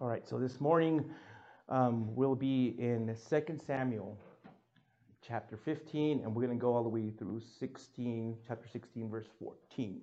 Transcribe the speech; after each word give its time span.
All 0.00 0.06
right, 0.06 0.28
so 0.28 0.38
this 0.38 0.60
morning 0.60 1.04
um, 1.68 2.14
we'll 2.14 2.36
be 2.36 2.76
in 2.78 3.16
2 3.28 3.58
Samuel 3.66 4.16
chapter 5.26 5.56
15, 5.56 6.20
and 6.20 6.32
we're 6.32 6.46
going 6.46 6.56
to 6.56 6.60
go 6.60 6.72
all 6.72 6.84
the 6.84 6.88
way 6.88 7.10
through 7.10 7.40
16, 7.58 8.36
chapter 8.46 8.68
16, 8.68 9.10
verse 9.10 9.26
14. 9.40 10.00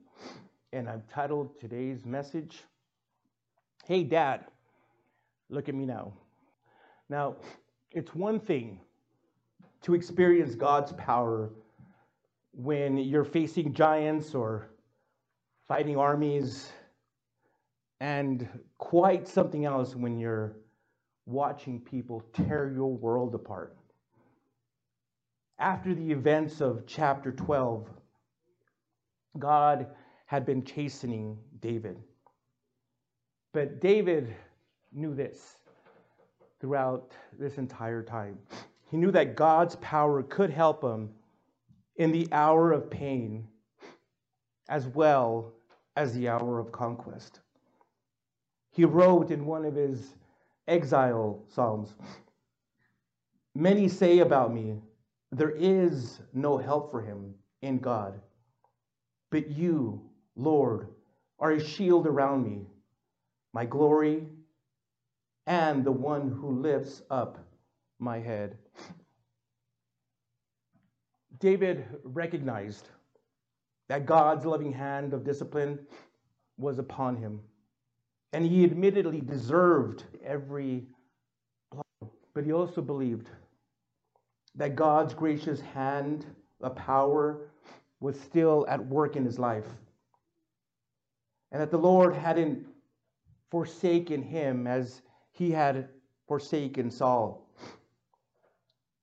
And 0.74 0.90
I've 0.90 1.08
titled 1.08 1.58
today's 1.62 2.06
message, 2.06 2.62
Hey 3.86 4.04
Dad, 4.04 4.44
look 5.48 5.70
at 5.70 5.76
me 5.76 5.86
now. 5.86 6.12
Now, 7.08 7.38
it's 7.90 8.14
one 8.14 8.42
thing 8.42 8.82
to 9.84 9.94
experience 9.94 10.56
God's 10.56 10.92
power 10.92 11.52
when 12.52 12.98
you're 12.98 13.24
facing 13.24 13.74
giants 13.74 14.36
or 14.36 14.68
fighting 15.70 15.96
armies 15.96 16.70
and 18.00 18.48
quite 18.78 19.28
something 19.28 19.66
else 19.66 19.96
when 19.96 20.20
you're 20.20 20.56
watching 21.26 21.80
people 21.80 22.24
tear 22.34 22.72
your 22.72 22.94
world 22.94 23.34
apart. 23.36 23.76
After 25.58 25.94
the 25.94 26.12
events 26.12 26.62
of 26.62 26.86
chapter 26.86 27.32
12, 27.32 27.88
God 29.40 29.88
had 30.26 30.46
been 30.46 30.64
chastening 30.64 31.38
David. 31.62 31.98
But 33.54 33.80
David 33.80 34.36
knew 34.92 35.16
this 35.16 35.56
throughout 36.60 37.14
this 37.40 37.58
entire 37.58 38.04
time. 38.04 38.38
He 38.92 38.98
knew 38.98 39.12
that 39.12 39.36
God's 39.36 39.76
power 39.78 40.24
could 40.24 40.50
help 40.50 40.84
him 40.84 41.10
in 41.98 42.12
the 42.12 42.28
hour 42.32 42.72
of 42.72 42.90
pain 42.90 43.48
as 44.68 44.88
well 44.88 45.54
as 45.96 46.14
the 46.14 46.28
hour 46.28 46.60
of 46.60 46.72
conquest. 46.72 47.40
He 48.76 48.84
wrote 48.84 49.32
in 49.32 49.46
one 49.46 49.64
of 49.64 49.76
his 49.76 50.16
exile 50.68 51.42
psalms 51.48 51.96
Many 53.58 53.88
say 53.88 54.20
about 54.20 54.54
me, 54.54 54.82
there 55.32 55.52
is 55.52 56.20
no 56.34 56.58
help 56.58 56.92
for 56.92 57.02
him 57.02 57.34
in 57.62 57.78
God. 57.78 58.20
But 59.32 59.50
you, 59.50 60.02
Lord, 60.36 60.90
are 61.40 61.52
a 61.52 61.64
shield 61.66 62.06
around 62.06 62.44
me, 62.44 62.66
my 63.54 63.64
glory, 63.64 64.28
and 65.48 65.86
the 65.86 65.92
one 65.94 66.30
who 66.30 66.50
lifts 66.50 67.02
up 67.10 67.38
my 68.00 68.20
head. 68.20 68.58
David 71.40 71.86
recognized 72.04 72.90
that 73.88 74.06
God's 74.06 74.46
loving 74.46 74.74
hand 74.74 75.14
of 75.14 75.24
discipline 75.24 75.80
was 76.58 76.78
upon 76.78 77.16
him. 77.16 77.40
And 78.34 78.46
he 78.46 78.64
admittedly 78.64 79.22
deserved 79.22 80.04
every 80.24 80.84
blow, 81.72 82.12
but 82.34 82.44
he 82.44 82.52
also 82.52 82.82
believed 82.82 83.30
that 84.56 84.76
God's 84.76 85.14
gracious 85.14 85.62
hand 85.62 86.26
of 86.62 86.76
power 86.76 87.50
was 88.00 88.20
still 88.20 88.66
at 88.68 88.86
work 88.86 89.16
in 89.16 89.26
his 89.26 89.40
life. 89.40 89.68
And 91.52 91.62
that 91.62 91.72
the 91.72 91.78
Lord 91.78 92.14
hadn't 92.16 92.66
forsaken 93.52 94.22
him 94.22 94.68
as 94.68 95.02
he 95.32 95.52
had 95.52 95.90
forsaken 96.28 96.92
Saul. 96.92 97.48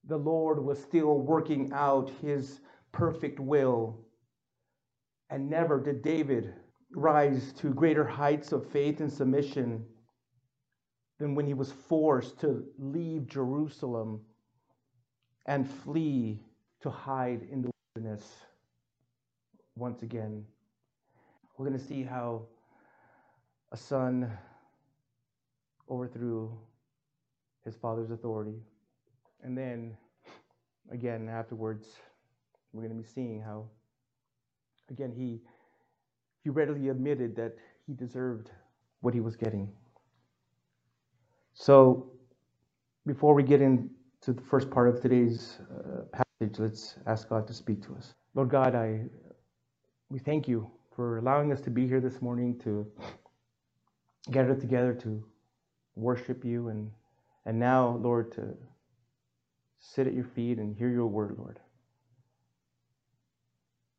The 0.05 0.19
Lord 0.19 0.63
was 0.63 0.83
still 0.83 1.19
working 1.19 1.73
out 1.73 2.11
his 2.21 2.61
perfect 2.91 3.41
will. 3.41 3.99
And 5.31 5.49
never 5.49 5.81
did 5.81 6.03
David 6.03 6.53
rise 6.95 7.53
to 7.55 7.73
greater 7.73 8.05
heights 8.05 8.53
of 8.53 8.69
faith 8.71 9.01
and 9.01 9.13
submission 9.13 9.85
than 11.19 11.35
when 11.35 11.47
he 11.47 11.55
was 11.55 11.73
forced 11.73 12.41
to 12.41 12.65
leave 12.79 13.27
Jerusalem 13.27 14.21
and 15.47 15.69
flee 15.69 16.41
to 16.81 16.91
hide 16.91 17.47
in 17.51 17.63
the 17.63 17.71
wilderness 17.95 18.25
once 19.77 20.03
again. 20.03 20.45
We're 21.57 21.69
going 21.69 21.79
to 21.79 21.85
see 21.85 22.03
how 22.03 22.43
a 23.71 23.77
son 23.77 24.31
overthrew 25.89 26.51
his 27.65 27.77
father's 27.77 28.11
authority. 28.11 28.61
And 29.43 29.57
then, 29.57 29.97
again, 30.91 31.29
afterwards, 31.29 31.87
we're 32.73 32.83
going 32.83 32.97
to 32.97 33.03
be 33.03 33.09
seeing 33.09 33.41
how, 33.41 33.67
again, 34.91 35.13
he 35.17 35.41
he 36.43 36.51
readily 36.51 36.89
admitted 36.89 37.37
that 37.37 37.57
he 37.87 37.95
deserved 37.95 38.51
what 39.01 39.15
he 39.15 39.21
was 39.21 39.37
getting. 39.37 39.69
So, 41.55 42.11
before 43.07 43.35
we 43.35 43.43
get 43.43 43.61
into 43.61 43.89
the 44.29 44.43
first 44.43 44.71
part 44.71 44.89
of 44.89 45.01
today's 45.01 45.59
uh, 45.71 46.03
passage, 46.13 46.59
let's 46.59 46.97
ask 47.07 47.29
God 47.29 47.47
to 47.49 47.55
speak 47.55 47.83
to 47.87 47.95
us. 47.97 48.15
Lord 48.35 48.51
God, 48.51 48.75
I 48.75 49.03
we 50.09 50.19
thank 50.19 50.47
you 50.49 50.71
for 50.95 51.19
allowing 51.19 51.53
us 51.53 51.61
to 51.63 51.71
be 51.71 51.87
here 51.87 52.01
this 52.01 52.21
morning 52.23 52.59
to 52.61 52.87
gather 54.31 54.55
together 54.55 54.95
to 54.95 55.25
worship 55.97 56.45
you 56.45 56.69
and 56.69 56.91
and 57.45 57.59
now, 57.59 57.97
Lord, 58.01 58.33
to 58.33 58.55
sit 59.81 60.07
at 60.07 60.15
your 60.15 60.25
feet 60.25 60.59
and 60.59 60.77
hear 60.77 60.89
your 60.89 61.09
word, 61.09 61.35
Lord. 61.37 61.59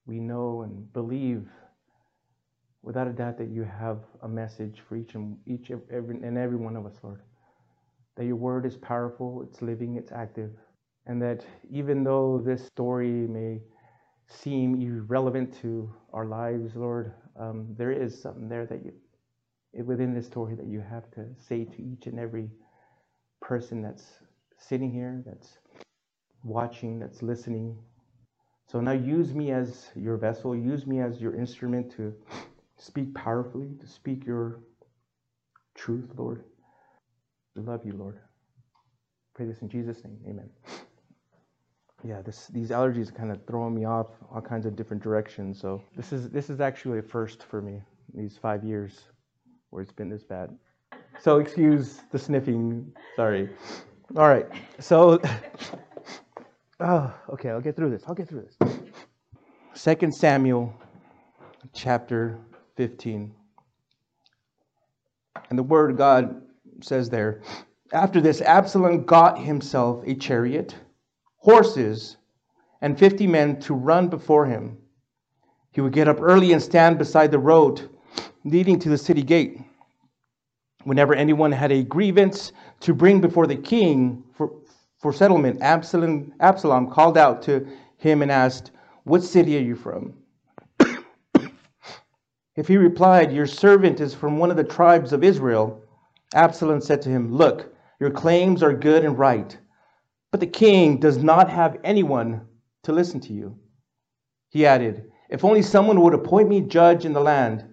We 0.05 0.19
know 0.19 0.61
and 0.61 0.91
believe 0.93 1.49
without 2.83 3.07
a 3.07 3.13
doubt 3.13 3.37
that 3.37 3.49
you 3.49 3.63
have 3.63 3.99
a 4.21 4.27
message 4.27 4.81
for 4.87 4.97
each 4.97 5.15
and 5.15 5.37
each 5.47 5.71
every, 5.89 6.15
and 6.17 6.37
every 6.37 6.57
one 6.57 6.75
of 6.75 6.85
us, 6.85 6.97
Lord. 7.01 7.21
That 8.15 8.25
your 8.25 8.35
word 8.35 8.65
is 8.65 8.77
powerful, 8.77 9.41
it's 9.47 9.61
living, 9.61 9.95
it's 9.95 10.11
active, 10.11 10.51
and 11.07 11.21
that 11.21 11.43
even 11.71 12.03
though 12.03 12.41
this 12.45 12.65
story 12.67 13.27
may 13.27 13.61
seem 14.27 14.81
irrelevant 14.81 15.57
to 15.61 15.91
our 16.11 16.25
lives, 16.25 16.75
Lord, 16.75 17.13
um, 17.39 17.73
there 17.77 17.91
is 17.91 18.21
something 18.21 18.47
there 18.47 18.67
that 18.67 18.85
you 18.85 18.93
within 19.85 20.13
this 20.13 20.27
story 20.27 20.53
that 20.53 20.67
you 20.67 20.79
have 20.87 21.09
to 21.11 21.25
say 21.39 21.65
to 21.65 21.81
each 21.81 22.05
and 22.05 22.19
every 22.19 22.47
person 23.41 23.81
that's 23.81 24.03
sitting 24.59 24.91
here, 24.91 25.23
that's 25.25 25.57
watching, 26.43 26.99
that's 26.99 27.23
listening. 27.23 27.75
So 28.67 28.79
now 28.79 28.91
use 28.91 29.33
me 29.33 29.51
as 29.51 29.89
your 29.95 30.17
vessel, 30.17 30.55
use 30.55 30.85
me 30.85 31.01
as 31.01 31.19
your 31.19 31.35
instrument 31.35 31.91
to 31.97 32.13
speak 32.83 33.13
powerfully, 33.15 33.69
to 33.79 33.87
speak 33.87 34.25
your 34.25 34.59
truth, 35.73 36.09
Lord. 36.17 36.43
We 37.55 37.63
love 37.63 37.85
you, 37.85 37.93
Lord. 37.93 38.19
Pray 39.35 39.45
this 39.45 39.61
in 39.61 39.69
Jesus' 39.69 40.03
name. 40.03 40.19
Amen. 40.27 40.49
Yeah, 42.03 42.21
this, 42.21 42.47
these 42.47 42.71
allergies 42.71 43.09
are 43.09 43.13
kind 43.13 43.31
of 43.31 43.39
throwing 43.47 43.73
me 43.73 43.85
off 43.85 44.07
all 44.33 44.41
kinds 44.41 44.65
of 44.65 44.75
different 44.75 45.01
directions. 45.01 45.59
So 45.59 45.81
this 45.95 46.11
is 46.11 46.29
this 46.29 46.49
is 46.49 46.59
actually 46.59 46.99
a 46.99 47.01
first 47.01 47.43
for 47.43 47.61
me. 47.61 47.81
These 48.13 48.37
five 48.37 48.65
years 48.65 48.99
where 49.69 49.81
it's 49.81 49.93
been 49.93 50.09
this 50.09 50.23
bad. 50.23 50.49
So 51.21 51.39
excuse 51.39 52.01
the 52.11 52.19
sniffing. 52.19 52.91
Sorry. 53.15 53.49
All 54.17 54.27
right. 54.27 54.45
So, 54.79 55.21
oh, 56.81 57.13
okay. 57.29 57.49
I'll 57.49 57.61
get 57.61 57.77
through 57.77 57.91
this. 57.91 58.03
I'll 58.07 58.13
get 58.13 58.27
through 58.27 58.45
this. 58.45 58.57
Second 59.73 60.13
Samuel, 60.13 60.73
chapter 61.73 62.37
15. 62.75 63.33
And 65.49 65.59
the 65.59 65.63
word 65.63 65.97
God 65.97 66.41
says 66.81 67.09
there, 67.09 67.41
after 67.91 68.19
this, 68.19 68.41
Absalom 68.41 69.03
got 69.05 69.37
himself 69.39 70.03
a 70.05 70.15
chariot, 70.15 70.75
horses, 71.37 72.17
and 72.81 72.97
50 72.97 73.27
men 73.27 73.59
to 73.61 73.73
run 73.73 74.07
before 74.07 74.45
him. 74.45 74.77
He 75.71 75.81
would 75.81 75.93
get 75.93 76.07
up 76.07 76.21
early 76.21 76.53
and 76.53 76.61
stand 76.61 76.97
beside 76.97 77.31
the 77.31 77.39
road 77.39 77.89
leading 78.43 78.79
to 78.79 78.89
the 78.89 78.97
city 78.97 79.23
gate. 79.23 79.59
Whenever 80.83 81.13
anyone 81.13 81.51
had 81.51 81.71
a 81.71 81.83
grievance 81.83 82.51
to 82.81 82.93
bring 82.93 83.21
before 83.21 83.47
the 83.47 83.55
king 83.55 84.23
for, 84.35 84.51
for 84.99 85.13
settlement, 85.13 85.61
Absalom, 85.61 86.33
Absalom 86.39 86.89
called 86.89 87.17
out 87.17 87.41
to 87.43 87.65
him 87.97 88.21
and 88.21 88.31
asked, 88.31 88.71
What 89.03 89.23
city 89.23 89.57
are 89.57 89.61
you 89.61 89.75
from? 89.75 90.13
If 92.55 92.67
he 92.67 92.77
replied, 92.77 93.31
Your 93.31 93.47
servant 93.47 93.99
is 93.99 94.13
from 94.13 94.37
one 94.37 94.51
of 94.51 94.57
the 94.57 94.63
tribes 94.63 95.11
of 95.11 95.23
Israel, 95.23 95.81
Absalom 96.35 96.81
said 96.81 97.01
to 97.01 97.09
him, 97.09 97.33
Look, 97.33 97.73
your 97.99 98.11
claims 98.11 98.61
are 98.61 98.73
good 98.73 99.03
and 99.03 99.17
right, 99.17 99.57
but 100.29 100.39
the 100.39 100.45
king 100.47 100.99
does 100.99 101.17
not 101.17 101.49
have 101.49 101.79
anyone 101.83 102.47
to 102.83 102.91
listen 102.91 103.19
to 103.21 103.33
you. 103.33 103.57
He 104.49 104.67
added, 104.67 105.11
If 105.29 105.43
only 105.43 105.63
someone 105.63 105.99
would 106.01 106.13
appoint 106.13 106.47
me 106.47 106.61
judge 106.61 107.05
in 107.05 107.13
the 107.13 107.21
land, 107.21 107.65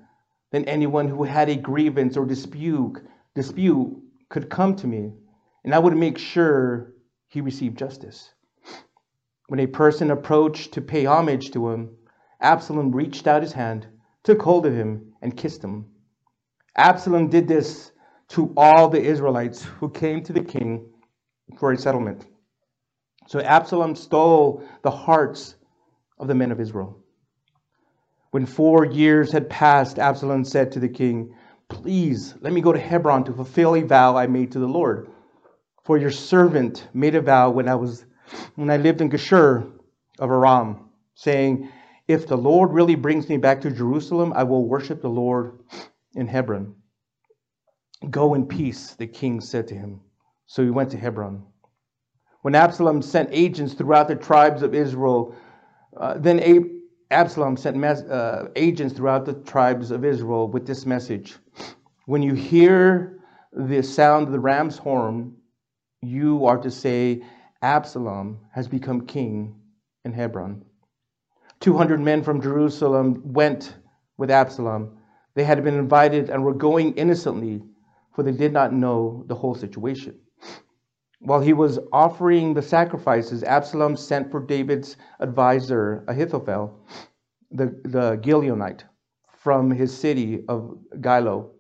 then 0.51 0.65
anyone 0.65 1.09
who 1.09 1.25
had 1.25 1.51
a 1.51 1.57
grievance 1.57 2.17
or 2.17 2.25
dispute, 2.25 3.03
dispute 3.35 4.03
could 4.31 4.49
come 4.49 4.77
to 4.77 4.87
me, 4.87 5.13
and 5.63 5.75
I 5.75 5.79
would 5.79 5.97
make 5.97 6.17
sure 6.17 6.95
he 7.29 7.43
received 7.43 7.77
justice. 7.77 8.33
When 9.49 9.61
a 9.61 9.67
person 9.67 10.11
approached 10.11 10.73
to 10.73 10.81
pay 10.81 11.05
homage 11.05 11.51
to 11.51 11.69
him, 11.69 11.91
Absalom 12.41 12.93
reached 12.93 13.27
out 13.27 13.43
his 13.43 13.53
hand 13.53 13.87
took 14.25 14.43
hold 14.43 14.67
of 14.67 14.75
him, 14.75 15.13
and 15.23 15.37
kissed 15.37 15.63
him. 15.63 15.87
Absalom 16.77 17.29
did 17.29 17.49
this 17.49 17.93
to 18.29 18.53
all 18.57 18.89
the 18.89 19.01
Israelites 19.01 19.63
who 19.63 19.91
came 19.91 20.23
to 20.25 20.33
the 20.33 20.43
king 20.43 20.87
for 21.59 21.73
a 21.73 21.77
settlement. 21.77 22.27
So 23.27 23.41
Absalom 23.41 23.95
stole 23.95 24.65
the 24.83 24.91
hearts 24.91 25.57
of 26.19 26.29
the 26.29 26.35
men 26.35 26.53
of 26.53 26.61
Israel. 26.61 26.99
When 28.31 28.47
four 28.47 28.85
years 28.85 29.33
had 29.33 29.51
passed, 29.51 29.99
Absalom 29.99 30.45
said 30.45 30.73
to 30.73 30.81
the 30.81 30.89
king, 30.89 31.35
Please 31.69 32.35
let 32.41 32.53
me 32.53 32.61
go 32.61 32.73
to 32.73 32.79
Hebron 32.79 33.25
to 33.25 33.33
fulfill 33.33 33.77
a 33.77 33.83
vow 33.83 34.17
I 34.17 34.27
made 34.27 34.53
to 34.53 34.59
the 34.59 34.67
Lord. 34.67 35.09
For 35.85 35.99
your 35.99 36.11
servant 36.11 36.89
made 36.93 37.15
a 37.15 37.21
vow 37.21 37.51
when 37.51 37.69
I 37.69 37.75
was 37.75 38.05
when 38.55 38.71
I 38.71 38.77
lived 38.77 39.01
in 39.01 39.11
Geshur 39.11 39.73
of 40.19 40.31
Aram, 40.31 40.89
saying, 41.15 41.69
If 42.11 42.27
the 42.29 42.37
Lord 42.39 42.73
really 42.73 42.97
brings 42.97 43.29
me 43.29 43.39
back 43.39 43.63
to 43.63 43.71
Jerusalem, 43.71 44.33
I 44.35 44.45
will 44.45 44.67
worship 44.67 45.03
the 45.03 45.11
Lord 45.11 45.61
in 46.17 46.29
Hebron. 46.29 46.75
Go 48.11 48.35
in 48.35 48.47
peace, 48.47 48.95
the 48.95 49.07
king 49.09 49.41
said 49.41 49.69
to 49.69 49.77
him. 49.77 50.01
So 50.47 50.65
he 50.65 50.71
went 50.71 50.91
to 50.93 50.99
Hebron. 50.99 51.45
When 52.43 52.57
Absalom 52.57 53.03
sent 53.03 53.31
agents 53.33 53.75
throughout 53.75 54.09
the 54.09 54.17
tribes 54.17 54.63
of 54.63 54.75
Israel, 54.75 55.37
uh, 55.97 56.19
then 56.19 56.41
Absalom 57.11 57.57
sent 57.57 57.77
mes- 57.77 58.03
uh, 58.03 58.51
agents 58.57 58.95
throughout 58.95 59.27
the 59.27 59.35
tribes 59.35 59.91
of 59.93 60.05
Israel 60.05 60.49
with 60.49 60.67
this 60.67 60.87
message 60.87 61.37
When 62.07 62.23
you 62.23 62.35
hear 62.35 63.21
the 63.53 63.83
sound 63.83 64.29
of 64.29 64.33
the 64.33 64.41
ram's 64.41 64.79
horn, 64.79 65.37
you 66.03 66.47
are 66.47 66.59
to 66.59 66.71
say, 66.71 67.23
Absalom 67.63 68.41
has 68.55 68.69
become 68.69 69.07
king 69.07 69.57
in 70.05 70.13
Hebron. 70.13 70.65
200 71.61 72.01
men 72.01 72.23
from 72.23 72.41
Jerusalem 72.41 73.21
went 73.25 73.77
with 74.17 74.31
Absalom. 74.31 74.97
They 75.35 75.45
had 75.45 75.63
been 75.63 75.79
invited 75.79 76.31
and 76.31 76.43
were 76.43 76.55
going 76.55 76.95
innocently, 76.95 77.63
for 78.15 78.23
they 78.23 78.33
did 78.33 78.53
not 78.53 78.73
know 78.73 79.25
the 79.29 79.35
whole 79.35 79.55
situation. 79.55 80.19
While 81.21 81.41
he 81.41 81.53
was 81.53 81.79
offering 81.93 82.55
the 82.55 82.63
sacrifices, 82.63 83.45
Absalom 83.45 83.97
sent 83.97 84.31
for 84.31 84.41
David's 84.41 84.97
advisor, 85.21 86.03
Ahithophel, 86.09 86.75
the, 87.51 87.67
the 87.85 88.17
Gileonite, 88.23 88.85
from 89.39 89.71
his 89.71 89.97
city 89.97 90.45
of 90.49 90.79
Gilo. 90.97 91.51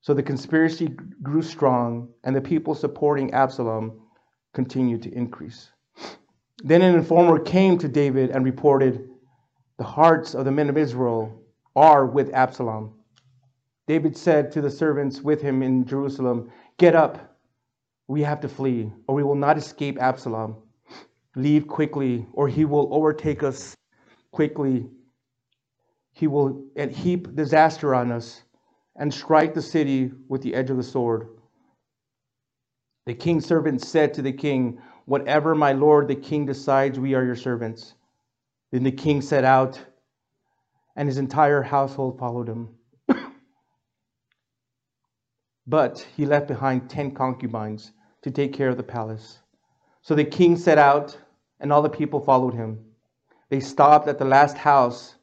So 0.00 0.14
the 0.14 0.22
conspiracy 0.22 0.96
grew 1.22 1.42
strong, 1.42 2.08
and 2.24 2.34
the 2.34 2.40
people 2.40 2.74
supporting 2.74 3.32
Absalom 3.32 4.00
continued 4.52 5.02
to 5.02 5.14
increase. 5.14 5.70
Then 6.64 6.82
an 6.82 6.96
informer 6.96 7.38
came 7.38 7.78
to 7.78 7.88
David 7.88 8.30
and 8.30 8.44
reported, 8.44 9.08
The 9.78 9.84
hearts 9.84 10.34
of 10.34 10.44
the 10.44 10.52
men 10.52 10.68
of 10.68 10.76
Israel 10.76 11.40
are 11.74 12.04
with 12.04 12.34
Absalom. 12.34 12.94
David 13.86 14.16
said 14.16 14.52
to 14.52 14.60
the 14.60 14.70
servants 14.70 15.22
with 15.22 15.40
him 15.40 15.62
in 15.62 15.86
Jerusalem, 15.86 16.50
Get 16.76 16.94
up 16.94 17.28
we 18.08 18.22
have 18.22 18.40
to 18.40 18.48
flee, 18.48 18.90
or 19.06 19.14
we 19.14 19.22
will 19.22 19.34
not 19.34 19.58
escape 19.58 19.98
Absalom. 20.00 20.56
Leave 21.36 21.68
quickly, 21.68 22.26
or 22.32 22.48
he 22.48 22.64
will 22.64 22.92
overtake 22.92 23.42
us 23.42 23.76
quickly. 24.32 24.88
He 26.12 26.26
will 26.26 26.64
heap 26.90 27.36
disaster 27.36 27.94
on 27.94 28.10
us 28.10 28.42
and 28.96 29.12
strike 29.12 29.54
the 29.54 29.62
city 29.62 30.10
with 30.28 30.42
the 30.42 30.54
edge 30.54 30.70
of 30.70 30.78
the 30.78 30.82
sword. 30.82 31.28
The 33.06 33.14
king's 33.14 33.46
servants 33.46 33.86
said 33.86 34.14
to 34.14 34.22
the 34.22 34.32
king, 34.32 34.80
Whatever 35.04 35.54
my 35.54 35.72
lord 35.72 36.08
the 36.08 36.16
king 36.16 36.46
decides, 36.46 36.98
we 36.98 37.14
are 37.14 37.24
your 37.24 37.36
servants. 37.36 37.94
Then 38.70 38.82
the 38.84 38.92
king 38.92 39.22
set 39.22 39.44
out, 39.44 39.82
and 40.94 41.08
his 41.08 41.18
entire 41.18 41.62
household 41.62 42.18
followed 42.18 42.48
him. 42.48 42.68
but 45.66 46.06
he 46.16 46.26
left 46.26 46.48
behind 46.48 46.90
ten 46.90 47.12
concubines 47.12 47.92
to 48.22 48.30
take 48.30 48.52
care 48.52 48.68
of 48.68 48.76
the 48.76 48.82
palace. 48.82 49.38
So 50.02 50.14
the 50.14 50.24
king 50.24 50.56
set 50.56 50.78
out, 50.78 51.18
and 51.60 51.72
all 51.72 51.82
the 51.82 51.88
people 51.88 52.20
followed 52.20 52.54
him. 52.54 52.84
They 53.48 53.60
stopped 53.60 54.08
at 54.08 54.18
the 54.18 54.24
last 54.24 54.58
house 54.58 55.14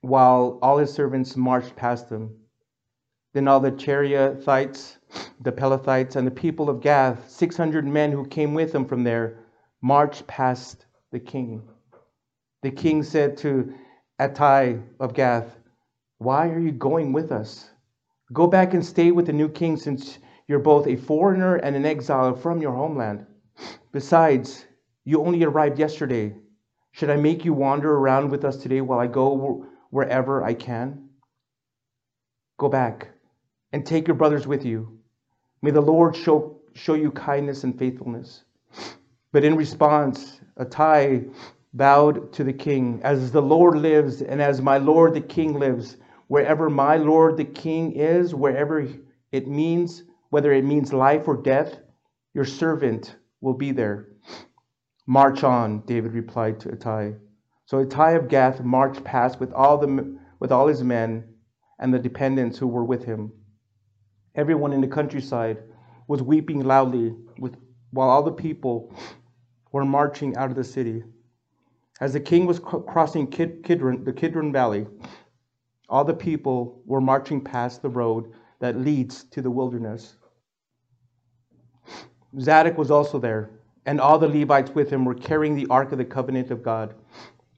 while 0.00 0.58
all 0.62 0.78
his 0.78 0.92
servants 0.92 1.36
marched 1.36 1.76
past 1.76 2.08
them. 2.08 2.36
Then 3.34 3.46
all 3.46 3.60
the 3.60 3.72
Cherethites, 3.72 4.96
the 5.40 5.52
Pelethites, 5.52 6.16
and 6.16 6.26
the 6.26 6.30
people 6.30 6.70
of 6.70 6.80
Gath, 6.80 7.28
600 7.28 7.86
men 7.86 8.12
who 8.12 8.26
came 8.26 8.54
with 8.54 8.74
him 8.74 8.86
from 8.86 9.04
there, 9.04 9.38
marched 9.82 10.26
past 10.26 10.86
the 11.10 11.20
king. 11.20 11.68
The 12.62 12.70
king 12.70 13.04
said 13.04 13.36
to 13.38 13.72
Attai 14.20 14.82
of 14.98 15.14
Gath, 15.14 15.58
Why 16.18 16.48
are 16.48 16.58
you 16.58 16.72
going 16.72 17.12
with 17.12 17.30
us? 17.30 17.70
Go 18.32 18.48
back 18.48 18.74
and 18.74 18.84
stay 18.84 19.12
with 19.12 19.26
the 19.26 19.32
new 19.32 19.48
king 19.48 19.76
since 19.76 20.18
you're 20.48 20.58
both 20.58 20.86
a 20.86 20.96
foreigner 20.96 21.56
and 21.56 21.76
an 21.76 21.86
exile 21.86 22.34
from 22.34 22.60
your 22.60 22.72
homeland. 22.72 23.26
Besides, 23.92 24.66
you 25.04 25.20
only 25.24 25.44
arrived 25.44 25.78
yesterday. 25.78 26.34
Should 26.92 27.10
I 27.10 27.16
make 27.16 27.44
you 27.44 27.52
wander 27.52 27.94
around 27.94 28.30
with 28.30 28.44
us 28.44 28.56
today 28.56 28.80
while 28.80 28.98
I 28.98 29.06
go 29.06 29.66
wherever 29.90 30.42
I 30.42 30.54
can? 30.54 31.10
Go 32.58 32.68
back 32.68 33.08
and 33.72 33.86
take 33.86 34.08
your 34.08 34.16
brothers 34.16 34.46
with 34.48 34.64
you. 34.64 34.98
May 35.62 35.70
the 35.70 35.80
Lord 35.80 36.16
show, 36.16 36.60
show 36.74 36.94
you 36.94 37.12
kindness 37.12 37.62
and 37.62 37.78
faithfulness. 37.78 38.42
But 39.32 39.44
in 39.44 39.56
response, 39.56 40.40
Attai 40.58 41.32
bowed 41.78 42.32
to 42.34 42.44
the 42.44 42.52
king, 42.52 43.00
As 43.02 43.30
the 43.30 43.40
Lord 43.40 43.78
lives, 43.78 44.20
and 44.20 44.42
as 44.42 44.60
my 44.60 44.76
Lord 44.78 45.14
the 45.14 45.20
king 45.20 45.54
lives, 45.54 45.96
wherever 46.26 46.68
my 46.68 46.96
Lord 46.96 47.36
the 47.36 47.44
king 47.44 47.92
is, 47.92 48.34
wherever 48.34 48.86
it 49.32 49.46
means, 49.46 50.02
whether 50.30 50.52
it 50.52 50.64
means 50.64 50.92
life 50.92 51.26
or 51.28 51.36
death, 51.36 51.78
your 52.34 52.44
servant 52.44 53.16
will 53.40 53.54
be 53.54 53.72
there. 53.72 54.08
March 55.06 55.42
on, 55.44 55.80
David 55.86 56.12
replied 56.12 56.60
to 56.60 56.68
Attai. 56.68 57.16
So 57.66 57.84
Attai 57.84 58.16
of 58.16 58.28
Gath 58.28 58.60
marched 58.60 59.04
past 59.04 59.40
with 59.40 59.52
all, 59.52 59.78
the, 59.78 60.18
with 60.40 60.52
all 60.52 60.66
his 60.66 60.82
men 60.82 61.24
and 61.78 61.94
the 61.94 61.98
dependents 61.98 62.58
who 62.58 62.66
were 62.66 62.84
with 62.84 63.04
him. 63.04 63.32
Everyone 64.34 64.72
in 64.72 64.80
the 64.80 64.88
countryside 64.88 65.62
was 66.08 66.22
weeping 66.22 66.64
loudly, 66.64 67.14
with, 67.38 67.56
while 67.90 68.10
all 68.10 68.22
the 68.22 68.32
people 68.32 68.92
were 69.72 69.84
marching 69.84 70.36
out 70.36 70.50
of 70.50 70.56
the 70.56 70.64
city. 70.64 71.04
As 72.00 72.12
the 72.12 72.20
king 72.20 72.46
was 72.46 72.60
crossing 72.60 73.26
Kidron, 73.26 74.04
the 74.04 74.12
Kidron 74.12 74.52
Valley, 74.52 74.86
all 75.88 76.04
the 76.04 76.14
people 76.14 76.80
were 76.86 77.00
marching 77.00 77.40
past 77.40 77.82
the 77.82 77.88
road 77.88 78.32
that 78.60 78.78
leads 78.78 79.24
to 79.24 79.42
the 79.42 79.50
wilderness. 79.50 80.16
Zadok 82.38 82.78
was 82.78 82.90
also 82.90 83.18
there, 83.18 83.50
and 83.86 84.00
all 84.00 84.18
the 84.18 84.28
Levites 84.28 84.74
with 84.74 84.90
him 84.90 85.04
were 85.04 85.14
carrying 85.14 85.56
the 85.56 85.66
ark 85.70 85.90
of 85.90 85.98
the 85.98 86.04
covenant 86.04 86.50
of 86.50 86.62
God. 86.62 86.94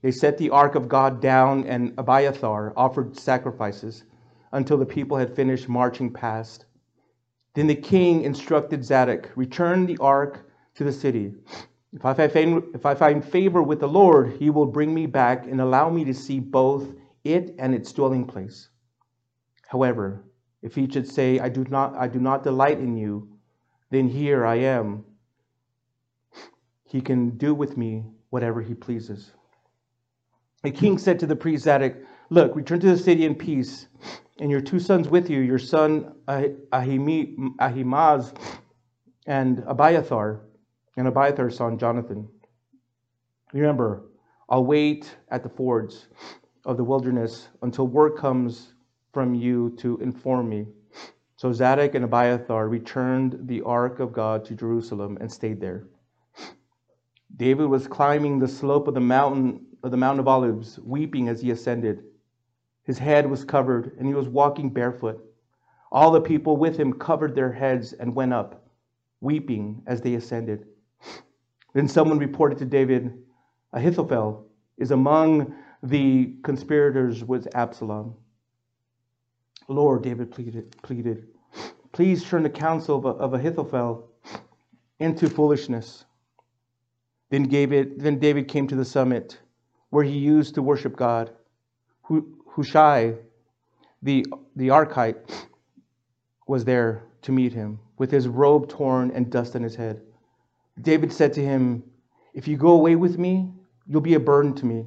They 0.01 0.11
set 0.11 0.37
the 0.37 0.49
ark 0.49 0.75
of 0.75 0.87
God 0.89 1.21
down, 1.21 1.65
and 1.65 1.93
Abiathar 1.97 2.73
offered 2.75 3.17
sacrifices 3.17 4.05
until 4.53 4.77
the 4.77 4.85
people 4.85 5.17
had 5.17 5.35
finished 5.35 5.69
marching 5.69 6.11
past. 6.11 6.65
Then 7.53 7.67
the 7.67 7.75
king 7.75 8.23
instructed 8.23 8.83
Zadok, 8.83 9.29
Return 9.35 9.85
the 9.85 9.97
ark 9.99 10.49
to 10.75 10.83
the 10.83 10.93
city. 10.93 11.33
If 11.93 12.05
I, 12.05 12.27
find, 12.27 12.63
if 12.73 12.85
I 12.85 12.95
find 12.95 13.23
favor 13.23 13.61
with 13.61 13.81
the 13.81 13.87
Lord, 13.87 14.37
he 14.39 14.49
will 14.49 14.65
bring 14.65 14.93
me 14.93 15.07
back 15.07 15.45
and 15.45 15.59
allow 15.59 15.89
me 15.89 16.05
to 16.05 16.13
see 16.13 16.39
both 16.39 16.87
it 17.23 17.53
and 17.59 17.75
its 17.75 17.91
dwelling 17.91 18.25
place. 18.25 18.69
However, 19.67 20.23
if 20.61 20.75
he 20.75 20.89
should 20.89 21.07
say, 21.07 21.39
I 21.39 21.49
do 21.49 21.65
not, 21.69 21.95
I 21.95 22.07
do 22.07 22.19
not 22.19 22.43
delight 22.43 22.79
in 22.79 22.95
you, 22.95 23.27
then 23.89 24.07
here 24.07 24.45
I 24.45 24.55
am. 24.55 25.03
He 26.85 27.01
can 27.01 27.31
do 27.31 27.53
with 27.53 27.77
me 27.77 28.05
whatever 28.29 28.61
he 28.61 28.73
pleases. 28.73 29.31
The 30.63 30.71
king 30.71 30.97
said 30.97 31.19
to 31.19 31.25
the 31.25 31.35
priest 31.35 31.65
Zadok, 31.65 31.95
Look, 32.29 32.55
return 32.55 32.79
to 32.81 32.91
the 32.91 32.97
city 32.97 33.25
in 33.25 33.35
peace, 33.35 33.87
and 34.39 34.49
your 34.49 34.61
two 34.61 34.79
sons 34.79 35.09
with 35.09 35.29
you, 35.29 35.41
your 35.41 35.59
son 35.59 36.13
Ahimaaz 36.27 38.33
and 39.25 39.63
Abiathar, 39.67 40.41
and 40.97 41.07
Abiathar's 41.07 41.57
son 41.57 41.77
Jonathan. 41.77 42.27
Remember, 43.53 44.03
I'll 44.49 44.65
wait 44.65 45.15
at 45.29 45.43
the 45.43 45.49
fords 45.49 46.07
of 46.65 46.77
the 46.77 46.83
wilderness 46.83 47.49
until 47.61 47.87
word 47.87 48.17
comes 48.17 48.73
from 49.13 49.33
you 49.33 49.75
to 49.77 49.97
inform 49.99 50.49
me. 50.49 50.67
So 51.37 51.51
Zadok 51.51 51.95
and 51.95 52.05
Abiathar 52.05 52.67
returned 52.67 53.47
the 53.47 53.61
ark 53.61 53.99
of 53.99 54.13
God 54.13 54.45
to 54.45 54.55
Jerusalem 54.55 55.17
and 55.19 55.31
stayed 55.31 55.59
there. 55.59 55.87
David 57.35 57.67
was 57.67 57.87
climbing 57.87 58.39
the 58.39 58.47
slope 58.47 58.87
of 58.87 58.93
the 58.93 58.99
mountain 58.99 59.65
of 59.83 59.91
the 59.91 59.97
Mount 59.97 60.19
of 60.19 60.27
Olives, 60.27 60.79
weeping 60.79 61.27
as 61.27 61.41
he 61.41 61.51
ascended. 61.51 62.03
His 62.83 62.99
head 62.99 63.29
was 63.29 63.43
covered, 63.43 63.95
and 63.97 64.07
he 64.07 64.13
was 64.13 64.27
walking 64.27 64.69
barefoot. 64.69 65.23
All 65.91 66.11
the 66.11 66.21
people 66.21 66.57
with 66.57 66.77
him 66.77 66.93
covered 66.93 67.33
their 67.33 67.51
heads 67.51 67.93
and 67.93 68.13
went 68.13 68.33
up, 68.33 68.67
weeping 69.21 69.81
as 69.87 70.01
they 70.01 70.13
ascended. 70.15 70.67
Then 71.73 71.87
someone 71.87 72.19
reported 72.19 72.57
to 72.59 72.65
David, 72.65 73.23
Ahithophel 73.73 74.45
is 74.77 74.91
among 74.91 75.53
the 75.83 76.33
conspirators 76.43 77.23
with 77.23 77.47
Absalom. 77.55 78.15
Lord, 79.67 80.03
David 80.03 80.31
pleaded, 80.31 80.75
pleaded, 80.81 81.27
Please 81.91 82.23
turn 82.23 82.43
the 82.43 82.49
counsel 82.49 83.05
of 83.05 83.33
Ahithophel 83.33 84.09
into 84.99 85.29
foolishness. 85.29 86.05
Then 87.29 87.43
David, 87.43 87.99
then 87.99 88.19
David 88.19 88.47
came 88.47 88.67
to 88.67 88.75
the 88.75 88.85
summit 88.85 89.39
where 89.89 90.03
he 90.03 90.17
used 90.17 90.55
to 90.55 90.61
worship 90.61 90.95
God. 90.95 91.31
Hushai, 92.55 93.15
the, 94.01 94.25
the 94.55 94.69
Archite, 94.69 95.47
was 96.47 96.65
there 96.65 97.03
to 97.21 97.31
meet 97.31 97.53
him 97.53 97.79
with 97.97 98.11
his 98.11 98.27
robe 98.27 98.67
torn 98.67 99.11
and 99.11 99.29
dust 99.29 99.55
on 99.55 99.63
his 99.63 99.75
head. 99.75 100.01
David 100.79 101.11
said 101.11 101.33
to 101.33 101.43
him, 101.43 101.83
If 102.33 102.47
you 102.47 102.57
go 102.57 102.71
away 102.71 102.95
with 102.95 103.17
me, 103.17 103.51
you'll 103.87 104.01
be 104.01 104.13
a 104.13 104.19
burden 104.19 104.53
to 104.55 104.65
me. 104.65 104.85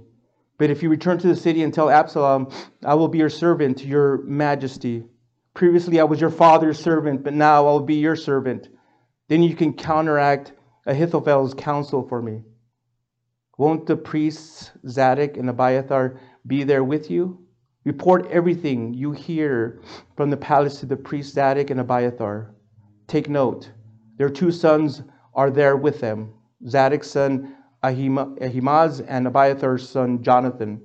But 0.57 0.71
if 0.71 0.83
you 0.83 0.89
return 0.89 1.19
to 1.19 1.27
the 1.27 1.37
city 1.37 1.63
and 1.63 1.75
tell 1.75 1.91
Absalom, 1.91 2.51
I 2.85 2.95
will 2.95 3.09
be 3.09 3.19
your 3.19 3.31
servant, 3.31 3.85
your 3.85 4.23
majesty. 4.23 5.05
Previously 5.53 6.01
I 6.01 6.05
was 6.05 6.21
your 6.21 6.31
father's 6.31 6.79
servant, 6.79 7.25
but 7.25 7.35
now 7.35 7.67
I'll 7.67 7.81
be 7.81 7.97
your 7.97 8.17
servant. 8.17 8.69
Then 9.29 9.43
you 9.43 9.55
can 9.55 9.73
counteract 9.73 10.53
Ahithophel's 10.87 11.55
counsel 11.55 12.07
for 12.07 12.23
me. 12.23 12.43
Won't 13.59 13.87
the 13.87 13.97
priests 13.97 14.71
Zadok 14.89 15.37
and 15.37 15.49
Abiathar 15.49 16.19
be 16.47 16.65
there 16.65 16.85
with 16.85 17.11
you? 17.11 17.39
Report 17.85 18.27
everything 18.31 18.95
you 18.95 19.13
hear 19.13 19.81
from 20.17 20.31
the 20.31 20.37
palace 20.37 20.81
to 20.81 20.87
the 20.87 20.97
priests 20.97 21.35
Zadok 21.35 21.71
and 21.71 21.81
Abiathar. 21.81 22.55
Take 23.07 23.29
note, 23.29 23.71
their 24.17 24.31
two 24.31 24.51
sons 24.51 25.03
are 25.35 25.51
there 25.51 25.77
with 25.77 26.01
them 26.01 26.33
Zadok's 26.67 27.11
son 27.11 27.55
Ahimaaz 27.85 29.01
and 29.01 29.27
Abiathar's 29.27 29.87
son 29.87 30.23
Jonathan. 30.23 30.81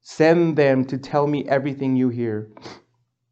Send 0.00 0.56
them 0.56 0.84
to 0.86 0.96
tell 0.96 1.26
me 1.26 1.46
everything 1.48 1.96
you 1.96 2.08
hear. 2.08 2.48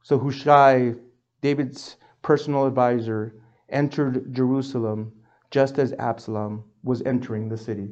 So 0.03 0.19
Hushai, 0.19 0.95
David's 1.41 1.97
personal 2.23 2.67
advisor, 2.67 3.35
entered 3.69 4.35
Jerusalem 4.35 5.13
just 5.51 5.79
as 5.79 5.93
Absalom 5.95 6.65
was 6.83 7.03
entering 7.03 7.49
the 7.49 7.57
city. 7.57 7.91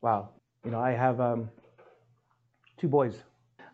Wow. 0.00 0.30
You 0.64 0.70
know, 0.70 0.80
I 0.80 0.92
have 0.92 1.20
um, 1.20 1.50
two 2.78 2.88
boys. 2.88 3.14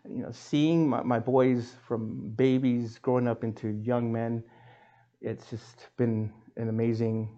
You 0.09 0.23
know, 0.23 0.31
seeing 0.31 0.87
my, 0.87 1.01
my 1.03 1.19
boys 1.19 1.75
from 1.87 2.29
babies 2.31 2.97
growing 2.99 3.27
up 3.27 3.43
into 3.43 3.69
young 3.69 4.11
men, 4.11 4.43
it's 5.21 5.49
just 5.49 5.87
been 5.97 6.31
an 6.57 6.69
amazing 6.69 7.37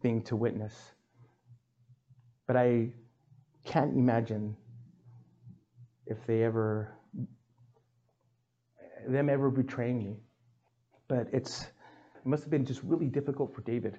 thing 0.00 0.22
to 0.22 0.36
witness. 0.36 0.74
But 2.46 2.56
I 2.56 2.92
can't 3.64 3.94
imagine 3.94 4.56
if 6.06 6.24
they 6.26 6.44
ever, 6.44 6.94
them 9.08 9.28
ever 9.28 9.50
betraying 9.50 9.98
me. 9.98 10.20
But 11.08 11.28
it's, 11.32 11.62
it 11.62 12.24
must 12.24 12.44
have 12.44 12.50
been 12.50 12.64
just 12.64 12.82
really 12.82 13.06
difficult 13.06 13.54
for 13.54 13.62
David 13.62 13.98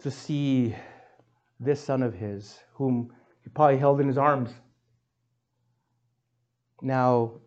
to 0.00 0.10
see 0.10 0.74
this 1.60 1.82
son 1.82 2.02
of 2.02 2.14
his, 2.14 2.58
whom 2.74 3.12
he 3.42 3.48
probably 3.48 3.78
held 3.78 4.00
in 4.00 4.06
his 4.06 4.18
arms. 4.18 4.50
Now, 6.82 7.40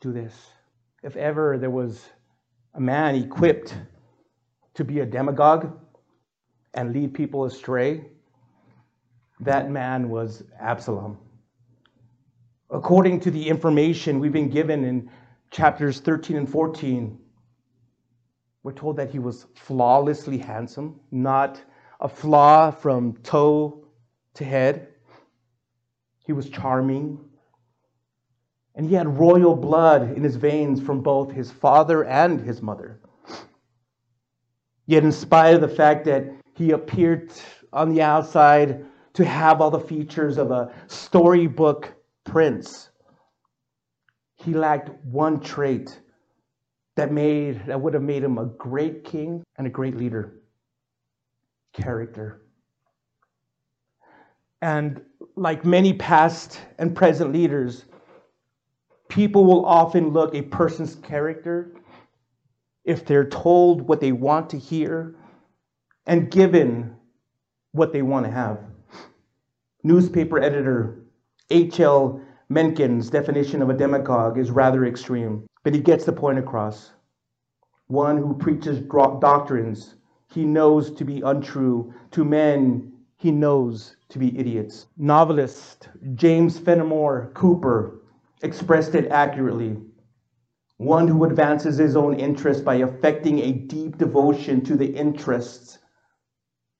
do 0.00 0.12
this. 0.12 0.34
If 1.02 1.16
ever 1.16 1.58
there 1.58 1.70
was 1.70 2.04
a 2.74 2.80
man 2.80 3.14
equipped 3.16 3.74
to 4.78 4.84
be 4.84 5.00
a 5.00 5.04
demagogue 5.04 5.76
and 6.72 6.92
lead 6.92 7.12
people 7.12 7.46
astray, 7.46 8.04
that 9.40 9.68
man 9.72 10.08
was 10.08 10.44
Absalom. 10.60 11.18
According 12.70 13.18
to 13.22 13.32
the 13.32 13.48
information 13.48 14.20
we've 14.20 14.32
been 14.32 14.48
given 14.48 14.84
in 14.84 15.10
chapters 15.50 15.98
13 15.98 16.36
and 16.36 16.48
14, 16.48 17.18
we're 18.62 18.70
told 18.70 18.96
that 18.98 19.10
he 19.10 19.18
was 19.18 19.46
flawlessly 19.56 20.38
handsome, 20.38 21.00
not 21.10 21.60
a 21.98 22.08
flaw 22.08 22.70
from 22.70 23.14
toe 23.24 23.84
to 24.34 24.44
head. 24.44 24.86
He 26.24 26.32
was 26.32 26.48
charming. 26.48 27.18
And 28.76 28.88
he 28.88 28.94
had 28.94 29.18
royal 29.18 29.56
blood 29.56 30.16
in 30.16 30.22
his 30.22 30.36
veins 30.36 30.80
from 30.80 31.00
both 31.00 31.32
his 31.32 31.50
father 31.50 32.04
and 32.04 32.40
his 32.40 32.62
mother. 32.62 33.00
Yet, 34.88 35.04
in 35.04 35.12
spite 35.12 35.54
of 35.54 35.60
the 35.60 35.68
fact 35.68 36.06
that 36.06 36.24
he 36.54 36.70
appeared 36.70 37.30
on 37.74 37.90
the 37.90 38.00
outside 38.00 38.86
to 39.12 39.24
have 39.24 39.60
all 39.60 39.70
the 39.70 39.78
features 39.78 40.38
of 40.38 40.50
a 40.50 40.72
storybook 40.86 41.94
prince, 42.24 42.88
he 44.36 44.54
lacked 44.54 44.88
one 45.04 45.40
trait 45.40 46.00
that 46.96 47.12
made 47.12 47.66
that 47.66 47.78
would 47.78 47.92
have 47.92 48.02
made 48.02 48.24
him 48.24 48.38
a 48.38 48.46
great 48.46 49.04
king 49.04 49.44
and 49.58 49.66
a 49.66 49.70
great 49.70 49.94
leader 49.94 50.40
character. 51.74 52.40
And 54.62 55.02
like 55.36 55.66
many 55.66 55.92
past 55.92 56.60
and 56.78 56.96
present 56.96 57.30
leaders 57.30 57.84
people 59.08 59.44
will 59.44 59.66
often 59.66 60.10
look 60.10 60.34
a 60.34 60.42
person's 60.42 60.94
character 60.94 61.74
if 62.88 63.04
they're 63.04 63.28
told 63.28 63.82
what 63.82 64.00
they 64.00 64.12
want 64.12 64.50
to 64.50 64.58
hear 64.58 65.14
and 66.06 66.30
given 66.30 66.96
what 67.72 67.92
they 67.92 68.02
want 68.02 68.26
to 68.26 68.32
have 68.32 68.58
newspaper 69.84 70.42
editor 70.42 70.98
h.l 71.50 72.20
mencken's 72.50 73.10
definition 73.10 73.62
of 73.62 73.70
a 73.70 73.74
demagogue 73.74 74.38
is 74.38 74.50
rather 74.50 74.84
extreme 74.86 75.48
but 75.68 75.74
he 75.74 75.80
gets 75.82 76.06
the 76.06 76.12
point 76.12 76.38
across. 76.38 76.92
One 77.88 78.16
who 78.16 78.34
preaches 78.34 78.80
doctrines 79.20 79.96
he 80.32 80.44
knows 80.44 80.90
to 80.92 81.04
be 81.04 81.20
untrue, 81.20 81.92
to 82.12 82.24
men 82.24 82.90
he 83.16 83.30
knows 83.30 83.96
to 84.08 84.18
be 84.18 84.38
idiots. 84.38 84.86
Novelist 84.96 85.90
James 86.14 86.58
Fenimore 86.58 87.32
Cooper 87.34 88.00
expressed 88.42 88.94
it 88.94 89.10
accurately. 89.10 89.76
One 90.78 91.06
who 91.06 91.24
advances 91.24 91.76
his 91.76 91.96
own 91.96 92.14
interests 92.14 92.62
by 92.62 92.76
affecting 92.76 93.38
a 93.40 93.52
deep 93.52 93.98
devotion 93.98 94.64
to 94.64 94.76
the 94.76 94.86
interests 94.86 95.78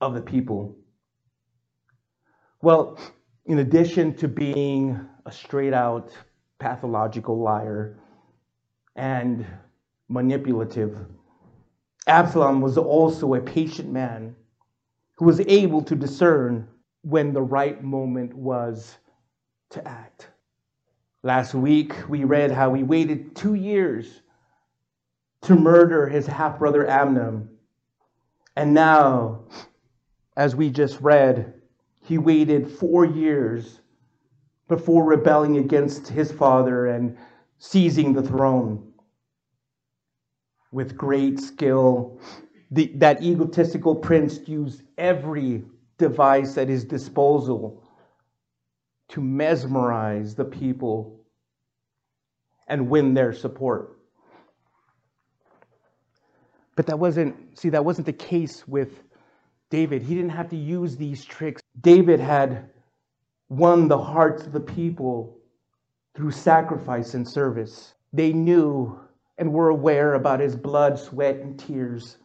of 0.01 0.15
the 0.15 0.23
people. 0.23 0.77
Well, 2.63 2.99
in 3.45 3.59
addition 3.59 4.15
to 4.17 4.29
being 4.29 5.07
a 5.27 5.33
straight 5.33 5.75
out 5.75 6.11
pathological 6.59 7.39
liar, 7.39 7.99
and 8.97 9.47
manipulative. 10.09 11.07
Absalom 12.07 12.61
was 12.61 12.77
also 12.77 13.35
a 13.35 13.41
patient 13.41 13.91
man 13.91 14.35
who 15.17 15.25
was 15.25 15.41
able 15.41 15.83
to 15.83 15.95
discern 15.95 16.69
when 17.03 17.33
the 17.33 17.43
right 17.43 17.83
moment 17.83 18.35
was 18.35 18.99
to 19.71 19.87
act. 19.87 20.31
Last 21.25 21.53
week, 21.53 21.95
we 22.09 22.23
read 22.25 22.53
how 22.53 22.75
he 22.75 22.85
waited 22.85 23.35
two 23.35 23.55
years 23.55 24.23
to 25.43 25.57
murder 25.57 26.09
his 26.09 26.27
half 26.27 26.59
brother 26.61 26.89
Amnon. 26.89 27.49
And 28.57 28.73
now, 28.73 29.41
as 30.37 30.55
we 30.55 30.71
just 30.71 31.01
read, 31.01 31.55
he 32.03 32.19
waited 32.19 32.71
four 32.71 33.05
years 33.05 33.81
before 34.69 35.05
rebelling 35.05 35.57
against 35.57 36.07
his 36.09 36.31
father 36.31 36.87
and 36.87 37.17
seizing 37.59 38.13
the 38.13 38.23
throne 38.23 38.93
with 40.71 40.97
great 40.97 41.41
skill. 41.41 42.21
The, 42.71 42.93
that 42.97 43.23
egotistical 43.23 43.97
prince 43.97 44.41
used 44.47 44.83
every 44.97 45.65
device 45.97 46.57
at 46.59 46.69
his 46.69 46.85
disposal 46.85 47.83
to 49.09 49.21
mesmerize 49.21 50.35
the 50.35 50.45
people 50.45 51.21
and 52.67 52.91
win 52.91 53.15
their 53.15 53.33
support. 53.33 53.99
But 56.77 56.87
that 56.87 56.99
wasn't, 56.99 57.59
see, 57.59 57.71
that 57.71 57.85
wasn't 57.85 58.07
the 58.07 58.13
case 58.13 58.69
with 58.69 59.03
David. 59.71 60.03
He 60.03 60.15
didn't 60.15 60.31
have 60.31 60.51
to 60.51 60.57
use 60.57 60.97
these 60.97 61.25
tricks. 61.25 61.63
David 61.81 62.21
had 62.21 62.71
won 63.49 63.89
the 63.89 63.99
hearts 63.99 64.45
of 64.47 64.53
the 64.53 64.61
people 64.61 65.39
through 66.15 66.31
sacrifice 66.31 67.15
and 67.15 67.29
service. 67.29 67.95
They 68.13 68.33
knew 68.33 69.01
and 69.39 69.53
were 69.53 69.71
aware 69.71 70.15
about 70.15 70.41
his 70.41 70.55
blood, 70.55 70.99
sweat, 70.99 71.37
and 71.37 71.59
tears. 71.59 72.19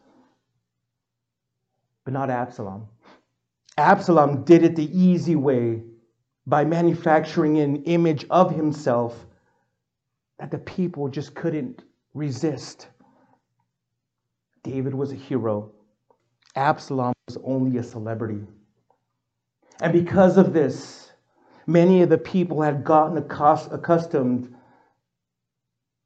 But 2.04 2.12
not 2.12 2.30
Absalom. 2.30 2.88
Absalom 3.78 4.44
did 4.44 4.62
it 4.62 4.76
the 4.76 4.96
easy 4.96 5.36
way 5.36 5.82
by 6.46 6.64
manufacturing 6.64 7.58
an 7.58 7.82
image 7.84 8.26
of 8.30 8.54
himself 8.54 9.26
that 10.38 10.50
the 10.50 10.58
people 10.58 11.08
just 11.08 11.34
couldn't 11.34 11.82
resist. 12.12 12.88
David 14.62 14.94
was 14.94 15.12
a 15.12 15.16
hero. 15.16 15.72
Absalom 16.56 17.14
was 17.26 17.38
only 17.44 17.78
a 17.78 17.82
celebrity. 17.82 18.40
And 19.80 19.92
because 19.92 20.36
of 20.36 20.52
this, 20.52 21.12
many 21.66 22.02
of 22.02 22.08
the 22.08 22.18
people 22.18 22.62
had 22.62 22.84
gotten 22.84 23.18
accustomed 23.18 24.54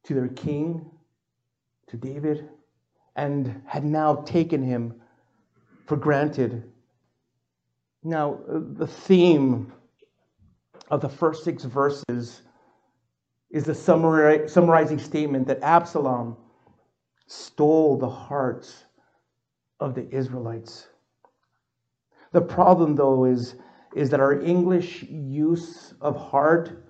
to 0.04 0.14
their 0.14 0.28
king 0.28 0.90
to 1.88 1.97
David 1.97 2.49
and 3.16 3.62
had 3.66 3.85
now 3.85 4.23
taken 4.23 4.62
him 4.62 4.95
for 5.87 5.97
granted. 5.97 6.71
Now, 8.02 8.38
the 8.47 8.87
theme 8.87 9.73
of 10.90 11.00
the 11.00 11.09
first 11.09 11.45
six 11.45 11.64
verses 11.64 12.42
is 13.50 13.64
the 13.64 13.75
summarizing 13.75 14.99
statement 14.99 15.47
that 15.47 15.62
Absalom 15.62 16.37
stole 17.26 17.97
the 17.97 18.09
hearts 18.09 18.85
of 19.80 19.95
the 19.95 20.09
Israelites. 20.14 20.88
The 22.33 22.40
problem, 22.40 22.95
though, 22.95 23.25
is, 23.25 23.54
is 23.95 24.11
that 24.11 24.21
our 24.21 24.40
English 24.40 25.04
use 25.04 25.95
of 26.00 26.16
heart 26.16 26.85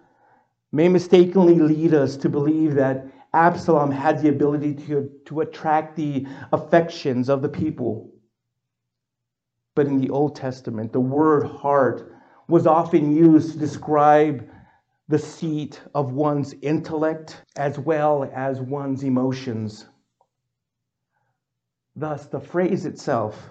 may 0.72 0.88
mistakenly 0.88 1.54
lead 1.54 1.94
us 1.94 2.16
to 2.16 2.28
believe 2.28 2.74
that 2.74 3.06
Absalom 3.34 3.90
had 3.90 4.20
the 4.20 4.28
ability 4.28 4.74
to, 4.86 5.10
to 5.26 5.40
attract 5.42 5.96
the 5.96 6.26
affections 6.52 7.28
of 7.28 7.42
the 7.42 7.48
people. 7.48 8.10
But 9.74 9.86
in 9.86 10.00
the 10.00 10.10
Old 10.10 10.34
Testament, 10.34 10.92
the 10.92 11.00
word 11.00 11.44
heart 11.44 12.12
was 12.48 12.66
often 12.66 13.14
used 13.14 13.52
to 13.52 13.58
describe 13.58 14.48
the 15.08 15.18
seat 15.18 15.80
of 15.94 16.12
one's 16.12 16.54
intellect 16.62 17.42
as 17.56 17.78
well 17.78 18.30
as 18.34 18.60
one's 18.60 19.04
emotions. 19.04 19.86
Thus, 21.94 22.26
the 22.26 22.40
phrase 22.40 22.86
itself, 22.86 23.50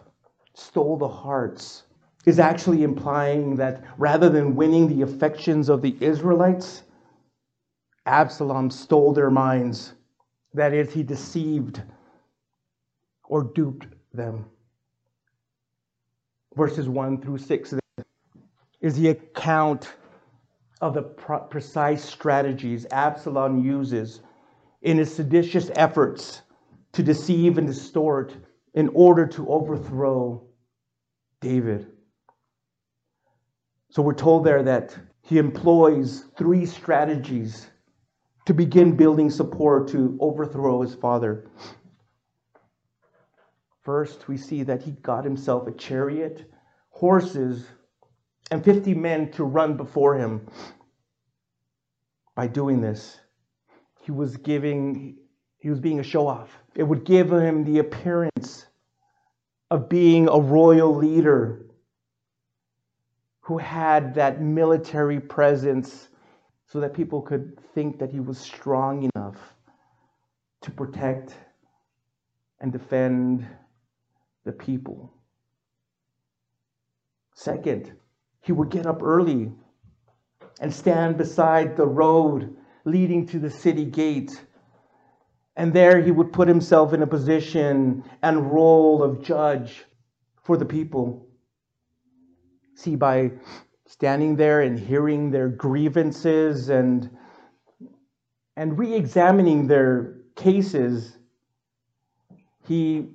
stole 0.55 0.97
the 0.97 1.07
hearts, 1.07 1.83
is 2.25 2.39
actually 2.39 2.83
implying 2.83 3.55
that 3.55 3.83
rather 3.97 4.29
than 4.29 4.55
winning 4.55 4.87
the 4.87 5.03
affections 5.03 5.69
of 5.69 5.81
the 5.81 5.95
Israelites, 6.01 6.83
Absalom 8.05 8.69
stole 8.69 9.13
their 9.13 9.29
minds. 9.29 9.93
That 10.53 10.73
is, 10.73 10.91
he 10.91 11.03
deceived 11.03 11.81
or 13.25 13.43
duped 13.43 13.87
them. 14.13 14.45
Verses 16.55 16.89
1 16.89 17.21
through 17.21 17.37
6 17.37 17.73
is 18.87 18.95
the 18.95 19.09
account 19.09 19.93
of 20.81 20.93
the 20.93 21.01
precise 21.01 22.03
strategies 22.03 22.85
Absalom 22.91 23.63
uses 23.63 24.21
in 24.81 24.97
his 24.97 25.13
seditious 25.13 25.69
efforts 25.75 26.41
to 26.93 27.03
deceive 27.03 27.57
and 27.57 27.67
distort 27.67 28.33
in 28.73 28.89
order 28.93 29.27
to 29.27 29.47
overthrow 29.49 30.41
David. 31.41 31.87
So 33.89 34.01
we're 34.01 34.13
told 34.13 34.45
there 34.45 34.63
that 34.63 34.95
he 35.21 35.37
employs 35.37 36.25
three 36.37 36.65
strategies 36.65 37.67
to 38.45 38.53
begin 38.53 38.95
building 38.95 39.29
support 39.29 39.89
to 39.89 40.17
overthrow 40.21 40.81
his 40.81 40.95
father. 40.95 41.49
First, 43.81 44.27
we 44.27 44.37
see 44.37 44.63
that 44.63 44.83
he 44.83 44.91
got 44.91 45.25
himself 45.25 45.67
a 45.67 45.71
chariot, 45.71 46.49
horses, 46.89 47.65
and 48.51 48.63
50 48.63 48.93
men 48.95 49.31
to 49.31 49.43
run 49.43 49.77
before 49.77 50.17
him. 50.17 50.47
By 52.35 52.47
doing 52.47 52.81
this, 52.81 53.19
he 54.01 54.11
was 54.11 54.37
giving 54.37 55.17
he 55.59 55.69
was 55.69 55.79
being 55.79 55.99
a 55.99 56.03
show 56.03 56.27
off. 56.27 56.55
It 56.75 56.83
would 56.83 57.03
give 57.03 57.31
him 57.31 57.63
the 57.63 57.79
appearance 57.79 58.67
of 59.71 59.89
being 59.89 60.29
a 60.29 60.39
royal 60.39 60.95
leader 60.95 61.65
who 63.41 63.57
had 63.57 64.13
that 64.15 64.39
military 64.39 65.19
presence 65.19 66.09
so 66.67 66.79
that 66.79 66.93
people 66.93 67.21
could 67.21 67.59
think 67.73 67.97
that 67.99 68.11
he 68.11 68.19
was 68.19 68.37
strong 68.37 69.09
enough 69.15 69.37
to 70.61 70.71
protect 70.71 71.33
and 72.59 72.71
defend 72.71 73.47
the 74.43 74.51
people. 74.51 75.13
Second, 77.33 77.93
he 78.47 78.53
would 78.53 78.69
get 78.69 78.85
up 78.85 79.03
early 79.03 79.51
and 80.61 80.73
stand 80.73 81.17
beside 81.17 81.75
the 81.75 81.85
road 81.85 82.55
leading 82.85 83.25
to 83.27 83.39
the 83.39 83.49
city 83.49 83.83
gate. 83.83 84.41
And 85.57 85.73
there 85.73 86.01
he 86.01 86.11
would 86.11 86.31
put 86.31 86.47
himself 86.47 86.93
in 86.93 87.01
a 87.01 87.07
position 87.07 88.05
and 88.23 88.51
role 88.53 89.03
of 89.03 89.21
judge 89.21 89.83
for 90.43 90.55
the 90.55 90.65
people. 90.65 91.27
See, 92.75 92.95
by 92.95 93.33
standing 93.85 94.37
there 94.37 94.61
and 94.61 94.79
hearing 94.79 95.29
their 95.29 95.49
grievances 95.49 96.69
and, 96.69 97.09
and 98.55 98.79
re 98.79 98.93
examining 98.93 99.67
their 99.67 100.21
cases, 100.37 101.17
he 102.65 103.09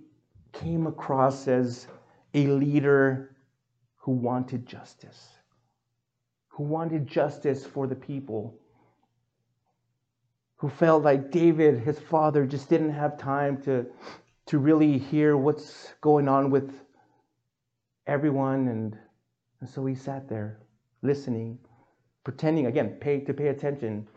came 0.52 0.86
across 0.86 1.48
as 1.48 1.86
a 2.34 2.48
leader 2.48 3.31
who 4.02 4.10
wanted 4.10 4.66
justice, 4.66 5.28
who 6.48 6.64
wanted 6.64 7.06
justice 7.06 7.64
for 7.64 7.86
the 7.86 7.94
people, 7.94 8.58
who 10.56 10.68
felt 10.68 11.04
like 11.04 11.30
David, 11.30 11.78
his 11.78 12.00
father, 12.00 12.44
just 12.44 12.68
didn't 12.68 12.92
have 12.92 13.16
time 13.16 13.62
to, 13.62 13.86
to 14.46 14.58
really 14.58 14.98
hear 14.98 15.36
what's 15.36 15.94
going 16.00 16.26
on 16.26 16.50
with 16.50 16.74
everyone. 18.08 18.66
And, 18.66 18.98
and 19.60 19.70
so 19.70 19.86
he 19.86 19.94
sat 19.94 20.28
there 20.28 20.58
listening, 21.02 21.60
pretending, 22.24 22.66
again, 22.66 22.96
pay, 23.00 23.20
to 23.20 23.32
pay 23.32 23.48
attention, 23.48 24.08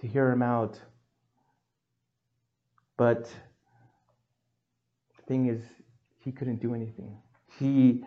to 0.00 0.08
hear 0.08 0.28
him 0.28 0.42
out. 0.42 0.80
But 2.96 3.26
the 5.16 5.22
thing 5.28 5.46
is, 5.46 5.62
he 6.18 6.32
couldn't 6.32 6.60
do 6.60 6.74
anything 6.74 7.16
he 7.58 8.04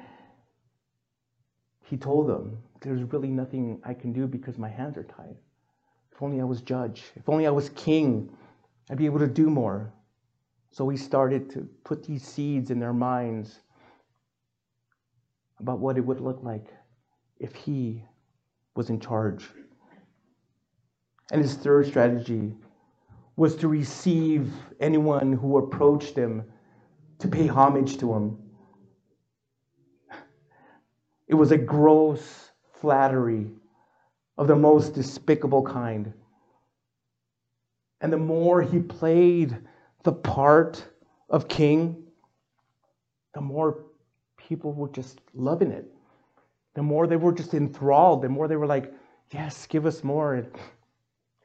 he 1.83 1.95
told 1.95 2.27
them, 2.27 2.57
There's 2.81 3.03
really 3.03 3.29
nothing 3.29 3.79
I 3.83 3.93
can 3.93 4.11
do 4.11 4.27
because 4.27 4.57
my 4.57 4.69
hands 4.69 4.97
are 4.97 5.03
tied. 5.03 5.37
If 6.11 6.21
only 6.21 6.41
I 6.41 6.43
was 6.43 6.61
judge, 6.61 7.03
if 7.15 7.29
only 7.29 7.47
I 7.47 7.51
was 7.51 7.69
king, 7.69 8.29
I'd 8.89 8.97
be 8.97 9.05
able 9.05 9.19
to 9.19 9.27
do 9.27 9.49
more. 9.49 9.93
So 10.71 10.89
he 10.89 10.97
started 10.97 11.49
to 11.51 11.67
put 11.83 12.03
these 12.03 12.23
seeds 12.23 12.71
in 12.71 12.79
their 12.79 12.93
minds 12.93 13.59
about 15.59 15.79
what 15.79 15.97
it 15.97 16.01
would 16.01 16.19
look 16.19 16.43
like 16.43 16.73
if 17.39 17.55
he 17.55 18.03
was 18.75 18.89
in 18.89 18.99
charge. 18.99 19.47
And 21.31 21.41
his 21.41 21.55
third 21.55 21.87
strategy 21.87 22.53
was 23.37 23.55
to 23.57 23.67
receive 23.67 24.51
anyone 24.79 25.33
who 25.33 25.57
approached 25.57 26.15
him 26.15 26.43
to 27.19 27.27
pay 27.27 27.47
homage 27.47 27.97
to 27.97 28.13
him 28.13 28.46
it 31.27 31.35
was 31.35 31.51
a 31.51 31.57
gross 31.57 32.51
flattery 32.73 33.47
of 34.37 34.47
the 34.47 34.55
most 34.55 34.93
despicable 34.93 35.63
kind. 35.63 36.13
And 38.01 38.13
the 38.13 38.17
more 38.17 38.61
he 38.61 38.79
played 38.79 39.57
the 40.03 40.13
part 40.13 40.85
of 41.29 41.47
king, 41.47 42.03
the 43.33 43.41
more 43.41 43.83
people 44.37 44.71
were 44.73 44.89
just 44.89 45.19
loving 45.33 45.71
it. 45.71 45.85
The 46.75 46.83
more 46.83 47.07
they 47.07 47.15
were 47.15 47.33
just 47.33 47.53
enthralled, 47.53 48.21
the 48.21 48.29
more 48.29 48.47
they 48.47 48.55
were 48.55 48.67
like, 48.67 48.93
yes, 49.31 49.65
give 49.65 49.85
us 49.85 50.03
more. 50.03 50.35
And, 50.35 50.47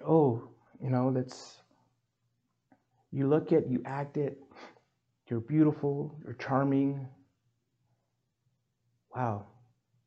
oh, 0.07 0.49
you 0.81 0.91
know, 0.91 1.11
that's, 1.11 1.57
you 3.11 3.27
look 3.27 3.51
it, 3.51 3.67
you 3.67 3.83
act 3.87 4.19
it, 4.19 4.39
you're 5.29 5.41
beautiful, 5.41 6.15
you're 6.25 6.35
charming. 6.35 7.09
Wow 9.17 9.47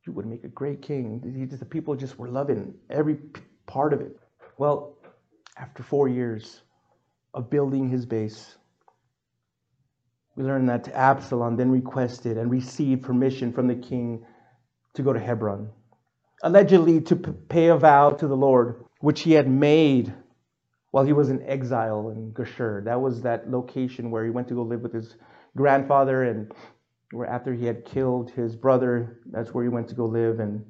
you 0.05 0.13
would 0.13 0.25
make 0.25 0.43
a 0.43 0.49
great 0.49 0.81
king. 0.81 1.19
The 1.49 1.65
people 1.65 1.95
just 1.95 2.19
were 2.19 2.27
loving 2.27 2.75
every 2.89 3.17
part 3.65 3.93
of 3.93 4.01
it. 4.01 4.17
Well, 4.57 4.97
after 5.57 5.83
four 5.83 6.07
years 6.07 6.61
of 7.33 7.49
building 7.49 7.89
his 7.89 8.05
base, 8.05 8.55
we 10.35 10.43
learn 10.43 10.65
that 10.67 10.89
Absalom 10.89 11.55
then 11.55 11.71
requested 11.71 12.37
and 12.37 12.51
received 12.51 13.03
permission 13.03 13.51
from 13.51 13.67
the 13.67 13.75
king 13.75 14.25
to 14.93 15.01
go 15.01 15.13
to 15.13 15.19
Hebron, 15.19 15.69
allegedly 16.43 17.01
to 17.01 17.15
pay 17.15 17.67
a 17.67 17.77
vow 17.77 18.11
to 18.11 18.27
the 18.27 18.35
Lord, 18.35 18.83
which 18.99 19.21
he 19.21 19.31
had 19.31 19.49
made 19.49 20.13
while 20.91 21.05
he 21.05 21.13
was 21.13 21.29
in 21.29 21.41
exile 21.43 22.09
in 22.09 22.31
Geshur. 22.31 22.83
That 22.85 23.01
was 23.01 23.21
that 23.23 23.49
location 23.49 24.11
where 24.11 24.23
he 24.23 24.29
went 24.29 24.47
to 24.49 24.53
go 24.53 24.61
live 24.61 24.81
with 24.81 24.93
his 24.93 25.15
grandfather 25.57 26.23
and 26.23 26.53
where 27.11 27.27
after 27.27 27.53
he 27.53 27.65
had 27.65 27.85
killed 27.85 28.31
his 28.31 28.55
brother, 28.55 29.19
that's 29.25 29.53
where 29.53 29.63
he 29.63 29.69
went 29.69 29.87
to 29.89 29.95
go 29.95 30.05
live. 30.05 30.39
And 30.39 30.65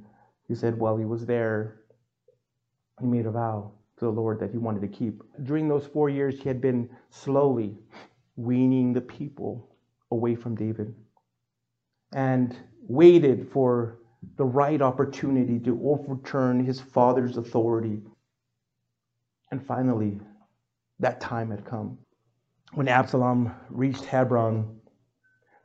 he 0.48 0.56
said 0.56 0.78
while 0.78 0.98
he 0.98 1.06
was 1.06 1.26
there, 1.26 1.82
he 3.00 3.08
made 3.08 3.26
a 3.26 3.32
vow 3.32 3.72
to 3.98 4.06
the 4.06 4.12
Lord 4.12 4.40
that 4.40 4.52
he 4.52 4.58
wanted 4.58 4.82
to 4.82 4.88
keep. 4.88 5.24
During 5.44 5.68
those 5.68 5.86
four 5.88 6.10
years, 6.10 6.38
he 6.40 6.48
had 6.50 6.62
been 6.62 6.90
slowly 7.10 7.78
weaning 8.36 8.94
the 8.94 9.02
people 9.02 9.76
away 10.12 10.36
from 10.36 10.56
David 10.56 10.94
and 12.14 12.56
waited 12.88 13.50
for 13.52 14.00
the 14.38 14.46
right 14.46 14.82
opportunity 14.82 15.60
to 15.60 15.80
overturn 15.84 16.64
his 16.64 16.80
father's 16.80 17.38
authority. 17.38 18.02
And 19.52 19.66
finally, 19.66 20.20
that 21.00 21.22
time 21.22 21.52
had 21.52 21.66
come. 21.66 21.98
When 22.74 22.88
Absalom 22.88 23.54
reached 23.70 24.06
Hebron, 24.06 24.80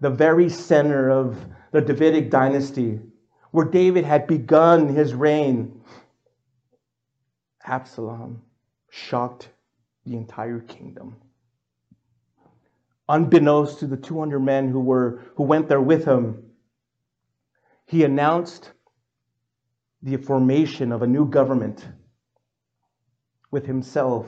the 0.01 0.11
very 0.11 0.49
center 0.49 1.11
of 1.11 1.39
the 1.73 1.81
Davidic 1.81 2.31
dynasty, 2.31 3.01
where 3.51 3.67
David 3.67 4.05
had 4.05 4.27
begun 4.27 4.89
his 4.89 5.15
reign, 5.15 5.83
Absalom 7.65 8.43
shocked 8.89 9.49
the 10.07 10.17
entire 10.17 10.61
kingdom. 10.61 11.17
Unbeknownst 13.09 13.81
to 13.81 13.87
the 13.87 13.97
200 13.97 14.41
men 14.41 14.69
who, 14.69 14.81
were, 14.81 15.23
who 15.35 15.43
went 15.43 15.69
there 15.69 15.81
with 15.81 16.05
him, 16.05 16.45
he 17.87 18.05
announced 18.05 18.71
the 20.03 20.17
formation 20.17 20.93
of 20.93 21.03
a 21.03 21.07
new 21.07 21.27
government 21.27 21.87
with 23.51 23.67
himself 23.67 24.27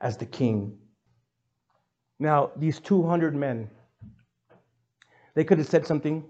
as 0.00 0.16
the 0.16 0.26
king. 0.26 0.78
Now, 2.18 2.50
these 2.56 2.80
200 2.80 3.34
men, 3.34 3.70
they 5.34 5.44
could 5.44 5.58
have 5.58 5.68
said 5.68 5.86
something, 5.86 6.24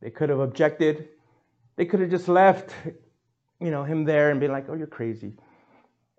they 0.00 0.10
could 0.10 0.28
have 0.30 0.40
objected, 0.40 1.08
they 1.76 1.84
could 1.84 2.00
have 2.00 2.10
just 2.10 2.28
left, 2.28 2.74
you 3.60 3.70
know, 3.70 3.84
him 3.84 4.04
there 4.04 4.30
and 4.30 4.40
been 4.40 4.52
like, 4.52 4.68
"Oh, 4.68 4.74
you're 4.74 4.86
crazy," 4.86 5.34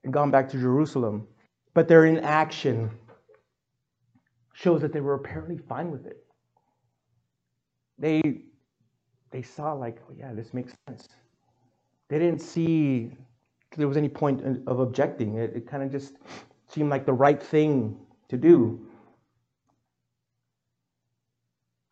and 0.03 0.13
gone 0.13 0.31
back 0.31 0.49
to 0.49 0.59
Jerusalem. 0.59 1.27
But 1.73 1.87
their 1.87 2.05
inaction 2.05 2.91
shows 4.53 4.81
that 4.81 4.93
they 4.93 5.01
were 5.01 5.15
apparently 5.15 5.57
fine 5.57 5.91
with 5.91 6.05
it. 6.07 6.25
They 7.99 8.21
they 9.31 9.41
saw 9.41 9.73
like, 9.73 10.01
"Oh 10.09 10.13
yeah, 10.17 10.33
this 10.33 10.53
makes 10.53 10.73
sense." 10.87 11.07
They 12.09 12.19
didn't 12.19 12.41
see 12.41 13.11
there 13.77 13.87
was 13.87 13.97
any 13.97 14.09
point 14.09 14.41
of 14.67 14.79
objecting. 14.79 15.35
It, 15.35 15.55
it 15.55 15.67
kind 15.67 15.83
of 15.83 15.91
just 15.91 16.15
seemed 16.67 16.89
like 16.89 17.05
the 17.05 17.13
right 17.13 17.41
thing 17.41 17.97
to 18.29 18.37
do. 18.37 18.86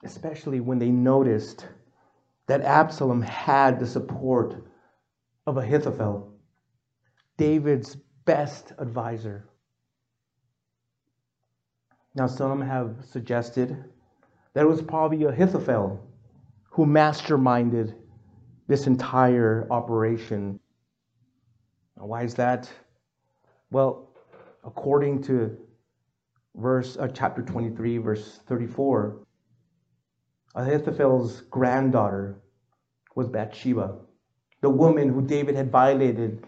Especially 0.06 0.60
when 0.60 0.80
they 0.80 0.92
noticed 0.92 1.68
that 2.48 2.62
Absalom 2.62 3.22
had 3.22 3.80
the 3.80 3.88
support 3.88 4.56
of 5.48 5.58
Ahithophel, 5.58 6.32
David's 7.38 7.98
best 8.24 8.72
advisor. 8.78 9.50
Now, 12.14 12.28
some 12.28 12.62
have 12.62 12.96
suggested 13.12 13.84
that 14.54 14.62
it 14.62 14.70
was 14.70 14.82
probably 14.82 15.26
Ahithophel 15.26 16.00
who 16.70 16.86
masterminded 16.86 17.96
this 18.68 18.88
entire 18.88 19.68
operation. 19.72 20.60
Now, 21.98 22.06
why 22.06 22.24
is 22.24 22.36
that? 22.36 22.72
Well, 23.72 24.14
according 24.64 25.24
to 25.24 25.58
verse 26.56 26.96
uh, 26.98 27.08
chapter 27.08 27.42
23 27.42 27.98
verse 27.98 28.40
34 28.48 29.26
ahithophel's 30.56 31.42
granddaughter 31.42 32.42
was 33.16 33.28
bathsheba 33.28 33.98
the 34.62 34.70
woman 34.70 35.10
who 35.10 35.22
david 35.22 35.56
had 35.56 35.72
violated 35.72 36.48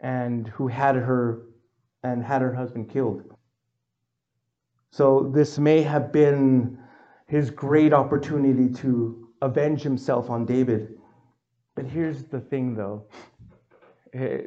and 0.00 0.48
who 0.48 0.66
had 0.68 0.96
her 0.96 1.42
and 2.02 2.24
had 2.24 2.42
her 2.42 2.54
husband 2.54 2.90
killed. 2.90 3.22
So 4.90 5.30
this 5.34 5.58
may 5.58 5.82
have 5.82 6.12
been 6.12 6.78
his 7.26 7.50
great 7.50 7.92
opportunity 7.92 8.68
to 8.80 9.28
avenge 9.42 9.82
himself 9.82 10.30
on 10.30 10.46
david. 10.46 10.94
But 11.76 11.84
here's 11.86 12.24
the 12.24 12.40
thing 12.40 12.74
though. 12.74 13.06
Eh, 14.12 14.38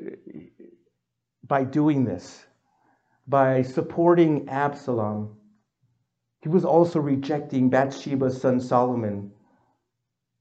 by 1.48 1.64
doing 1.64 2.04
this 2.04 2.46
by 3.26 3.62
supporting 3.62 4.50
Absalom, 4.50 5.38
he 6.44 6.50
was 6.50 6.66
also 6.66 7.00
rejecting 7.00 7.70
Bathsheba's 7.70 8.40
son 8.42 8.60
Solomon, 8.60 9.32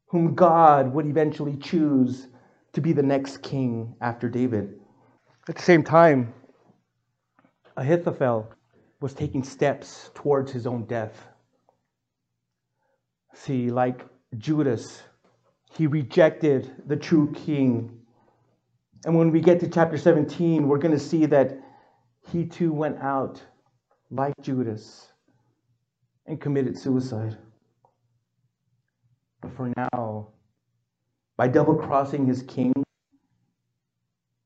whom 0.08 0.34
God 0.34 0.92
would 0.92 1.06
eventually 1.06 1.56
choose 1.56 2.26
to 2.72 2.80
be 2.80 2.92
the 2.92 3.04
next 3.04 3.40
king 3.42 3.94
after 4.00 4.28
David. 4.28 4.80
At 5.48 5.54
the 5.54 5.62
same 5.62 5.84
time, 5.84 6.34
Ahithophel 7.76 8.52
was 9.00 9.14
taking 9.14 9.44
steps 9.44 10.10
towards 10.12 10.50
his 10.50 10.66
own 10.66 10.86
death. 10.86 11.28
See, 13.34 13.70
like 13.70 14.04
Judas, 14.36 15.04
he 15.70 15.86
rejected 15.86 16.72
the 16.84 16.96
true 16.96 17.32
king. 17.32 18.00
And 19.04 19.16
when 19.16 19.30
we 19.30 19.40
get 19.40 19.60
to 19.60 19.68
chapter 19.68 19.96
17, 19.96 20.66
we're 20.66 20.78
going 20.78 20.94
to 20.94 21.00
see 21.00 21.26
that 21.26 21.60
he 22.32 22.44
too 22.44 22.72
went 22.72 22.98
out 22.98 23.40
like 24.10 24.34
Judas 24.42 25.11
and 26.32 26.40
committed 26.40 26.78
suicide. 26.78 27.36
But 29.42 29.54
for 29.54 29.70
now, 29.76 30.28
by 31.36 31.46
double 31.46 31.74
crossing 31.74 32.26
his 32.26 32.42
king, 32.42 32.72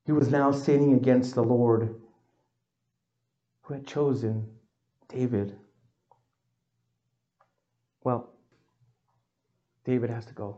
he 0.05 0.11
was 0.11 0.29
now 0.29 0.51
sinning 0.51 0.94
against 0.94 1.37
the 1.37 1.44
Lord 1.44 1.94
who 3.62 3.75
had 3.75 3.87
chosen 3.87 4.49
David. 5.09 5.57
Well, 8.03 8.31
David 9.85 10.11
has 10.11 10.27
to 10.27 10.35
go. 10.35 10.57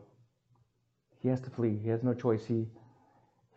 He 1.20 1.28
has 1.28 1.42
to 1.42 1.50
flee. 1.50 1.78
He 1.82 1.90
has 1.90 2.02
no 2.02 2.14
choice. 2.14 2.46
He, 2.46 2.68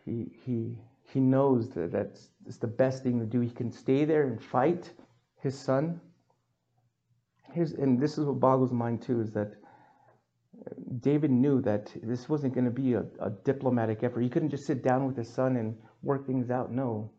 he, 0.04 0.30
he, 0.44 0.76
he 1.10 1.20
knows 1.20 1.70
that 1.70 1.90
that's, 1.90 2.28
that's 2.44 2.58
the 2.58 2.66
best 2.66 3.02
thing 3.02 3.18
to 3.20 3.24
do. 3.24 3.40
He 3.40 3.50
can 3.50 3.72
stay 3.72 4.04
there 4.04 4.24
and 4.24 4.42
fight 4.42 4.90
his 5.40 5.58
son. 5.58 6.00
Here's, 7.52 7.72
and 7.72 8.00
this 8.00 8.18
is 8.18 8.24
what 8.24 8.40
boggles 8.40 8.72
mind 8.72 9.02
too, 9.02 9.20
is 9.20 9.32
that 9.32 9.52
uh, 10.58 10.74
David 11.00 11.30
knew 11.30 11.60
that 11.62 11.92
this 12.02 12.28
wasn't 12.28 12.54
going 12.54 12.64
to 12.64 12.70
be 12.70 12.94
a, 12.94 13.04
a 13.20 13.30
diplomatic 13.44 14.02
effort. 14.02 14.22
He 14.22 14.28
couldn't 14.28 14.50
just 14.50 14.66
sit 14.66 14.82
down 14.82 15.06
with 15.06 15.16
his 15.16 15.28
son 15.28 15.56
and 15.56 15.76
work 16.02 16.26
things 16.26 16.50
out. 16.50 16.72
No. 16.72 17.12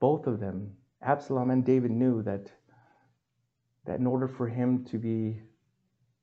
Both 0.00 0.26
of 0.26 0.40
them, 0.40 0.72
Absalom 1.02 1.50
and 1.50 1.64
David, 1.64 1.90
knew 1.90 2.22
that 2.22 2.50
that 3.86 3.98
in 3.98 4.06
order 4.06 4.28
for 4.28 4.48
him 4.48 4.84
to 4.86 4.98
be 4.98 5.40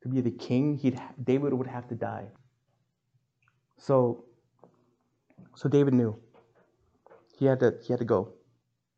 to 0.02 0.10
be 0.10 0.22
the 0.22 0.32
king, 0.32 0.76
he'd 0.76 1.02
David 1.24 1.54
would 1.54 1.68
have 1.68 1.88
to 1.90 1.96
die. 1.96 2.28
So 3.78 4.26
so 5.56 5.70
David 5.70 5.94
knew. 5.94 6.16
He 7.38 7.46
had 7.46 7.60
to 7.60 7.76
he 7.82 7.94
had 7.94 8.00
to 8.00 8.06
go. 8.06 8.34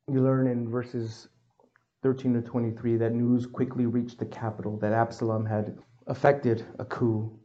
You 0.07 0.21
learn 0.21 0.47
in 0.47 0.69
verses 0.69 1.27
13 2.03 2.33
to 2.33 2.41
23 2.41 2.97
that 2.97 3.13
news 3.13 3.45
quickly 3.45 3.85
reached 3.85 4.19
the 4.19 4.25
capital 4.25 4.77
that 4.77 4.93
Absalom 4.93 5.45
had 5.45 5.77
effected 6.07 6.65
a 6.79 6.85
coup 6.85 7.37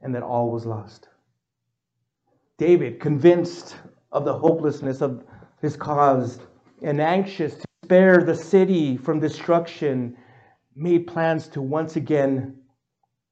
and 0.00 0.14
that 0.14 0.22
all 0.22 0.50
was 0.50 0.64
lost. 0.64 1.08
David, 2.56 3.00
convinced 3.00 3.76
of 4.10 4.24
the 4.24 4.36
hopelessness 4.36 5.00
of 5.00 5.24
his 5.60 5.76
cause 5.76 6.40
and 6.82 7.00
anxious 7.00 7.54
to 7.54 7.66
spare 7.84 8.18
the 8.18 8.34
city 8.34 8.96
from 8.96 9.20
destruction, 9.20 10.16
made 10.74 11.06
plans 11.06 11.48
to 11.48 11.60
once 11.60 11.96
again 11.96 12.56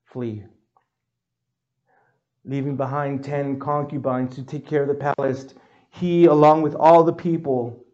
flee 0.04 0.44
leaving 2.46 2.76
behind 2.76 3.24
10 3.24 3.58
concubines 3.58 4.34
to 4.36 4.42
take 4.42 4.66
care 4.66 4.82
of 4.82 4.88
the 4.88 5.12
palace, 5.14 5.54
he, 5.90 6.26
along 6.26 6.62
with 6.62 6.74
all 6.76 7.02
the 7.02 7.12
people, 7.12 7.84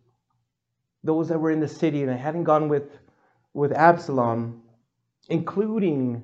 those 1.05 1.29
that 1.29 1.39
were 1.39 1.51
in 1.51 1.61
the 1.61 1.69
city 1.69 2.03
and 2.03 2.19
hadn't 2.19 2.45
gone 2.45 2.69
with, 2.69 2.99
with 3.55 3.73
Absalom, 3.73 4.63
including 5.29 6.23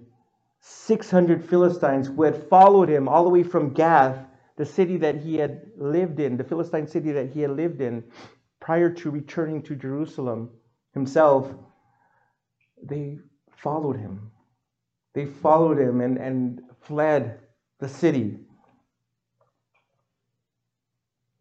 600 0.61 1.49
Philistines 1.49 2.09
who 2.09 2.23
had 2.23 2.49
followed 2.49 2.89
him 2.89 3.09
all 3.09 3.25
the 3.25 3.31
way 3.31 3.43
from 3.43 3.73
Gath, 3.73 4.19
the 4.57 4.67
city 4.67 4.97
that 4.99 5.17
he 5.17 5.37
had 5.37 5.63
lived 5.77 6.21
in, 6.21 6.37
the 6.37 6.45
Philistine 6.45 6.87
city 6.87 7.13
that 7.13 7.31
he 7.31 7.41
had 7.41 7.53
lived 7.53 7.81
in 7.81 8.05
prior 8.61 8.91
to 8.91 9.11
returning 9.11 9.63
to 9.63 9.77
Jerusalem 9.77 10.51
himself, 10.93 11.53
they 12.83 13.19
followed 13.57 13.97
him. 13.97 14.31
They 15.15 15.27
followed 15.27 15.79
him 15.79 16.01
and, 16.01 16.19
and 16.19 16.61
fled 16.83 17.41
the 17.79 17.89
city. 17.89 18.39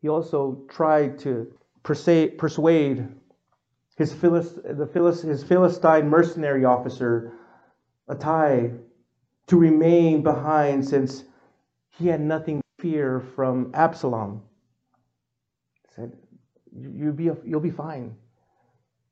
He 0.02 0.10
also 0.10 0.64
tried 0.70 1.20
to 1.20 1.52
persuade 1.84 3.10
his, 3.98 4.14
Philist, 4.14 4.60
the 4.64 4.86
Philist, 4.86 5.24
his 5.24 5.44
Philistine 5.44 6.08
mercenary 6.08 6.66
officer, 6.66 7.34
Ittai, 8.10 8.70
to 9.48 9.58
remain 9.58 10.22
behind 10.22 10.88
since 10.88 11.24
he 11.98 12.08
had 12.08 12.22
nothing 12.22 12.60
to 12.60 12.82
fear 12.82 13.20
from 13.36 13.72
Absalom. 13.74 14.44
He 15.88 15.96
said, 15.96 16.14
you'll 16.80 17.14
be, 17.14 17.32
you'll 17.44 17.60
be 17.60 17.72
fine. 17.72 18.16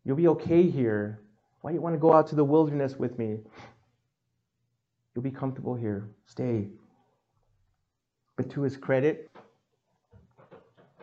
You'll 0.04 0.17
be 0.17 0.28
okay 0.28 0.69
here. 0.69 1.19
Why 1.62 1.71
do 1.71 1.76
you 1.76 1.82
want 1.82 1.95
to 1.95 2.00
go 2.00 2.13
out 2.13 2.28
to 2.28 2.36
the 2.36 2.43
wilderness 2.43 2.95
with 2.95 3.17
me? 3.17 3.39
You'll 5.15 5.24
be 5.24 5.32
comfortable 5.32 5.74
here. 5.74 6.10
Stay. 6.28 6.67
But 8.36 8.52
to 8.52 8.62
his 8.62 8.78
credit, 8.78 9.32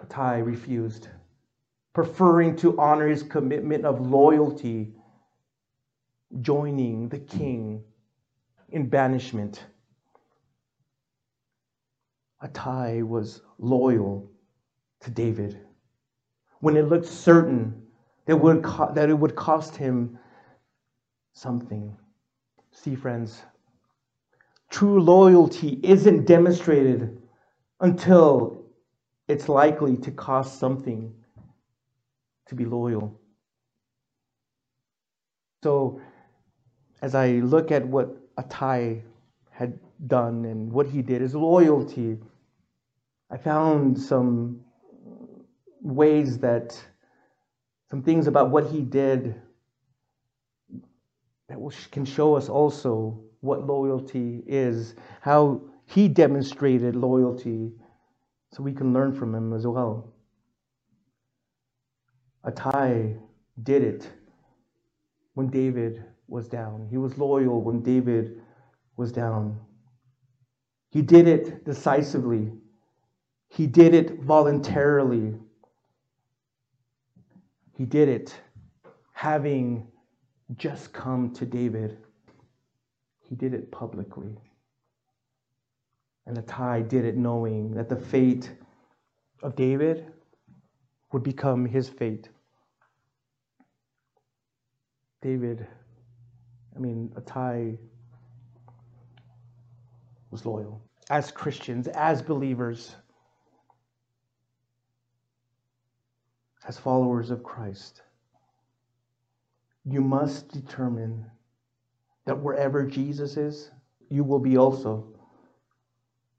Ittai 0.05 0.39
refused. 0.39 1.09
Preferring 1.93 2.57
to 2.57 2.79
honor 2.79 3.09
his 3.09 3.23
commitment 3.23 3.85
of 3.85 4.01
loyalty, 4.07 4.95
joining 6.41 7.09
the 7.09 7.19
king 7.19 7.83
in 8.71 8.89
banishment. 8.89 9.67
Attai 12.43 13.07
was 13.07 13.43
loyal 13.59 14.31
to 15.01 15.11
David. 15.11 15.61
When 16.61 16.77
it 16.77 16.89
looked 16.89 17.07
certain 17.07 17.83
that, 18.27 18.37
would 18.37 18.63
co- 18.63 18.93
that 18.95 19.11
it 19.11 19.15
would 19.15 19.37
cost 19.37 19.77
him 19.77 20.19
something. 21.35 21.97
See, 22.71 22.95
friends, 22.95 23.43
true 24.71 25.01
loyalty 25.03 25.79
isn't 25.83 26.25
demonstrated 26.25 27.21
until 27.81 28.65
it's 29.29 29.49
likely 29.49 29.97
to 29.99 30.11
cost 30.11 30.59
something 30.59 31.13
to 32.53 32.57
be 32.57 32.65
loyal. 32.65 33.19
So, 35.65 36.01
as 37.01 37.15
I 37.15 37.29
look 37.33 37.71
at 37.71 37.87
what 37.87 38.09
Atai 38.37 39.03
had 39.51 39.79
done 40.07 40.45
and 40.45 40.73
what 40.73 40.87
he 40.87 41.03
did, 41.03 41.21
his 41.23 41.35
loyalty, 41.35 42.19
I 43.31 43.37
found 43.39 43.99
some 43.99 44.61
ways 45.81 46.39
that, 46.39 46.81
some 47.91 48.03
things 48.03 48.27
about 48.27 48.51
what 48.51 48.67
he 48.67 48.83
did 48.83 49.35
that 51.49 51.59
can 51.91 52.05
show 52.05 52.37
us 52.37 52.49
also 52.49 53.21
what 53.41 53.67
loyalty 53.67 54.43
is, 54.47 54.95
how 55.21 55.61
he 55.87 56.09
demonstrated 56.09 56.95
loyalty, 56.97 57.73
so 58.53 58.63
we 58.63 58.73
can 58.73 58.93
learn 58.93 59.13
from 59.13 59.35
him 59.35 59.53
as 59.53 59.67
well. 59.67 60.12
Attai 62.45 63.19
did 63.63 63.83
it 63.83 64.11
when 65.35 65.49
David 65.49 66.05
was 66.29 66.49
down. 66.49 66.87
He 66.91 66.99
was 66.99 67.17
loyal 67.19 67.63
when 67.63 67.83
David 67.83 68.41
was 68.97 69.13
down. 69.13 69.59
He 70.91 71.03
did 71.03 71.29
it 71.29 71.65
decisively. 71.65 72.53
He 73.49 73.67
did 73.67 73.95
it 73.95 74.21
voluntarily. 74.21 75.35
He 77.77 77.85
did 77.85 78.09
it 78.09 78.39
having 79.13 79.87
just 80.57 80.93
come 80.93 81.33
to 81.35 81.47
David. 81.47 81.99
He 83.21 83.35
did 83.35 83.55
it 83.55 83.71
publicly. 83.71 84.37
And 86.27 86.37
Attai 86.37 86.89
did 86.89 87.05
it 87.05 87.17
knowing 87.17 87.73
that 87.75 87.89
the 87.89 87.97
fate 87.97 88.51
of 89.43 89.57
David 89.57 90.12
would 91.13 91.23
become 91.23 91.67
his 91.67 91.89
fate. 91.89 92.29
David, 95.21 95.67
I 96.75 96.79
mean, 96.79 97.13
Attai 97.15 97.79
was 100.31 100.45
loyal. 100.47 100.83
As 101.11 101.31
Christians, 101.31 101.87
as 101.89 102.23
believers, 102.23 102.97
as 106.67 106.79
followers 106.79 107.31
of 107.31 107.43
Christ, 107.43 108.03
you 109.85 110.01
must 110.01 110.53
determine 110.53 111.27
that 112.25 112.39
wherever 112.39 112.85
Jesus 112.85 113.37
is, 113.37 113.71
you 114.09 114.25
will 114.25 114.39
be 114.39 114.57
also. 114.57 115.07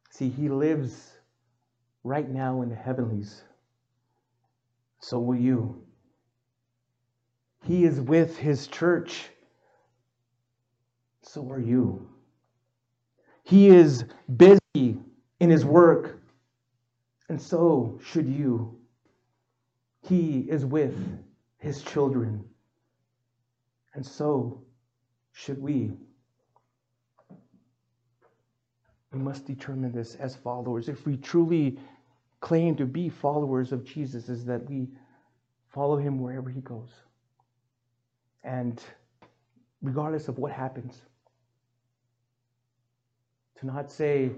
See, 0.09 0.29
he 0.29 0.47
lives 0.47 1.11
right 2.03 2.29
now 2.29 2.61
in 2.61 2.69
the 2.69 2.75
heavenlies. 2.75 3.43
So 5.03 5.19
will 5.19 5.35
you. 5.35 5.83
He 7.65 7.83
is 7.83 7.99
with 7.99 8.37
his 8.37 8.67
church. 8.67 9.27
So 11.23 11.51
are 11.51 11.59
you. 11.59 12.07
He 13.43 13.67
is 13.67 14.05
busy 14.37 14.97
in 15.41 15.49
his 15.49 15.65
work, 15.65 16.21
and 17.27 17.41
so 17.41 17.99
should 18.01 18.29
you. 18.29 18.79
He 20.07 20.39
is 20.49 20.65
with 20.65 20.95
his 21.57 21.81
children, 21.81 22.45
and 23.93 24.05
so 24.05 24.63
should 25.33 25.61
we. 25.61 25.91
We 29.11 29.19
must 29.19 29.45
determine 29.45 29.91
this 29.91 30.15
as 30.15 30.37
followers. 30.37 30.87
If 30.87 31.05
we 31.05 31.17
truly 31.17 31.77
claim 32.43 32.75
to 32.75 32.85
be 32.85 33.07
followers 33.07 33.71
of 33.71 33.85
Jesus, 33.85 34.27
is 34.27 34.43
that 34.43 34.69
we 34.69 34.89
follow 35.69 35.95
him 35.95 36.19
wherever 36.19 36.49
he 36.49 36.59
goes. 36.59 36.89
And 38.43 38.83
regardless 39.81 40.27
of 40.27 40.37
what 40.37 40.51
happens, 40.51 41.01
to 43.59 43.65
not 43.65 43.89
say, 43.89 44.29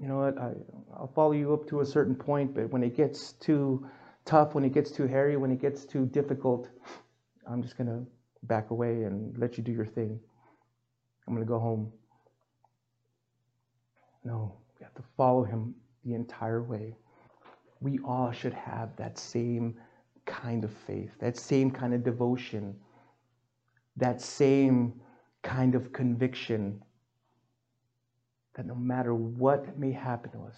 you 0.00 0.08
know 0.08 0.16
what, 0.16 0.36
I, 0.36 0.50
I'll 0.96 1.12
follow 1.14 1.30
you 1.30 1.54
up 1.54 1.68
to 1.68 1.80
a 1.80 1.86
certain 1.86 2.16
point, 2.16 2.56
but 2.56 2.72
when 2.72 2.82
it 2.82 2.96
gets 2.96 3.34
too 3.34 3.86
tough, 4.24 4.56
when 4.56 4.64
it 4.64 4.74
gets 4.74 4.90
too 4.90 5.06
hairy, 5.06 5.36
when 5.36 5.52
it 5.52 5.60
gets 5.60 5.84
too 5.84 6.06
difficult, 6.06 6.68
I'm 7.48 7.62
just 7.62 7.78
going 7.78 7.86
to 7.86 8.04
back 8.42 8.72
away 8.72 9.04
and 9.04 9.38
let 9.38 9.56
you 9.56 9.62
do 9.62 9.70
your 9.70 9.86
thing. 9.86 10.18
I'm 11.28 11.34
going 11.34 11.46
to 11.46 11.48
go 11.48 11.60
home. 11.60 11.92
No, 14.24 14.56
we 14.80 14.82
have 14.82 14.94
to 14.94 15.04
follow 15.16 15.44
him 15.44 15.76
the 16.04 16.14
entire 16.14 16.60
way. 16.60 16.96
We 17.82 17.98
all 18.04 18.30
should 18.30 18.54
have 18.54 18.94
that 18.96 19.18
same 19.18 19.76
kind 20.24 20.62
of 20.64 20.70
faith, 20.72 21.10
that 21.18 21.36
same 21.36 21.70
kind 21.70 21.92
of 21.92 22.04
devotion, 22.04 22.76
that 23.96 24.20
same 24.20 25.00
kind 25.42 25.74
of 25.74 25.92
conviction 25.92 26.80
that 28.54 28.66
no 28.66 28.74
matter 28.74 29.14
what 29.14 29.78
may 29.78 29.90
happen 29.90 30.30
to 30.32 30.44
us, 30.46 30.56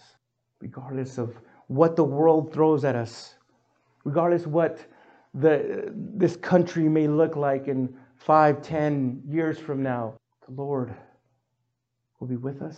regardless 0.59 1.17
of 1.17 1.35
what 1.67 1.95
the 1.95 2.03
world 2.03 2.53
throws 2.53 2.83
at 2.83 2.95
us, 2.95 3.35
regardless 4.03 4.45
what 4.45 4.85
the, 5.33 5.91
this 5.95 6.35
country 6.35 6.87
may 6.87 7.07
look 7.07 7.35
like 7.35 7.67
in 7.67 7.93
five, 8.15 8.61
ten 8.61 9.21
years 9.27 9.57
from 9.57 9.81
now, 9.81 10.13
the 10.47 10.53
Lord 10.53 10.93
will 12.19 12.27
be 12.27 12.35
with 12.35 12.61
us. 12.61 12.77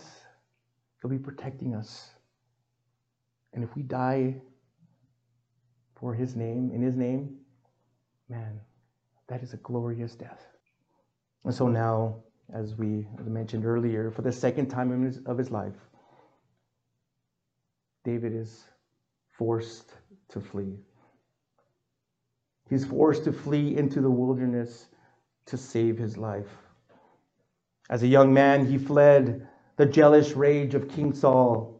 He'll 1.00 1.10
be 1.10 1.18
protecting 1.18 1.74
us. 1.74 2.10
And 3.58 3.68
if 3.68 3.74
we 3.74 3.82
die 3.82 4.36
for 5.96 6.14
His 6.14 6.36
name, 6.36 6.70
in 6.72 6.80
His 6.80 6.94
name, 6.94 7.38
man, 8.28 8.60
that 9.26 9.42
is 9.42 9.52
a 9.52 9.56
glorious 9.56 10.14
death. 10.14 10.46
And 11.44 11.52
so 11.52 11.66
now, 11.66 12.22
as 12.54 12.76
we 12.76 13.08
mentioned 13.24 13.66
earlier, 13.66 14.12
for 14.12 14.22
the 14.22 14.30
second 14.30 14.68
time 14.68 15.02
his, 15.02 15.18
of 15.26 15.36
his 15.36 15.50
life, 15.50 15.74
David 18.04 18.32
is 18.32 18.62
forced 19.36 19.92
to 20.28 20.40
flee. 20.40 20.76
He's 22.70 22.84
forced 22.84 23.24
to 23.24 23.32
flee 23.32 23.76
into 23.76 24.00
the 24.00 24.10
wilderness 24.10 24.86
to 25.46 25.56
save 25.56 25.98
his 25.98 26.16
life. 26.16 26.58
As 27.90 28.04
a 28.04 28.06
young 28.06 28.32
man, 28.32 28.66
he 28.66 28.78
fled 28.78 29.48
the 29.78 29.86
jealous 29.86 30.36
rage 30.36 30.76
of 30.76 30.88
King 30.88 31.12
Saul, 31.12 31.77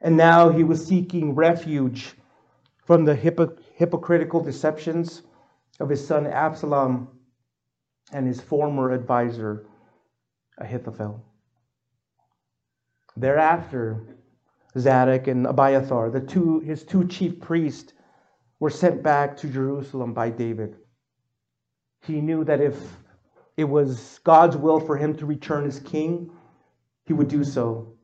and 0.00 0.16
now 0.16 0.48
he 0.48 0.64
was 0.64 0.86
seeking 0.86 1.34
refuge 1.34 2.14
from 2.84 3.04
the 3.04 3.14
hypocritical 3.14 4.40
deceptions 4.40 5.22
of 5.80 5.88
his 5.88 6.06
son 6.06 6.26
Absalom 6.26 7.08
and 8.12 8.26
his 8.26 8.40
former 8.40 8.92
advisor 8.92 9.66
Ahithophel. 10.58 11.24
Thereafter, 13.16 14.16
Zadok 14.78 15.26
and 15.26 15.46
Abiathar, 15.46 16.10
the 16.10 16.20
two, 16.20 16.60
his 16.60 16.84
two 16.84 17.06
chief 17.06 17.40
priests, 17.40 17.92
were 18.60 18.70
sent 18.70 19.02
back 19.02 19.36
to 19.38 19.48
Jerusalem 19.48 20.14
by 20.14 20.30
David. 20.30 20.76
He 22.02 22.20
knew 22.20 22.44
that 22.44 22.60
if 22.60 22.76
it 23.56 23.64
was 23.64 24.20
God's 24.24 24.56
will 24.56 24.80
for 24.80 24.96
him 24.96 25.16
to 25.16 25.26
return 25.26 25.66
as 25.66 25.80
king, 25.80 26.30
he 27.04 27.12
would 27.12 27.28
do 27.28 27.44
so. 27.44 27.97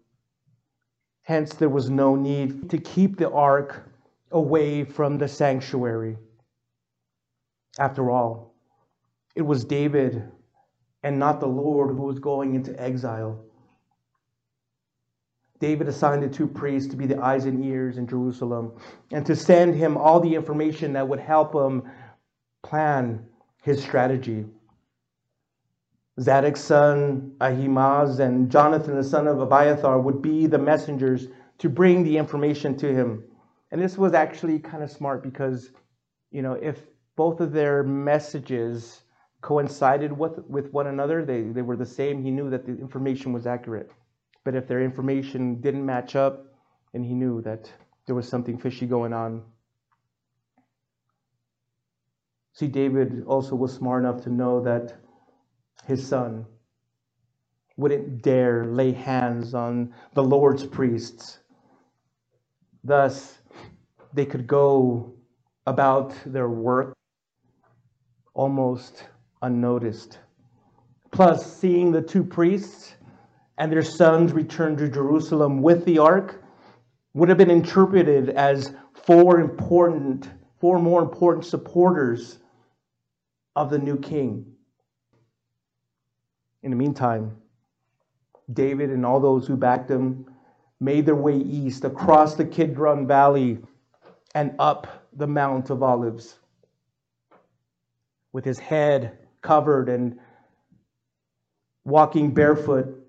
Hence, 1.24 1.54
there 1.54 1.70
was 1.70 1.90
no 1.90 2.14
need 2.14 2.70
to 2.70 2.78
keep 2.78 3.16
the 3.16 3.30
ark 3.30 3.88
away 4.30 4.84
from 4.84 5.18
the 5.18 5.28
sanctuary. 5.28 6.16
After 7.78 8.10
all, 8.10 8.54
it 9.34 9.42
was 9.42 9.64
David 9.64 10.30
and 11.02 11.18
not 11.18 11.40
the 11.40 11.46
Lord 11.46 11.96
who 11.96 12.02
was 12.02 12.18
going 12.18 12.54
into 12.54 12.78
exile. 12.80 13.42
David 15.60 15.88
assigned 15.88 16.22
the 16.22 16.28
two 16.28 16.46
priests 16.46 16.90
to 16.90 16.96
be 16.96 17.06
the 17.06 17.22
eyes 17.22 17.46
and 17.46 17.64
ears 17.64 17.96
in 17.96 18.06
Jerusalem 18.06 18.72
and 19.12 19.24
to 19.24 19.34
send 19.34 19.74
him 19.74 19.96
all 19.96 20.20
the 20.20 20.34
information 20.34 20.92
that 20.92 21.08
would 21.08 21.20
help 21.20 21.54
him 21.54 21.82
plan 22.62 23.24
his 23.62 23.82
strategy. 23.82 24.44
Zadok's 26.20 26.60
son 26.60 27.34
Ahimaaz 27.40 28.20
and 28.20 28.50
Jonathan, 28.50 28.94
the 28.94 29.04
son 29.04 29.26
of 29.26 29.40
Abiathar, 29.40 30.00
would 30.00 30.22
be 30.22 30.46
the 30.46 30.58
messengers 30.58 31.28
to 31.58 31.68
bring 31.68 32.04
the 32.04 32.16
information 32.16 32.76
to 32.76 32.92
him. 32.92 33.24
And 33.70 33.80
this 33.80 33.98
was 33.98 34.14
actually 34.14 34.58
kind 34.60 34.82
of 34.82 34.90
smart 34.90 35.22
because 35.22 35.70
you 36.34 36.42
know, 36.42 36.54
if 36.54 36.82
both 37.14 37.40
of 37.40 37.52
their 37.52 37.84
messages 37.84 39.02
coincided 39.40 40.10
with, 40.12 40.38
with 40.48 40.72
one 40.72 40.88
another, 40.88 41.24
they, 41.24 41.42
they 41.42 41.62
were 41.62 41.76
the 41.76 41.86
same, 41.86 42.20
he 42.20 42.30
knew 42.32 42.50
that 42.50 42.66
the 42.66 42.72
information 42.72 43.32
was 43.32 43.46
accurate. 43.46 43.90
But 44.42 44.56
if 44.56 44.66
their 44.66 44.82
information 44.82 45.60
didn't 45.60 45.86
match 45.86 46.16
up, 46.16 46.46
and 46.92 47.04
he 47.04 47.14
knew 47.14 47.40
that 47.42 47.72
there 48.06 48.16
was 48.16 48.28
something 48.28 48.58
fishy 48.58 48.86
going 48.86 49.12
on. 49.12 49.42
See, 52.52 52.68
David 52.68 53.24
also 53.26 53.54
was 53.54 53.72
smart 53.72 54.02
enough 54.04 54.22
to 54.24 54.30
know 54.30 54.60
that 54.62 54.96
his 55.86 56.06
son 56.06 56.46
wouldn't 57.76 58.22
dare 58.22 58.64
lay 58.64 58.92
hands 58.92 59.54
on 59.54 59.92
the 60.14 60.22
Lord's 60.22 60.64
priests. 60.64 61.40
Thus, 62.84 63.38
they 64.12 64.24
could 64.24 64.46
go 64.46 65.14
about 65.66 66.14
their 66.26 66.48
work 66.48 66.94
almost 68.34 69.08
unnoticed. 69.42 70.18
Plus, 71.10 71.58
seeing 71.58 71.92
the 71.92 72.02
two 72.02 72.24
priests 72.24 72.94
and 73.58 73.70
their 73.70 73.82
sons 73.82 74.32
return 74.32 74.76
to 74.76 74.88
Jerusalem 74.88 75.62
with 75.62 75.84
the 75.84 75.98
ark 75.98 76.42
would 77.14 77.28
have 77.28 77.38
been 77.38 77.50
interpreted 77.50 78.30
as 78.30 78.74
four 78.92 79.40
important, 79.40 80.28
four 80.60 80.78
more 80.78 81.02
important 81.02 81.44
supporters 81.44 82.38
of 83.54 83.70
the 83.70 83.78
new 83.78 83.98
king. 83.98 84.53
In 86.64 86.70
the 86.70 86.76
meantime, 86.76 87.36
David 88.50 88.88
and 88.88 89.04
all 89.04 89.20
those 89.20 89.46
who 89.46 89.54
backed 89.54 89.90
him 89.90 90.24
made 90.80 91.04
their 91.04 91.14
way 91.14 91.36
east 91.36 91.84
across 91.84 92.36
the 92.36 92.44
Kidron 92.46 93.06
Valley 93.06 93.58
and 94.34 94.54
up 94.58 95.06
the 95.12 95.26
Mount 95.26 95.68
of 95.68 95.82
Olives. 95.82 96.38
With 98.32 98.46
his 98.46 98.58
head 98.58 99.18
covered 99.42 99.90
and 99.90 100.18
walking 101.84 102.32
barefoot, 102.32 103.06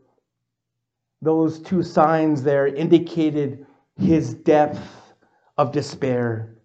those 1.21 1.57
two 1.59 1.81
signs 1.81 2.43
there 2.43 2.67
indicated 2.67 3.65
his 3.95 4.33
depth 4.33 4.85
of 5.57 5.71
despair. 5.71 6.57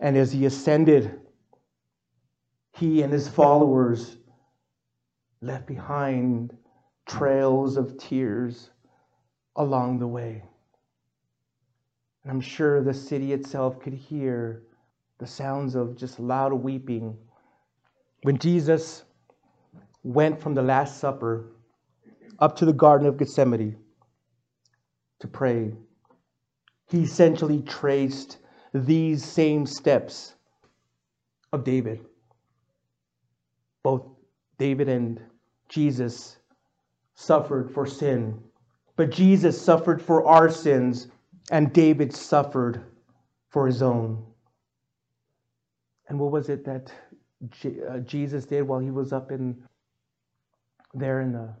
And 0.00 0.18
as 0.18 0.32
he 0.32 0.44
ascended, 0.44 1.18
he 2.72 3.00
and 3.00 3.10
his 3.10 3.26
followers 3.26 4.17
left 5.40 5.66
behind 5.66 6.56
trails 7.06 7.76
of 7.76 7.96
tears 7.98 8.70
along 9.56 9.98
the 9.98 10.06
way. 10.06 10.42
And 12.22 12.32
I'm 12.32 12.40
sure 12.40 12.82
the 12.82 12.94
city 12.94 13.32
itself 13.32 13.80
could 13.80 13.94
hear 13.94 14.62
the 15.18 15.26
sounds 15.26 15.74
of 15.74 15.96
just 15.96 16.20
loud 16.20 16.52
weeping. 16.52 17.16
When 18.22 18.38
Jesus 18.38 19.04
went 20.02 20.40
from 20.40 20.54
the 20.54 20.62
Last 20.62 20.98
Supper 20.98 21.52
up 22.38 22.56
to 22.56 22.64
the 22.64 22.72
Garden 22.72 23.06
of 23.06 23.16
Gethsemane 23.16 23.76
to 25.20 25.28
pray, 25.28 25.72
he 26.90 27.02
essentially 27.02 27.62
traced 27.62 28.38
these 28.74 29.24
same 29.24 29.66
steps 29.66 30.34
of 31.52 31.64
David. 31.64 32.04
Both 33.82 34.17
David 34.58 34.88
and 34.88 35.20
Jesus 35.68 36.36
suffered 37.14 37.70
for 37.70 37.86
sin, 37.86 38.42
but 38.96 39.10
Jesus 39.10 39.60
suffered 39.60 40.02
for 40.02 40.26
our 40.26 40.50
sins, 40.50 41.08
and 41.50 41.72
David 41.72 42.14
suffered 42.14 42.84
for 43.50 43.66
his 43.66 43.82
own. 43.82 44.24
And 46.08 46.18
what 46.18 46.32
was 46.32 46.48
it 46.48 46.64
that 46.64 46.92
uh, 47.88 47.98
Jesus 48.00 48.46
did 48.46 48.62
while 48.62 48.80
he 48.80 48.90
was 48.90 49.12
up 49.12 49.30
in 49.30 49.62
there 50.94 51.20
in 51.20 51.32
the 51.32 51.54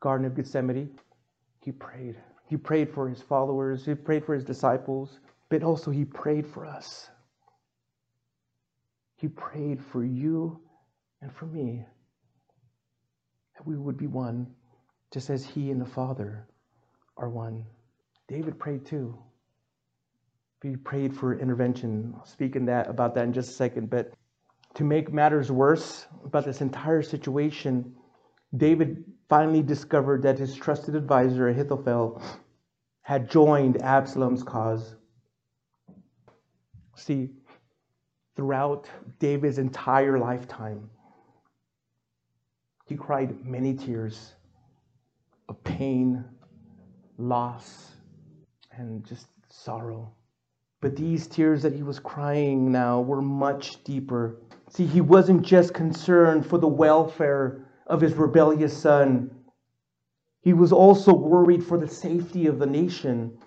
Garden 0.00 0.26
of 0.26 0.34
Gethsemane? 0.34 0.90
He 1.60 1.72
prayed. 1.72 2.16
He 2.48 2.56
prayed 2.56 2.92
for 2.92 3.08
his 3.08 3.22
followers, 3.22 3.86
he 3.86 3.94
prayed 3.94 4.26
for 4.26 4.34
his 4.34 4.44
disciples, 4.44 5.20
but 5.48 5.62
also 5.62 5.90
he 5.90 6.04
prayed 6.04 6.46
for 6.46 6.66
us. 6.66 7.08
He 9.16 9.28
prayed 9.28 9.82
for 9.82 10.04
you 10.04 10.60
and 11.22 11.32
for 11.32 11.46
me 11.46 11.84
we 13.64 13.76
would 13.76 13.96
be 13.96 14.06
one, 14.06 14.46
just 15.12 15.30
as 15.30 15.44
he 15.44 15.70
and 15.70 15.80
the 15.80 15.86
Father 15.86 16.46
are 17.16 17.28
one. 17.28 17.64
David 18.28 18.58
prayed 18.58 18.86
too. 18.86 19.18
He 20.62 20.76
prayed 20.76 21.14
for 21.14 21.38
intervention. 21.38 22.14
I'll 22.16 22.24
speak 22.24 22.56
in 22.56 22.66
that, 22.66 22.88
about 22.88 23.14
that 23.16 23.24
in 23.24 23.32
just 23.32 23.50
a 23.50 23.54
second. 23.54 23.90
But 23.90 24.12
to 24.74 24.84
make 24.84 25.12
matters 25.12 25.50
worse 25.50 26.06
about 26.24 26.44
this 26.44 26.60
entire 26.60 27.02
situation, 27.02 27.94
David 28.56 29.04
finally 29.28 29.62
discovered 29.62 30.22
that 30.22 30.38
his 30.38 30.54
trusted 30.54 30.94
advisor, 30.94 31.48
Ahithophel, 31.48 32.22
had 33.02 33.28
joined 33.28 33.82
Absalom's 33.82 34.42
cause. 34.42 34.94
See, 36.96 37.30
throughout 38.36 38.88
David's 39.18 39.58
entire 39.58 40.18
lifetime, 40.18 40.90
he 42.86 42.96
cried 42.96 43.44
many 43.44 43.74
tears 43.74 44.32
of 45.48 45.62
pain, 45.64 46.24
loss, 47.18 47.92
and 48.72 49.04
just 49.04 49.26
sorrow. 49.48 50.12
But 50.80 50.96
these 50.96 51.26
tears 51.26 51.62
that 51.62 51.74
he 51.74 51.82
was 51.82 51.98
crying 51.98 52.72
now 52.72 53.00
were 53.00 53.22
much 53.22 53.82
deeper. 53.84 54.36
See, 54.68 54.86
he 54.86 55.00
wasn't 55.00 55.42
just 55.42 55.74
concerned 55.74 56.46
for 56.46 56.58
the 56.58 56.68
welfare 56.68 57.66
of 57.86 58.00
his 58.00 58.14
rebellious 58.14 58.76
son, 58.76 59.30
he 60.42 60.52
was 60.52 60.72
also 60.72 61.14
worried 61.14 61.64
for 61.64 61.78
the 61.78 61.86
safety 61.86 62.46
of 62.46 62.58
the 62.58 62.66
nation. 62.66 63.38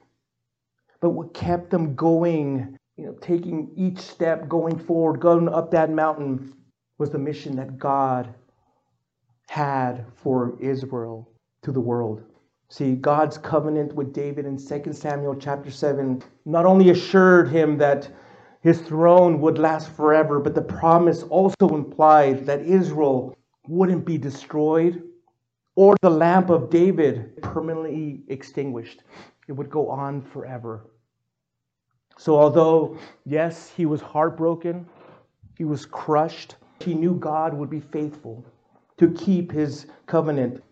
But 1.02 1.10
what 1.10 1.34
kept 1.34 1.70
them 1.70 1.94
going, 1.96 2.78
you 2.96 3.06
know, 3.06 3.14
taking 3.22 3.74
each 3.76 4.00
step 4.00 4.48
going 4.48 4.80
forward, 4.80 5.20
going 5.20 5.50
up 5.50 5.72
that 5.72 5.90
mountain, 5.90 6.54
was 6.98 7.10
the 7.10 7.20
mission 7.20 7.58
that 7.58 7.78
God 7.78 8.34
had 9.48 10.06
for 10.16 10.58
Israel 10.60 11.30
to 11.62 11.72
the 11.72 11.80
world. 11.80 12.24
See, 12.70 12.96
God's 12.96 13.38
covenant 13.38 13.94
with 13.94 14.14
David 14.14 14.46
in 14.46 14.58
2 14.58 14.94
Samuel 14.94 15.36
chapter 15.36 15.70
7 15.70 16.22
not 16.46 16.66
only 16.66 16.90
assured 16.90 17.50
him 17.50 17.78
that 17.78 18.10
his 18.62 18.82
throne 18.82 19.40
would 19.42 19.60
last 19.60 19.92
forever, 19.92 20.40
but 20.40 20.56
the 20.56 20.62
promise 20.62 21.24
also 21.24 21.70
implied 21.70 22.46
that 22.48 22.62
Israel 22.62 23.38
wouldn't 23.68 24.06
be 24.06 24.18
destroyed 24.18 25.04
or 25.76 25.96
the 26.02 26.10
lamp 26.10 26.50
of 26.50 26.70
David 26.70 27.42
permanently 27.42 28.24
extinguished. 28.28 29.04
It 29.48 29.52
would 29.52 29.70
go 29.70 29.90
on 29.90 30.22
forever. 30.22 30.88
So, 32.18 32.36
although, 32.36 32.98
yes, 33.26 33.70
he 33.70 33.86
was 33.86 34.02
heartbroken, 34.02 34.88
he 35.58 35.66
was 35.66 35.86
crushed, 35.86 36.56
he 36.80 36.94
knew 36.94 37.16
God 37.16 37.54
would 37.54 37.70
be 37.70 37.80
faithful 37.80 38.46
to 38.98 39.12
keep 39.12 39.52
his 39.52 39.88
covenant, 40.06 40.64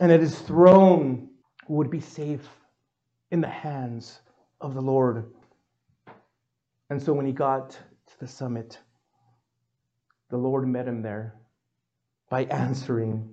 and 0.00 0.10
that 0.10 0.20
his 0.20 0.38
throne 0.40 1.28
would 1.68 1.90
be 1.90 2.00
safe 2.00 2.48
in 3.30 3.40
the 3.40 3.48
hands 3.48 4.20
of 4.60 4.74
the 4.74 4.80
Lord. 4.80 5.24
And 6.90 7.02
so, 7.02 7.12
when 7.12 7.26
he 7.26 7.32
got 7.32 7.70
to 7.70 8.18
the 8.18 8.26
summit, 8.26 8.78
the 10.30 10.36
Lord 10.36 10.66
met 10.66 10.86
him 10.86 11.02
there 11.02 11.34
by 12.28 12.44
answering 12.44 13.28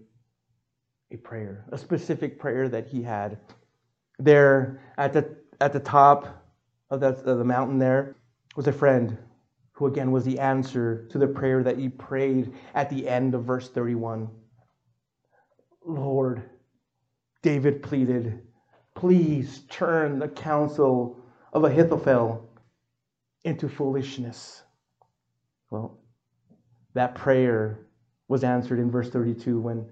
a 1.11 1.17
prayer, 1.17 1.65
a 1.71 1.77
specific 1.77 2.39
prayer 2.39 2.69
that 2.69 2.87
he 2.87 3.01
had. 3.01 3.39
There 4.19 4.81
at 4.97 5.13
the, 5.13 5.37
at 5.61 5.73
the 5.73 5.79
top 5.79 6.43
of 6.89 6.99
the, 6.99 7.07
of 7.07 7.37
the 7.37 7.43
mountain, 7.43 7.77
there 7.77 8.15
was 8.55 8.67
a 8.67 8.73
friend 8.73 9.17
who, 9.77 9.85
again, 9.85 10.11
was 10.11 10.25
the 10.25 10.39
answer 10.39 11.05
to 11.11 11.19
the 11.19 11.27
prayer 11.27 11.61
that 11.61 11.77
he 11.77 11.87
prayed 11.87 12.51
at 12.73 12.89
the 12.89 13.07
end 13.07 13.35
of 13.35 13.43
verse 13.43 13.69
31. 13.69 14.27
Lord, 15.85 16.49
David 17.43 17.83
pleaded, 17.83 18.41
please 18.95 19.61
turn 19.69 20.17
the 20.17 20.29
counsel 20.29 21.19
of 21.53 21.63
Ahithophel 21.63 22.49
into 23.43 23.69
foolishness. 23.69 24.63
Well, 25.69 25.99
that 26.95 27.13
prayer 27.13 27.85
was 28.27 28.43
answered 28.43 28.79
in 28.79 28.89
verse 28.89 29.11
32 29.11 29.59
when 29.59 29.85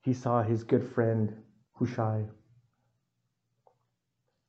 he 0.00 0.12
saw 0.12 0.42
his 0.42 0.64
good 0.64 0.90
friend 0.92 1.32
Hushai. 1.74 2.24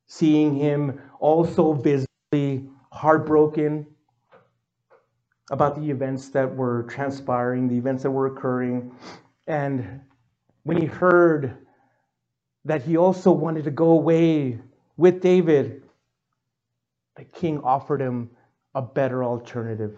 Seeing 0.08 0.56
him 0.56 1.00
also 1.20 1.72
visibly 1.72 2.68
heartbroken 2.90 3.86
about 5.50 5.76
the 5.80 5.90
events 5.90 6.28
that 6.30 6.56
were 6.56 6.82
transpiring, 6.84 7.68
the 7.68 7.76
events 7.76 8.02
that 8.02 8.10
were 8.10 8.26
occurring, 8.26 8.92
and 9.46 10.00
when 10.64 10.76
he 10.76 10.86
heard 10.86 11.56
that 12.64 12.82
he 12.82 12.96
also 12.96 13.30
wanted 13.30 13.62
to 13.64 13.70
go 13.70 13.90
away 13.90 14.58
with 14.96 15.20
David, 15.20 15.82
the 17.16 17.24
king 17.24 17.60
offered 17.62 18.00
him 18.00 18.28
a 18.74 18.82
better 18.82 19.22
alternative. 19.22 19.96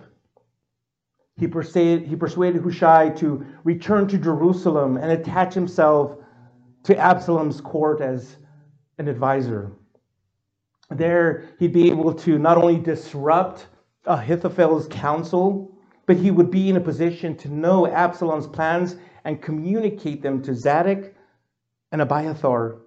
he 1.39 1.47
persuaded, 1.47 2.07
he 2.07 2.17
persuaded 2.17 2.63
Hushai 2.63 3.11
to 3.11 3.47
return 3.65 4.07
to 4.09 4.19
Jerusalem 4.19 4.97
and 4.97 5.13
attach 5.13 5.55
himself 5.55 6.19
to 6.85 6.97
Absalom's 6.97 7.61
court 7.61 8.01
as 8.01 8.37
an 8.99 9.09
advisor. 9.09 9.73
There, 10.91 11.45
he'd 11.59 11.73
be 11.73 11.91
able 11.91 12.13
to 12.15 12.39
not 12.39 12.57
only 12.59 12.79
disrupt 12.79 13.67
Ahithophel's 14.09 14.89
counsel, 14.89 15.77
but 16.07 16.17
he 16.17 16.31
would 16.31 16.51
be 16.51 16.69
in 16.69 16.77
a 16.77 16.81
position 16.81 17.37
to 17.37 17.49
know 17.49 17.87
Absalom's 17.87 18.47
plans 18.47 18.97
and 19.25 19.43
communicate 19.43 20.23
them 20.23 20.43
to 20.43 20.55
Zadok 20.55 21.13
and 21.93 22.01
Abiathar, 22.01 22.79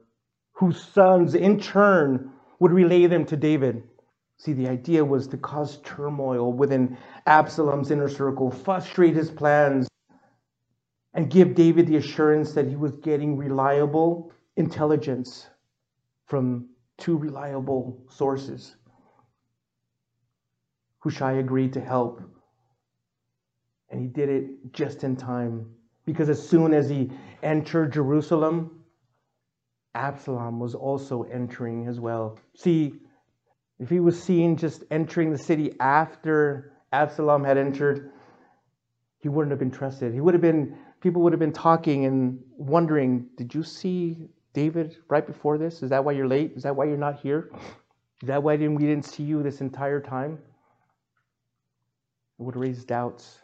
whose 0.53 0.83
sons 0.83 1.35
in 1.35 1.59
turn 1.59 2.31
would 2.59 2.71
relay 2.71 3.05
them 3.07 3.25
to 3.25 3.37
David. 3.37 3.83
See, 4.37 4.53
the 4.53 4.67
idea 4.67 5.05
was 5.05 5.27
to 5.27 5.37
cause 5.37 5.77
turmoil 5.83 6.51
within 6.51 6.97
Absalom's 7.27 7.91
inner 7.91 8.09
circle, 8.09 8.49
frustrate 8.49 9.15
his 9.15 9.29
plans, 9.29 9.87
and 11.13 11.29
give 11.29 11.53
David 11.53 11.87
the 11.87 11.97
assurance 11.97 12.53
that 12.53 12.67
he 12.67 12.75
was 12.75 12.93
getting 12.93 13.37
reliable 13.37 14.31
intelligence 14.55 15.47
from 16.25 16.69
two 16.97 17.17
reliable 17.17 18.03
sources. 18.09 18.75
Hushai 21.01 21.33
agreed 21.33 21.73
to 21.73 21.81
help, 21.81 22.21
and 23.89 23.99
he 24.01 24.07
did 24.07 24.29
it 24.29 24.73
just 24.73 25.03
in 25.03 25.15
time 25.15 25.65
because 26.05 26.29
as 26.29 26.47
soon 26.47 26.73
as 26.73 26.89
he 26.89 27.11
entered 27.43 27.93
Jerusalem, 27.93 28.83
Absalom 29.93 30.59
was 30.59 30.75
also 30.75 31.23
entering 31.23 31.87
as 31.87 31.99
well. 31.99 32.39
See, 32.55 32.93
if 33.79 33.89
he 33.89 33.99
was 33.99 34.21
seen 34.21 34.57
just 34.57 34.83
entering 34.91 35.31
the 35.31 35.37
city 35.37 35.73
after 35.79 36.73
Absalom 36.93 37.43
had 37.43 37.57
entered, 37.57 38.11
he 39.17 39.27
wouldn't 39.27 39.51
have 39.51 39.59
been 39.59 39.71
trusted. 39.71 40.13
He 40.13 40.21
would 40.21 40.33
have 40.33 40.41
been, 40.41 40.77
people 41.01 41.21
would 41.23 41.33
have 41.33 41.39
been 41.39 41.51
talking 41.51 42.05
and 42.05 42.39
wondering, 42.57 43.27
did 43.37 43.53
you 43.53 43.63
see 43.63 44.29
David 44.53 44.97
right 45.09 45.25
before 45.25 45.57
this? 45.57 45.81
Is 45.81 45.89
that 45.89 46.03
why 46.05 46.11
you're 46.13 46.27
late? 46.27 46.53
Is 46.55 46.63
that 46.63 46.75
why 46.75 46.85
you're 46.85 46.97
not 46.97 47.19
here? 47.19 47.49
Is 48.21 48.27
that 48.27 48.43
why 48.43 48.55
we 48.55 48.77
didn't 48.77 49.05
see 49.05 49.23
you 49.23 49.41
this 49.41 49.61
entire 49.61 49.99
time? 49.99 50.39
It 52.41 52.43
would 52.43 52.55
raise 52.55 52.83
doubts. 52.83 53.41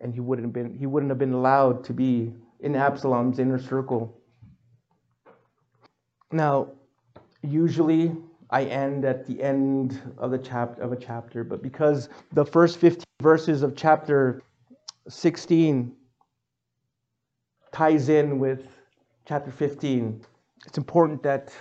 And 0.00 0.12
he 0.12 0.18
wouldn't 0.18 0.46
have 0.46 0.52
been, 0.52 0.76
he 0.76 0.84
wouldn't 0.84 1.10
have 1.10 1.18
been 1.18 1.32
allowed 1.32 1.84
to 1.84 1.92
be 1.92 2.34
in 2.58 2.74
Absalom's 2.74 3.38
inner 3.38 3.56
circle. 3.56 4.20
Now, 6.32 6.72
usually 7.42 8.16
I 8.50 8.64
end 8.64 9.04
at 9.04 9.24
the 9.28 9.40
end 9.40 10.02
of 10.18 10.32
the 10.32 10.38
chapter 10.38 10.82
of 10.82 10.90
a 10.90 10.96
chapter, 10.96 11.44
but 11.44 11.62
because 11.62 12.08
the 12.32 12.44
first 12.44 12.78
15 12.78 13.04
verses 13.22 13.62
of 13.62 13.76
chapter 13.76 14.42
16 15.08 15.94
ties 17.70 18.08
in 18.08 18.40
with 18.40 18.66
chapter 19.24 19.52
15, 19.52 20.20
it's 20.66 20.78
important 20.78 21.22
that 21.22 21.54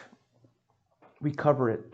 we 1.22 1.30
cover 1.30 1.70
it. 1.70 1.94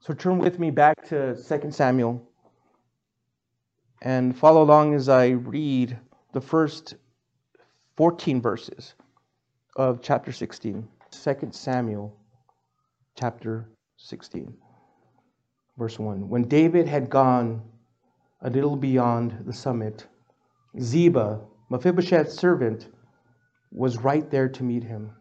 So 0.00 0.14
turn 0.14 0.38
with 0.38 0.58
me 0.58 0.70
back 0.70 1.06
to 1.10 1.36
2 1.36 1.70
Samuel 1.70 2.26
and 4.02 4.36
follow 4.36 4.62
along 4.62 4.94
as 4.94 5.08
I 5.08 5.28
read 5.28 5.98
the 6.32 6.40
first 6.40 6.94
14 7.96 8.40
verses 8.40 8.94
of 9.76 10.00
chapter 10.02 10.32
16. 10.32 10.88
2 11.10 11.34
Samuel 11.50 12.16
chapter 13.18 13.68
16, 13.98 14.54
verse 15.76 15.98
1. 15.98 16.28
When 16.28 16.44
David 16.44 16.86
had 16.86 17.10
gone 17.10 17.62
a 18.42 18.48
little 18.48 18.76
beyond 18.76 19.42
the 19.44 19.52
summit, 19.52 20.06
Ziba, 20.80 21.40
Mephibosheth's 21.68 22.34
servant, 22.34 22.88
was 23.72 23.98
right 23.98 24.30
there 24.30 24.48
to 24.48 24.62
meet 24.62 24.84
him. 24.84 25.12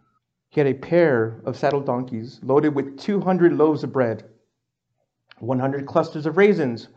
He 0.49 0.59
had 0.59 0.67
a 0.67 0.73
pair 0.73 1.41
of 1.45 1.57
saddle 1.57 1.82
donkeys 1.82 2.39
loaded 2.43 2.73
with 2.73 2.97
200 2.97 3.53
loaves 3.53 3.84
of 3.84 3.91
bread, 3.91 4.25
100 5.39 5.86
clusters 5.86 6.25
of 6.25 6.38
raisins, 6.38 6.88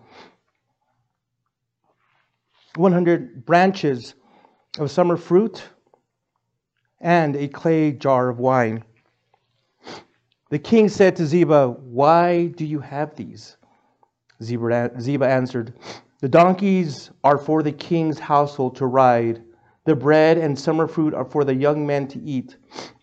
100 2.76 3.44
branches 3.44 4.14
of 4.78 4.90
summer 4.90 5.16
fruit, 5.16 5.62
and 7.00 7.36
a 7.36 7.48
clay 7.48 7.92
jar 7.92 8.28
of 8.28 8.38
wine. 8.38 8.84
The 10.50 10.58
king 10.58 10.88
said 10.88 11.16
to 11.16 11.26
Ziba, 11.26 11.68
Why 11.68 12.46
do 12.46 12.64
you 12.64 12.80
have 12.80 13.16
these? 13.16 13.56
Ziba 14.42 15.26
answered, 15.26 15.74
The 16.20 16.28
donkeys 16.28 17.10
are 17.24 17.38
for 17.38 17.62
the 17.62 17.72
king's 17.72 18.18
household 18.18 18.76
to 18.76 18.86
ride, 18.86 19.42
the 19.84 19.96
bread 19.96 20.38
and 20.38 20.58
summer 20.58 20.86
fruit 20.86 21.12
are 21.12 21.24
for 21.24 21.44
the 21.44 21.54
young 21.54 21.86
men 21.86 22.06
to 22.08 22.20
eat, 22.20 22.56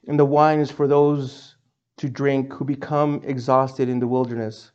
and 0.07 0.17
the 0.17 0.25
wine 0.25 0.59
is 0.59 0.71
for 0.71 0.87
those 0.87 1.57
to 1.97 2.09
drink 2.09 2.53
who 2.53 2.63
become 2.63 3.21
exhausted 3.25 3.89
in 3.89 3.99
the 3.99 4.07
wilderness. 4.07 4.71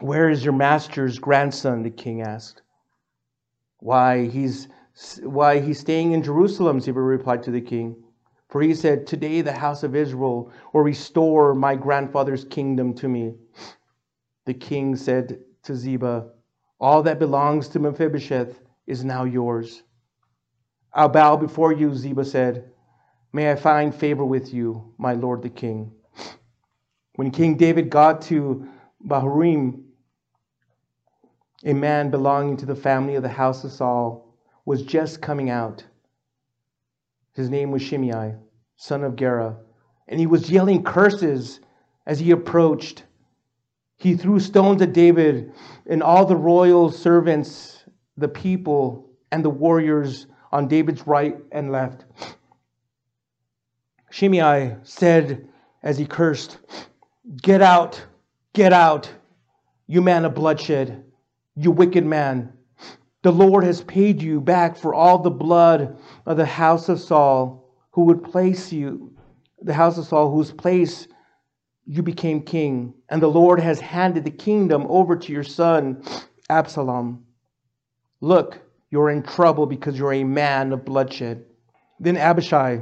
Where 0.00 0.28
is 0.28 0.44
your 0.44 0.52
master's 0.52 1.18
grandson? 1.18 1.82
the 1.82 1.90
king 1.90 2.20
asked. 2.20 2.62
Why, 3.82 4.26
he's 4.26 4.68
why 5.22 5.58
he's 5.58 5.80
staying 5.80 6.12
in 6.12 6.22
Jerusalem, 6.22 6.78
Ziba 6.80 7.00
replied 7.00 7.42
to 7.42 7.50
the 7.50 7.60
king. 7.60 7.96
For 8.48 8.62
he 8.62 8.74
said, 8.76 9.08
Today 9.08 9.40
the 9.40 9.52
house 9.52 9.82
of 9.82 9.96
Israel 9.96 10.52
will 10.72 10.82
restore 10.82 11.52
my 11.52 11.74
grandfather's 11.74 12.44
kingdom 12.44 12.94
to 12.94 13.08
me. 13.08 13.34
The 14.46 14.54
king 14.54 14.94
said 14.94 15.40
to 15.64 15.74
Ziba, 15.74 16.28
All 16.78 17.02
that 17.02 17.18
belongs 17.18 17.66
to 17.68 17.80
Mephibosheth 17.80 18.60
is 18.86 19.04
now 19.04 19.24
yours. 19.24 19.82
I'll 20.94 21.08
bow 21.08 21.36
before 21.36 21.72
you, 21.72 21.92
Ziba 21.92 22.24
said. 22.24 22.70
May 23.32 23.50
I 23.50 23.56
find 23.56 23.92
favor 23.92 24.24
with 24.24 24.54
you, 24.54 24.94
my 24.96 25.14
lord 25.14 25.42
the 25.42 25.48
king. 25.48 25.90
When 27.16 27.32
King 27.32 27.56
David 27.56 27.90
got 27.90 28.22
to 28.22 28.68
Bahurim, 29.04 29.82
a 31.64 31.72
man 31.72 32.10
belonging 32.10 32.56
to 32.58 32.66
the 32.66 32.74
family 32.74 33.14
of 33.14 33.22
the 33.22 33.28
house 33.28 33.64
of 33.64 33.72
Saul 33.72 34.34
was 34.64 34.82
just 34.82 35.20
coming 35.22 35.50
out. 35.50 35.84
His 37.34 37.48
name 37.48 37.70
was 37.70 37.82
Shimei, 37.82 38.34
son 38.76 39.04
of 39.04 39.16
Gera, 39.16 39.56
and 40.08 40.20
he 40.20 40.26
was 40.26 40.50
yelling 40.50 40.82
curses 40.82 41.60
as 42.06 42.20
he 42.20 42.30
approached. 42.30 43.04
He 43.96 44.16
threw 44.16 44.40
stones 44.40 44.82
at 44.82 44.92
David 44.92 45.52
and 45.86 46.02
all 46.02 46.26
the 46.26 46.36
royal 46.36 46.90
servants, 46.90 47.84
the 48.16 48.28
people, 48.28 49.08
and 49.30 49.44
the 49.44 49.50
warriors 49.50 50.26
on 50.50 50.68
David's 50.68 51.06
right 51.06 51.36
and 51.52 51.72
left. 51.72 52.04
Shimei 54.10 54.76
said 54.82 55.48
as 55.82 55.96
he 55.96 56.04
cursed, 56.04 56.58
Get 57.40 57.62
out, 57.62 58.04
get 58.52 58.72
out, 58.72 59.10
you 59.86 60.02
man 60.02 60.24
of 60.24 60.34
bloodshed, 60.34 61.04
you 61.56 61.70
wicked 61.70 62.04
man. 62.04 62.52
The 63.22 63.32
Lord 63.32 63.64
has 63.64 63.82
paid 63.82 64.20
you 64.20 64.40
back 64.40 64.76
for 64.76 64.94
all 64.94 65.18
the 65.18 65.30
blood 65.30 65.96
of 66.26 66.36
the 66.36 66.46
house 66.46 66.88
of 66.88 67.00
Saul, 67.00 67.70
who 67.92 68.04
would 68.04 68.24
place 68.24 68.72
you, 68.72 69.16
the 69.60 69.74
house 69.74 69.96
of 69.98 70.06
Saul, 70.06 70.30
whose 70.30 70.50
place 70.50 71.06
you 71.86 72.02
became 72.02 72.42
king. 72.42 72.94
And 73.08 73.22
the 73.22 73.28
Lord 73.28 73.60
has 73.60 73.80
handed 73.80 74.24
the 74.24 74.30
kingdom 74.30 74.86
over 74.88 75.16
to 75.16 75.32
your 75.32 75.44
son, 75.44 76.02
Absalom. 76.50 77.24
Look, 78.20 78.60
you're 78.90 79.10
in 79.10 79.22
trouble 79.22 79.66
because 79.66 79.98
you're 79.98 80.12
a 80.12 80.24
man 80.24 80.72
of 80.72 80.84
bloodshed. 80.84 81.44
Then 82.00 82.16
Abishai, 82.16 82.80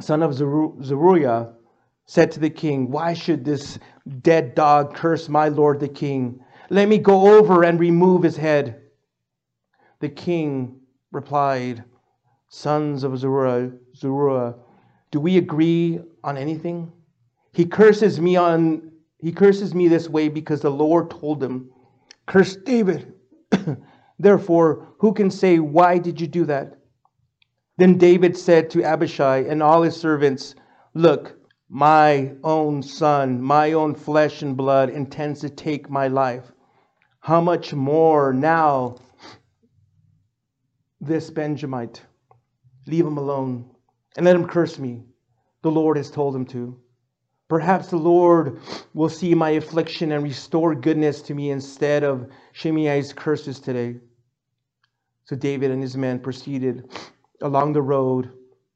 son 0.00 0.22
of 0.22 0.34
Zeruiah, 0.34 1.52
said 2.06 2.32
to 2.32 2.40
the 2.40 2.50
king, 2.50 2.90
Why 2.90 3.14
should 3.14 3.44
this 3.44 3.78
dead 4.20 4.54
dog 4.54 4.94
curse 4.94 5.28
my 5.28 5.48
lord 5.48 5.78
the 5.78 5.88
king? 5.88 6.40
Let 6.72 6.88
me 6.88 6.98
go 6.98 7.36
over 7.36 7.64
and 7.64 7.80
remove 7.80 8.22
his 8.22 8.36
head. 8.36 8.80
The 9.98 10.08
king 10.08 10.80
replied, 11.10 11.82
Sons 12.48 13.02
of 13.02 13.18
Zeruiah, 13.18 13.72
Zeruiah, 13.96 14.54
do 15.10 15.18
we 15.18 15.36
agree 15.36 16.00
on 16.22 16.38
anything? 16.38 16.92
He 17.52 17.64
curses 17.64 18.20
me 18.20 18.36
on 18.36 18.90
he 19.18 19.32
curses 19.32 19.74
me 19.74 19.88
this 19.88 20.08
way 20.08 20.28
because 20.28 20.60
the 20.62 20.70
Lord 20.70 21.10
told 21.10 21.42
him, 21.42 21.70
Curse 22.26 22.56
David. 22.56 23.12
Therefore, 24.18 24.94
who 24.98 25.12
can 25.12 25.30
say, 25.30 25.58
Why 25.58 25.98
did 25.98 26.20
you 26.20 26.26
do 26.26 26.44
that? 26.46 26.78
Then 27.76 27.98
David 27.98 28.36
said 28.36 28.70
to 28.70 28.82
Abishai 28.82 29.38
and 29.38 29.62
all 29.62 29.82
his 29.82 29.96
servants, 29.96 30.54
Look, 30.94 31.36
my 31.68 32.32
own 32.44 32.82
son, 32.82 33.42
my 33.42 33.72
own 33.72 33.94
flesh 33.94 34.42
and 34.42 34.56
blood 34.56 34.88
intends 34.88 35.40
to 35.40 35.50
take 35.50 35.90
my 35.90 36.08
life. 36.08 36.52
How 37.20 37.40
much 37.40 37.72
more 37.72 38.32
now 38.32 38.96
this 41.00 41.30
Benjamite. 41.30 42.02
Leave 42.86 43.06
him 43.06 43.16
alone 43.16 43.70
and 44.16 44.26
let 44.26 44.36
him 44.36 44.46
curse 44.46 44.78
me. 44.78 45.04
The 45.62 45.70
Lord 45.70 45.96
has 45.96 46.10
told 46.10 46.34
him 46.34 46.46
to. 46.46 46.78
Perhaps 47.48 47.88
the 47.88 47.96
Lord 47.96 48.60
will 48.94 49.08
see 49.08 49.34
my 49.34 49.50
affliction 49.50 50.12
and 50.12 50.22
restore 50.22 50.74
goodness 50.74 51.20
to 51.22 51.34
me 51.34 51.50
instead 51.50 52.04
of 52.04 52.30
Shimei's 52.52 53.12
curses 53.12 53.58
today. 53.60 53.96
So 55.24 55.36
David 55.36 55.70
and 55.70 55.82
his 55.82 55.96
men 55.96 56.20
proceeded 56.20 56.90
along 57.42 57.72
the 57.72 57.82
road 57.82 58.30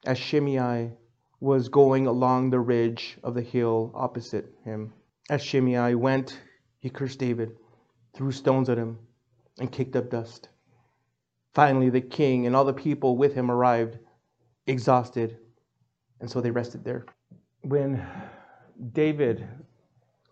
as 0.07 0.19
Shimei 0.19 0.93
was 1.41 1.69
going 1.69 2.07
along 2.07 2.51
the 2.51 2.61
ridge 2.61 3.17
of 3.23 3.35
the 3.35 3.43
hill 3.43 3.93
opposite 3.95 4.47
him. 4.65 4.93
As 5.31 5.43
Shimei 5.43 5.95
went, 5.95 6.39
he 6.81 6.91
cursed 6.91 7.19
David, 7.19 7.57
threw 8.15 8.33
stones 8.33 8.69
at 8.69 8.79
him, 8.79 8.99
and 9.59 9.71
kicked 9.71 9.97
up 9.97 10.11
dust. 10.11 10.49
Finally, 11.53 11.91
the 11.91 12.01
king 12.01 12.47
and 12.47 12.57
all 12.57 12.65
the 12.65 12.73
people 12.73 13.17
with 13.17 13.35
him 13.35 13.51
arrived, 13.51 13.99
exhausted, 14.67 15.39
and 16.21 16.31
so 16.31 16.41
they 16.41 16.51
rested 16.51 16.85
there. 16.85 17.07
When 17.63 18.05
David 18.93 19.47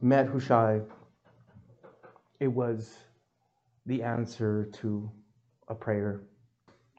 met 0.00 0.26
Hushai, 0.26 0.80
it 2.40 2.48
was 2.48 2.94
the 3.86 4.02
answer 4.02 4.68
to 4.80 5.10
a 5.68 5.74
prayer. 5.74 6.22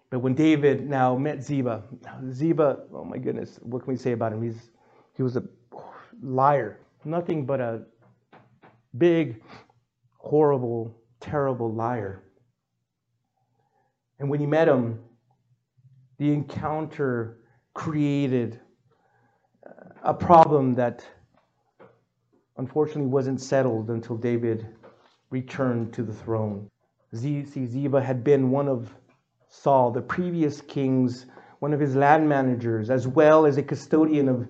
But 0.09 0.19
when 0.19 0.35
David 0.35 0.89
now 0.89 1.17
met 1.17 1.43
Ziba, 1.43 1.83
Ziba, 2.31 2.83
oh 2.93 3.03
my 3.03 3.17
goodness, 3.17 3.59
what 3.61 3.83
can 3.83 3.91
we 3.91 3.97
say 3.97 4.11
about 4.11 4.31
him? 4.31 4.41
He's, 4.41 4.69
he 5.15 5.23
was 5.23 5.35
a 5.35 5.43
liar, 6.21 6.79
nothing 7.03 7.45
but 7.45 7.59
a 7.59 7.81
big, 8.97 9.41
horrible, 10.23 10.95
terrible 11.19 11.71
liar. 11.71 12.23
And 14.19 14.29
when 14.29 14.39
he 14.39 14.45
met 14.45 14.67
him, 14.67 14.99
the 16.17 16.31
encounter 16.31 17.39
created 17.73 18.59
uh, 19.67 19.71
a 20.03 20.13
problem 20.13 20.73
that 20.75 21.05
unfortunately 22.57 23.09
wasn't 23.09 23.41
settled 23.41 23.89
until 23.89 24.15
David 24.15 24.65
returned 25.29 25.93
to 25.93 26.03
the 26.03 26.13
throne. 26.13 26.69
Ziba 27.15 28.01
had 28.01 28.23
been 28.23 28.49
one 28.49 28.69
of 28.69 28.95
Saul, 29.49 29.91
the 29.91 30.01
previous 30.01 30.61
king's, 30.61 31.25
one 31.59 31.73
of 31.73 31.79
his 31.79 31.95
land 31.95 32.27
managers, 32.29 32.89
as 32.89 33.07
well 33.07 33.45
as 33.45 33.57
a 33.57 33.63
custodian 33.63 34.29
of 34.29 34.47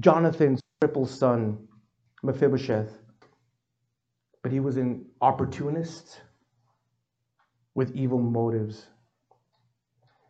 Jonathan's 0.00 0.60
crippled 0.80 1.08
son, 1.08 1.68
Mephibosheth. 2.22 3.05
But 4.46 4.52
he 4.52 4.60
was 4.60 4.76
an 4.76 5.04
opportunist 5.20 6.20
with 7.74 7.90
evil 7.96 8.20
motives. 8.20 8.86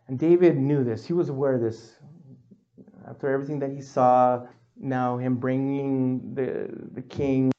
And 0.08 0.18
David 0.18 0.56
knew 0.56 0.84
this. 0.84 1.04
He 1.04 1.12
was 1.12 1.28
aware 1.28 1.52
of 1.52 1.60
this. 1.60 1.96
After 3.06 3.30
everything 3.30 3.58
that 3.58 3.72
he 3.72 3.82
saw, 3.82 4.46
now 4.74 5.18
him 5.18 5.36
bringing 5.36 6.34
the, 6.34 6.70
the 6.94 7.02
king, 7.02 7.52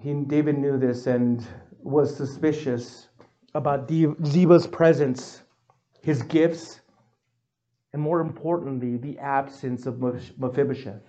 he, 0.00 0.14
David 0.14 0.58
knew 0.58 0.76
this 0.76 1.06
and 1.06 1.46
was 1.78 2.16
suspicious 2.16 3.06
about 3.54 3.88
Ziba's 3.88 4.66
presence, 4.66 5.44
his 6.02 6.22
gifts, 6.22 6.80
and 7.92 8.02
more 8.02 8.20
importantly, 8.20 8.96
the 8.96 9.16
absence 9.20 9.86
of 9.86 10.00
Mephibosheth, 10.00 11.08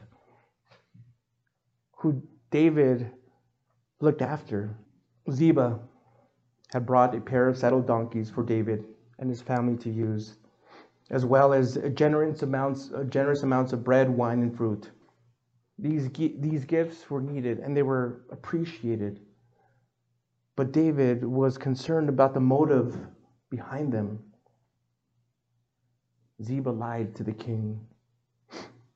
who 1.98 2.22
David 2.52 3.10
looked 4.04 4.22
after. 4.22 4.76
Ziba 5.32 5.80
had 6.74 6.86
brought 6.86 7.16
a 7.16 7.22
pair 7.22 7.48
of 7.48 7.58
saddle 7.58 7.82
donkeys 7.82 8.30
for 8.30 8.44
David 8.44 8.84
and 9.18 9.30
his 9.30 9.42
family 9.42 9.78
to 9.78 9.90
use, 9.90 10.36
as 11.10 11.26
well 11.26 11.54
as 11.54 11.78
generous 11.94 12.42
amounts, 12.44 12.92
generous 13.10 13.44
amounts 13.44 13.72
of 13.72 13.84
bread, 13.84 14.10
wine, 14.10 14.42
and 14.42 14.56
fruit. 14.56 14.92
These, 15.80 16.10
these 16.12 16.66
gifts 16.66 17.10
were 17.10 17.22
needed 17.22 17.60
and 17.60 17.76
they 17.76 17.82
were 17.82 18.26
appreciated. 18.30 19.22
But 20.56 20.72
David 20.72 21.24
was 21.24 21.58
concerned 21.58 22.10
about 22.10 22.34
the 22.34 22.40
motive 22.40 22.98
behind 23.50 23.92
them. 23.92 24.20
Ziba 26.44 26.70
lied 26.70 27.16
to 27.16 27.24
the 27.24 27.34
king. 27.34 27.80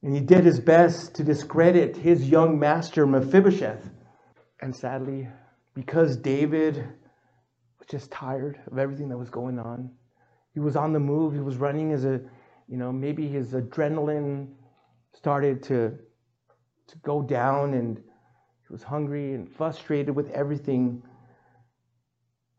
And 0.03 0.13
he 0.13 0.19
did 0.19 0.43
his 0.43 0.59
best 0.59 1.15
to 1.15 1.23
discredit 1.23 1.95
his 1.95 2.29
young 2.29 2.59
master 2.59 3.07
Mephibosheth. 3.07 3.89
And 4.61 4.75
sadly, 4.75 5.27
because 5.73 6.17
David 6.17 6.77
was 7.79 7.87
just 7.87 8.11
tired 8.11 8.59
of 8.71 8.77
everything 8.77 9.09
that 9.09 9.17
was 9.17 9.29
going 9.29 9.59
on, 9.59 9.91
he 10.53 10.59
was 10.59 10.75
on 10.75 10.93
the 10.93 10.99
move. 10.99 11.33
He 11.33 11.39
was 11.39 11.57
running 11.57 11.91
as 11.91 12.05
a, 12.05 12.19
you 12.67 12.77
know, 12.77 12.91
maybe 12.91 13.27
his 13.27 13.53
adrenaline 13.53 14.49
started 15.13 15.61
to, 15.63 15.97
to 16.87 16.97
go 17.03 17.21
down 17.21 17.75
and 17.75 17.97
he 17.97 18.73
was 18.73 18.83
hungry 18.83 19.33
and 19.33 19.49
frustrated 19.49 20.15
with 20.15 20.29
everything 20.31 21.01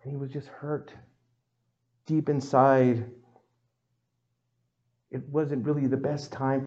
and 0.03 0.13
he 0.13 0.17
was 0.17 0.31
just 0.31 0.49
hurt 0.49 0.93
deep 2.07 2.29
inside. 2.29 3.05
It 5.11 5.29
wasn't 5.29 5.67
really 5.67 5.87
the 5.87 5.97
best 5.97 6.33
time 6.33 6.65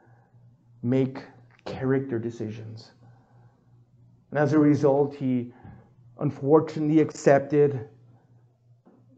to 0.00 0.06
make 0.86 1.24
character 1.64 2.18
decisions. 2.18 2.92
And 4.32 4.38
as 4.38 4.54
a 4.54 4.58
result, 4.58 5.14
he 5.14 5.52
unfortunately 6.18 7.00
accepted 7.00 7.86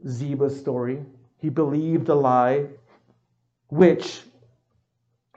Ziba's 0.09 0.59
story. 0.59 1.05
He 1.39 1.51
believed 1.51 2.09
a 2.09 2.15
lie, 2.17 2.67
which 3.69 4.23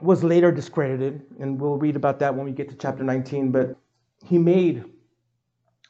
was 0.00 0.24
later 0.24 0.50
discredited, 0.50 1.22
and 1.38 1.60
we'll 1.60 1.76
read 1.76 1.94
about 1.94 2.18
that 2.18 2.34
when 2.34 2.44
we 2.44 2.50
get 2.50 2.68
to 2.70 2.74
chapter 2.74 3.04
19. 3.04 3.52
But 3.52 3.76
he 4.24 4.36
made 4.36 4.84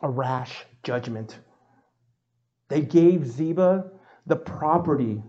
a 0.02 0.10
rash 0.10 0.66
judgment. 0.82 1.38
They 2.68 2.82
gave 2.82 3.26
Ziba 3.26 3.90
the 4.26 4.36
property 4.36 5.22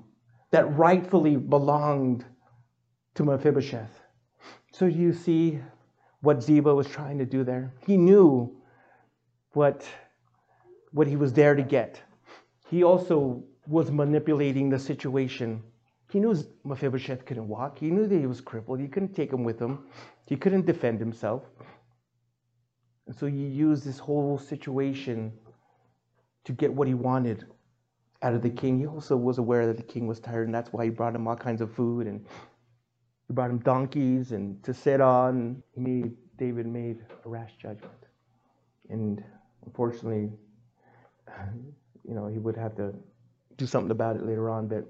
that 0.52 0.78
rightfully 0.78 1.38
belonged 1.38 2.26
to 3.16 3.24
Mephibosheth. 3.24 4.02
So 4.74 4.86
you 4.86 5.14
see 5.14 5.62
what 6.22 6.44
Ziba 6.44 6.74
was 6.74 6.88
trying 6.88 7.18
to 7.20 7.26
do 7.26 7.44
there. 7.44 7.74
He 7.86 7.98
knew 7.98 8.56
what, 9.54 9.86
what 10.92 11.08
he 11.08 11.16
was 11.16 11.34
there 11.34 11.56
to 11.56 11.64
get. 11.64 12.02
He 12.70 12.84
also 12.84 13.44
was 13.68 13.92
manipulating 13.92 14.70
the 14.70 14.80
situation. 14.80 15.64
He 16.12 16.20
knew 16.20 16.36
Mephibosheth 16.64 17.26
couldn't 17.26 17.48
walk. 17.48 17.80
He 17.80 17.90
knew 17.90 18.08
that 18.08 18.20
he 18.20 18.26
was 18.26 18.42
crippled. 18.42 18.80
He 18.80 18.88
couldn't 18.88 19.16
take 19.16 19.32
him 19.32 19.44
with 19.44 19.60
him. 19.60 19.86
He 20.26 20.36
couldn't 20.36 20.66
defend 20.66 21.00
himself. 21.00 21.44
And 23.08 23.16
so 23.16 23.26
he 23.26 23.48
used 23.48 23.86
this 23.86 24.00
whole 24.00 24.38
situation 24.38 25.32
to 26.46 26.52
get 26.52 26.74
what 26.74 26.88
he 26.88 26.94
wanted 26.94 27.46
out 28.22 28.34
of 28.34 28.42
the 28.42 28.50
king. 28.50 28.80
He 28.80 28.88
also 28.88 29.16
was 29.16 29.38
aware 29.38 29.66
that 29.68 29.78
the 29.78 29.84
king 29.84 30.06
was 30.06 30.20
tired, 30.20 30.48
and 30.48 30.54
that's 30.54 30.72
why 30.74 30.84
he 30.84 30.90
brought 30.90 31.16
him 31.16 31.28
all 31.28 31.36
kinds 31.36 31.62
of 31.62 31.74
food 31.74 32.06
and 32.06 32.26
he 33.30 33.34
brought 33.34 33.52
him 33.52 33.60
donkeys 33.60 34.32
and 34.32 34.62
to 34.64 34.74
sit 34.74 35.00
on. 35.00 35.62
He 35.76 35.82
made, 35.82 36.12
David 36.38 36.66
made 36.66 36.98
a 37.24 37.30
rash 37.30 37.52
judgment, 37.62 37.94
and 38.90 39.24
unfortunately, 39.66 40.32
you 42.08 42.16
know, 42.16 42.26
he 42.26 42.40
would 42.40 42.58
have 42.58 42.76
to 42.78 42.92
do 43.56 43.68
something 43.68 43.92
about 43.92 44.16
it 44.16 44.26
later 44.26 44.50
on. 44.50 44.68
But 44.68 44.90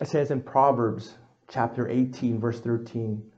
it 0.00 0.06
says 0.06 0.30
in 0.30 0.40
Proverbs 0.40 1.16
chapter 1.48 1.88
18, 1.88 2.38
verse 2.38 2.60
13, 2.60 3.28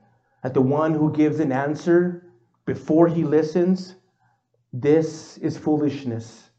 that 0.43 0.53
the 0.53 0.61
one 0.61 0.93
who 0.93 1.11
gives 1.11 1.39
an 1.39 1.51
answer 1.51 2.31
before 2.65 3.07
he 3.07 3.23
listens, 3.23 3.95
this 4.71 5.39
is 5.39 5.57
foolishness 5.57 6.51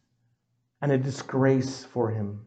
and 0.82 0.90
a 0.90 0.98
disgrace 0.98 1.84
for 1.84 2.10
him. 2.10 2.40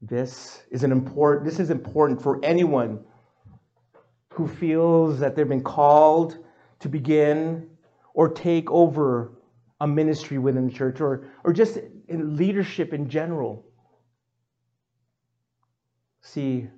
This 0.00 0.62
is 0.70 0.84
an 0.84 0.92
important 0.92 1.44
this 1.44 1.60
is 1.60 1.70
important 1.70 2.22
for 2.22 2.42
anyone 2.42 3.04
who 4.34 4.48
feels 4.48 5.18
that 5.20 5.36
they've 5.36 5.48
been 5.48 5.62
called 5.62 6.38
to 6.80 6.88
begin 6.88 7.70
or 8.14 8.28
take 8.28 8.70
over 8.70 9.32
a 9.80 9.86
ministry 9.86 10.38
within 10.38 10.66
the 10.66 10.72
church 10.72 11.00
or, 11.00 11.26
or 11.44 11.52
just 11.52 11.78
in 12.08 12.36
leadership 12.36 12.92
in 12.92 13.08
general. 13.08 13.64
See, 16.20 16.68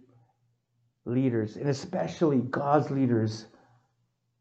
leaders, 1.05 1.57
and 1.57 1.69
especially 1.69 2.39
God's 2.41 2.91
leaders, 2.91 3.47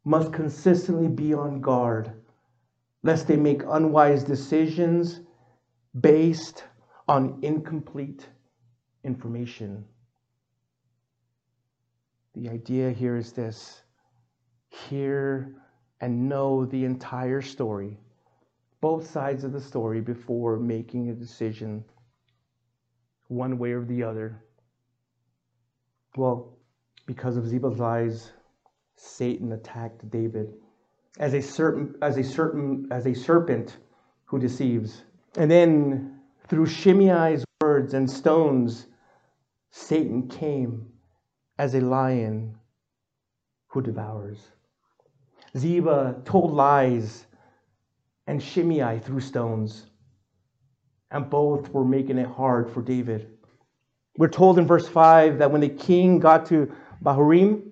must 0.04 0.32
consistently 0.32 1.08
be 1.08 1.34
on 1.34 1.60
guard 1.60 2.12
lest 3.02 3.28
they 3.28 3.36
make 3.36 3.62
unwise 3.68 4.24
decisions 4.24 5.20
based 6.00 6.64
on 7.08 7.38
incomplete 7.42 8.28
information. 9.04 9.84
The 12.36 12.50
idea 12.50 12.90
here 12.90 13.16
is 13.16 13.32
this 13.32 13.80
hear 14.68 15.54
and 16.02 16.28
know 16.28 16.66
the 16.66 16.84
entire 16.84 17.40
story, 17.40 17.98
both 18.82 19.10
sides 19.10 19.42
of 19.42 19.52
the 19.52 19.60
story, 19.60 20.02
before 20.02 20.58
making 20.58 21.08
a 21.08 21.14
decision 21.14 21.82
one 23.28 23.56
way 23.56 23.72
or 23.72 23.86
the 23.86 24.02
other. 24.02 24.44
Well, 26.14 26.58
because 27.06 27.38
of 27.38 27.46
Ziba's 27.46 27.78
lies, 27.78 28.32
Satan 28.96 29.52
attacked 29.52 30.10
David 30.10 30.52
as 31.18 31.32
a 31.32 31.40
certain 31.40 31.94
as 32.02 32.18
a 32.18 32.22
certain 32.22 32.86
as 32.90 33.06
a 33.06 33.14
serpent 33.14 33.78
who 34.26 34.38
deceives. 34.38 35.04
And 35.38 35.50
then 35.50 36.20
through 36.48 36.66
Shimei's 36.66 37.46
words 37.62 37.94
and 37.94 38.10
stones, 38.10 38.88
Satan 39.70 40.28
came 40.28 40.92
as 41.58 41.74
a 41.74 41.80
lion 41.80 42.56
who 43.68 43.82
devours. 43.82 44.38
Ziba 45.56 46.20
told 46.24 46.52
lies, 46.52 47.26
and 48.26 48.42
Shimei 48.42 48.98
threw 48.98 49.20
stones. 49.20 49.86
And 51.10 51.30
both 51.30 51.70
were 51.70 51.84
making 51.84 52.18
it 52.18 52.26
hard 52.28 52.70
for 52.70 52.82
David. 52.82 53.28
We're 54.18 54.28
told 54.28 54.58
in 54.58 54.66
verse 54.66 54.88
5 54.88 55.38
that 55.38 55.50
when 55.50 55.60
the 55.60 55.68
king 55.68 56.18
got 56.18 56.46
to 56.46 56.72
Bahurim, 57.02 57.62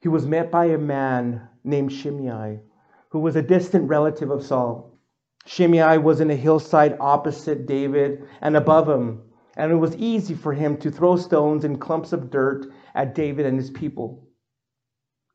he 0.00 0.08
was 0.08 0.26
met 0.26 0.50
by 0.50 0.66
a 0.66 0.78
man 0.78 1.48
named 1.64 1.92
Shimei, 1.92 2.60
who 3.08 3.20
was 3.20 3.36
a 3.36 3.42
distant 3.42 3.88
relative 3.88 4.30
of 4.30 4.44
Saul. 4.44 4.98
Shimei 5.46 5.98
was 5.98 6.20
in 6.20 6.30
a 6.30 6.36
hillside 6.36 6.96
opposite 7.00 7.66
David 7.66 8.28
and 8.40 8.56
above 8.56 8.88
him, 8.88 9.22
and 9.56 9.72
it 9.72 9.76
was 9.76 9.96
easy 9.96 10.34
for 10.34 10.52
him 10.52 10.76
to 10.78 10.90
throw 10.90 11.16
stones 11.16 11.64
and 11.64 11.80
clumps 11.80 12.12
of 12.12 12.30
dirt 12.30 12.66
at 12.94 13.14
David 13.14 13.46
and 13.46 13.58
his 13.58 13.70
people. 13.70 14.28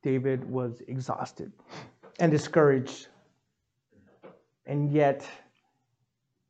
David 0.04 0.50
was 0.50 0.82
exhausted 0.88 1.52
and 2.20 2.32
discouraged. 2.32 3.08
And 4.66 4.92
yet, 4.92 5.28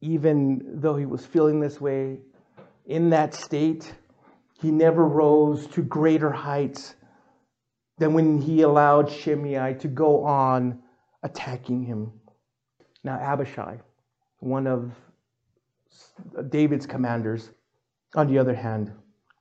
even 0.02 0.80
though 0.82 0.96
he 0.96 1.06
was 1.06 1.26
feeling 1.26 1.60
this 1.60 1.80
way, 1.80 2.20
in 2.86 3.10
that 3.12 3.34
state, 3.34 3.94
he 4.62 4.70
never 4.70 5.06
rose 5.06 5.68
to 5.68 5.82
greater 5.82 6.32
heights 6.32 6.96
than 7.98 8.14
when 8.14 8.38
he 8.38 8.62
allowed 8.62 9.10
Shimei 9.10 9.76
to 9.76 9.88
go 9.88 10.24
on 10.26 10.82
attacking 11.24 11.84
him. 11.84 12.12
Now, 13.04 13.18
Abishai, 13.20 13.80
one 14.40 14.68
of 14.68 14.92
David's 16.50 16.86
commanders, 16.86 17.52
on 18.16 18.28
the 18.28 18.38
other 18.38 18.54
hand, 18.54 18.92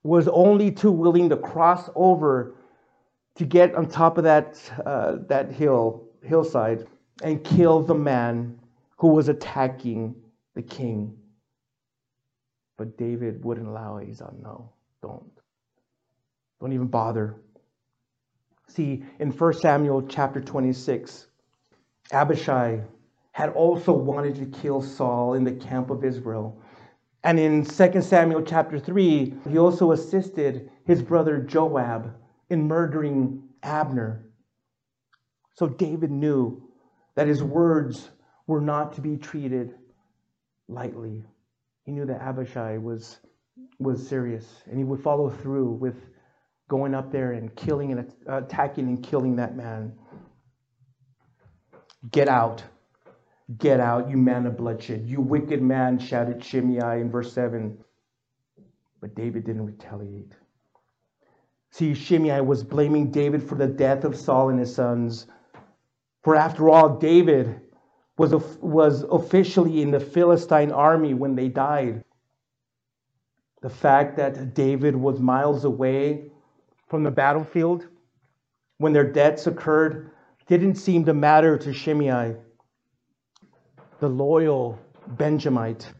was 0.02 0.28
only 0.28 0.70
too 0.70 0.92
willing 0.92 1.28
to 1.28 1.36
cross 1.36 1.90
over 1.94 2.54
to 3.34 3.44
get 3.44 3.74
on 3.74 3.88
top 3.88 4.18
of 4.18 4.24
that, 4.24 4.60
uh, 4.84 5.16
that 5.28 5.50
hill, 5.52 6.04
hillside 6.22 6.86
and 7.22 7.42
kill 7.44 7.82
the 7.82 7.94
man 7.94 8.58
who 8.96 9.08
was 9.08 9.28
attacking 9.28 10.14
the 10.54 10.62
king. 10.62 11.16
But 12.76 12.96
David 12.96 13.44
wouldn't 13.44 13.68
allow 13.68 13.98
it. 13.98 14.06
He 14.06 14.14
said, 14.14 14.28
No, 14.42 14.70
don't. 15.02 15.30
Don't 16.60 16.72
even 16.72 16.86
bother. 16.86 17.36
See, 18.68 19.02
in 19.18 19.30
1 19.30 19.52
Samuel 19.54 20.02
chapter 20.02 20.40
26, 20.40 21.26
Abishai 22.12 22.80
had 23.32 23.50
also 23.50 23.92
wanted 23.92 24.34
to 24.36 24.46
kill 24.60 24.82
Saul 24.82 25.34
in 25.34 25.44
the 25.44 25.52
camp 25.52 25.90
of 25.90 26.04
Israel. 26.04 26.60
And 27.22 27.38
in 27.38 27.64
2 27.64 28.02
Samuel 28.02 28.42
chapter 28.42 28.78
3, 28.78 29.34
he 29.48 29.58
also 29.58 29.92
assisted 29.92 30.70
his 30.86 31.02
brother 31.02 31.38
Joab 31.38 32.14
in 32.48 32.66
murdering 32.66 33.42
Abner. 33.62 34.24
So 35.54 35.68
David 35.68 36.10
knew 36.10 36.62
that 37.16 37.26
his 37.26 37.42
words 37.42 38.08
were 38.46 38.60
not 38.60 38.94
to 38.94 39.02
be 39.02 39.16
treated 39.16 39.74
lightly. 40.68 41.22
He 41.84 41.92
knew 41.92 42.06
that 42.06 42.22
Abishai 42.22 42.78
was, 42.78 43.18
was 43.78 44.06
serious 44.06 44.62
and 44.66 44.78
he 44.78 44.84
would 44.84 45.02
follow 45.02 45.28
through 45.28 45.72
with 45.72 45.96
going 46.68 46.94
up 46.94 47.12
there 47.12 47.32
and 47.32 47.54
killing 47.56 47.92
and 47.92 48.12
attacking 48.26 48.86
and 48.86 49.02
killing 49.02 49.36
that 49.36 49.56
man. 49.56 49.92
Get 52.10 52.28
out. 52.28 52.62
Get 53.58 53.80
out, 53.80 54.08
you 54.08 54.16
man 54.16 54.46
of 54.46 54.56
bloodshed. 54.56 55.06
You 55.06 55.20
wicked 55.20 55.60
man, 55.60 55.98
shouted 55.98 56.44
Shimei 56.44 57.00
in 57.00 57.10
verse 57.10 57.32
7. 57.32 57.76
But 59.00 59.14
David 59.14 59.44
didn't 59.44 59.66
retaliate. 59.66 60.32
See, 61.70 61.94
Shimei 61.94 62.40
was 62.42 62.62
blaming 62.62 63.10
David 63.10 63.42
for 63.42 63.56
the 63.56 63.66
death 63.66 64.04
of 64.04 64.16
Saul 64.16 64.50
and 64.50 64.58
his 64.58 64.74
sons. 64.74 65.26
For 66.22 66.36
after 66.36 66.68
all, 66.68 66.98
David 66.98 67.60
was, 68.18 68.32
was 68.60 69.02
officially 69.10 69.82
in 69.82 69.90
the 69.90 70.00
Philistine 70.00 70.70
army 70.70 71.14
when 71.14 71.34
they 71.34 71.48
died. 71.48 72.04
The 73.62 73.70
fact 73.70 74.16
that 74.18 74.54
David 74.54 74.94
was 74.94 75.18
miles 75.18 75.64
away 75.64 76.30
from 76.88 77.02
the 77.02 77.10
battlefield 77.10 77.86
when 78.78 78.92
their 78.92 79.10
deaths 79.10 79.46
occurred 79.46 80.10
didn't 80.46 80.74
seem 80.74 81.04
to 81.04 81.14
matter 81.14 81.56
to 81.56 81.72
Shimei 81.72 82.36
the 84.00 84.08
loyal 84.08 84.78
Benjamite, 85.08 85.92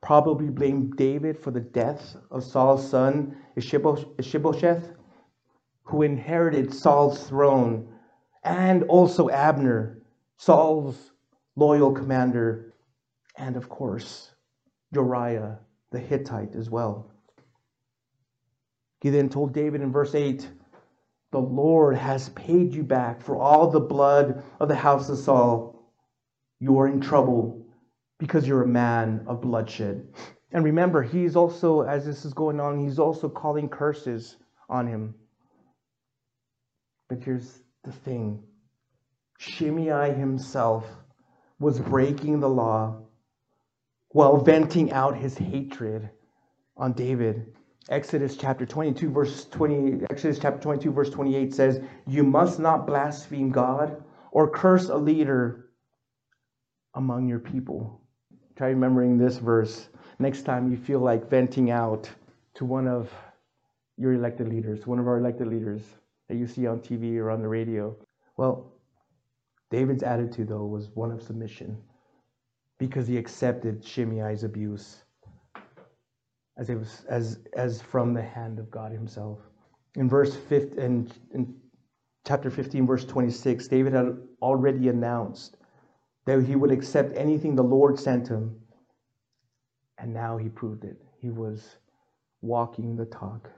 probably 0.00 0.48
blamed 0.48 0.96
David 0.96 1.36
for 1.36 1.50
the 1.50 1.60
death 1.60 2.16
of 2.30 2.44
Saul's 2.44 2.88
son 2.88 3.36
Ishbosheth, 3.56 4.92
who 5.82 6.02
inherited 6.02 6.72
Saul's 6.72 7.26
throne, 7.26 7.88
and 8.44 8.84
also 8.84 9.28
Abner, 9.30 10.00
Saul's 10.36 11.12
loyal 11.56 11.92
commander, 11.92 12.72
and 13.36 13.56
of 13.56 13.68
course, 13.68 14.30
Uriah 14.92 15.58
the 15.90 15.98
Hittite 15.98 16.54
as 16.54 16.70
well. 16.70 17.10
He 19.00 19.10
then 19.10 19.28
told 19.28 19.52
David 19.52 19.80
in 19.80 19.90
verse 19.90 20.14
8, 20.14 20.48
The 21.32 21.40
Lord 21.40 21.96
has 21.96 22.28
paid 22.30 22.72
you 22.72 22.84
back 22.84 23.20
for 23.20 23.36
all 23.36 23.68
the 23.68 23.80
blood 23.80 24.44
of 24.60 24.68
the 24.68 24.76
house 24.76 25.08
of 25.08 25.18
Saul 25.18 25.71
you're 26.62 26.86
in 26.86 27.00
trouble 27.00 27.66
because 28.18 28.46
you're 28.46 28.62
a 28.62 28.68
man 28.68 29.24
of 29.26 29.40
bloodshed. 29.40 30.06
And 30.52 30.62
remember, 30.64 31.02
he's 31.02 31.34
also, 31.34 31.80
as 31.80 32.06
this 32.06 32.24
is 32.24 32.34
going 32.34 32.60
on, 32.60 32.78
he's 32.78 33.00
also 33.00 33.28
calling 33.28 33.68
curses 33.68 34.36
on 34.68 34.86
him. 34.86 35.12
But 37.08 37.18
here's 37.24 37.62
the 37.82 37.90
thing 37.90 38.44
Shimei 39.38 40.14
himself 40.14 40.88
was 41.58 41.80
breaking 41.80 42.38
the 42.38 42.48
law 42.48 43.02
while 44.10 44.36
venting 44.36 44.92
out 44.92 45.16
his 45.16 45.36
hatred 45.36 46.10
on 46.76 46.92
David. 46.92 47.56
Exodus 47.88 48.36
chapter 48.36 48.64
22 48.64 49.10
verse 49.10 49.46
20 49.46 50.06
Exodus 50.10 50.38
chapter 50.38 50.60
22 50.60 50.92
verse 50.92 51.10
28 51.10 51.52
says, 51.52 51.80
"You 52.06 52.22
must 52.22 52.60
not 52.60 52.86
blaspheme 52.86 53.50
God 53.50 54.04
or 54.30 54.48
curse 54.48 54.88
a 54.88 54.96
leader 54.96 55.61
among 56.94 57.28
your 57.28 57.38
people. 57.38 58.00
Try 58.56 58.68
remembering 58.68 59.18
this 59.18 59.38
verse 59.38 59.88
next 60.18 60.42
time 60.42 60.70
you 60.70 60.76
feel 60.76 61.00
like 61.00 61.28
venting 61.28 61.70
out 61.70 62.10
to 62.54 62.64
one 62.64 62.86
of 62.86 63.10
your 63.96 64.12
elected 64.12 64.48
leaders, 64.48 64.86
one 64.86 64.98
of 64.98 65.06
our 65.06 65.18
elected 65.18 65.48
leaders 65.48 65.82
that 66.28 66.36
you 66.36 66.46
see 66.46 66.66
on 66.66 66.80
TV 66.80 67.16
or 67.18 67.30
on 67.30 67.40
the 67.40 67.48
radio. 67.48 67.96
Well, 68.36 68.72
David's 69.70 70.02
attitude, 70.02 70.48
though, 70.48 70.66
was 70.66 70.90
one 70.94 71.10
of 71.10 71.22
submission 71.22 71.78
because 72.78 73.06
he 73.06 73.16
accepted 73.16 73.82
Shimei's 73.82 74.44
abuse 74.44 75.02
as, 76.58 76.68
it 76.68 76.76
was, 76.76 77.04
as, 77.08 77.40
as 77.54 77.80
from 77.80 78.12
the 78.12 78.22
hand 78.22 78.58
of 78.58 78.70
God 78.70 78.92
himself. 78.92 79.38
In 79.94 80.08
verse 80.08 80.36
5, 80.36 80.74
in, 80.78 81.10
in 81.34 81.54
chapter 82.26 82.50
15, 82.50 82.86
verse 82.86 83.04
26, 83.04 83.68
David 83.68 83.92
had 83.92 84.16
already 84.40 84.88
announced 84.88 85.56
that 86.24 86.44
he 86.44 86.56
would 86.56 86.70
accept 86.70 87.16
anything 87.16 87.54
the 87.54 87.62
Lord 87.62 87.98
sent 87.98 88.28
him. 88.28 88.60
And 89.98 90.12
now 90.12 90.36
he 90.36 90.48
proved 90.48 90.84
it. 90.84 90.96
He 91.20 91.30
was 91.30 91.76
walking 92.40 92.96
the 92.96 93.06
talk. 93.06 93.50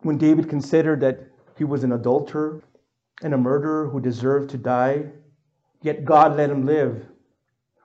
When 0.00 0.18
David 0.18 0.48
considered 0.48 1.00
that 1.00 1.20
he 1.56 1.64
was 1.64 1.84
an 1.84 1.92
adulterer 1.92 2.62
and 3.22 3.34
a 3.34 3.38
murderer 3.38 3.88
who 3.88 4.00
deserved 4.00 4.50
to 4.50 4.58
die, 4.58 5.06
yet 5.82 6.04
God 6.04 6.36
let 6.36 6.50
him 6.50 6.64
live, 6.64 7.06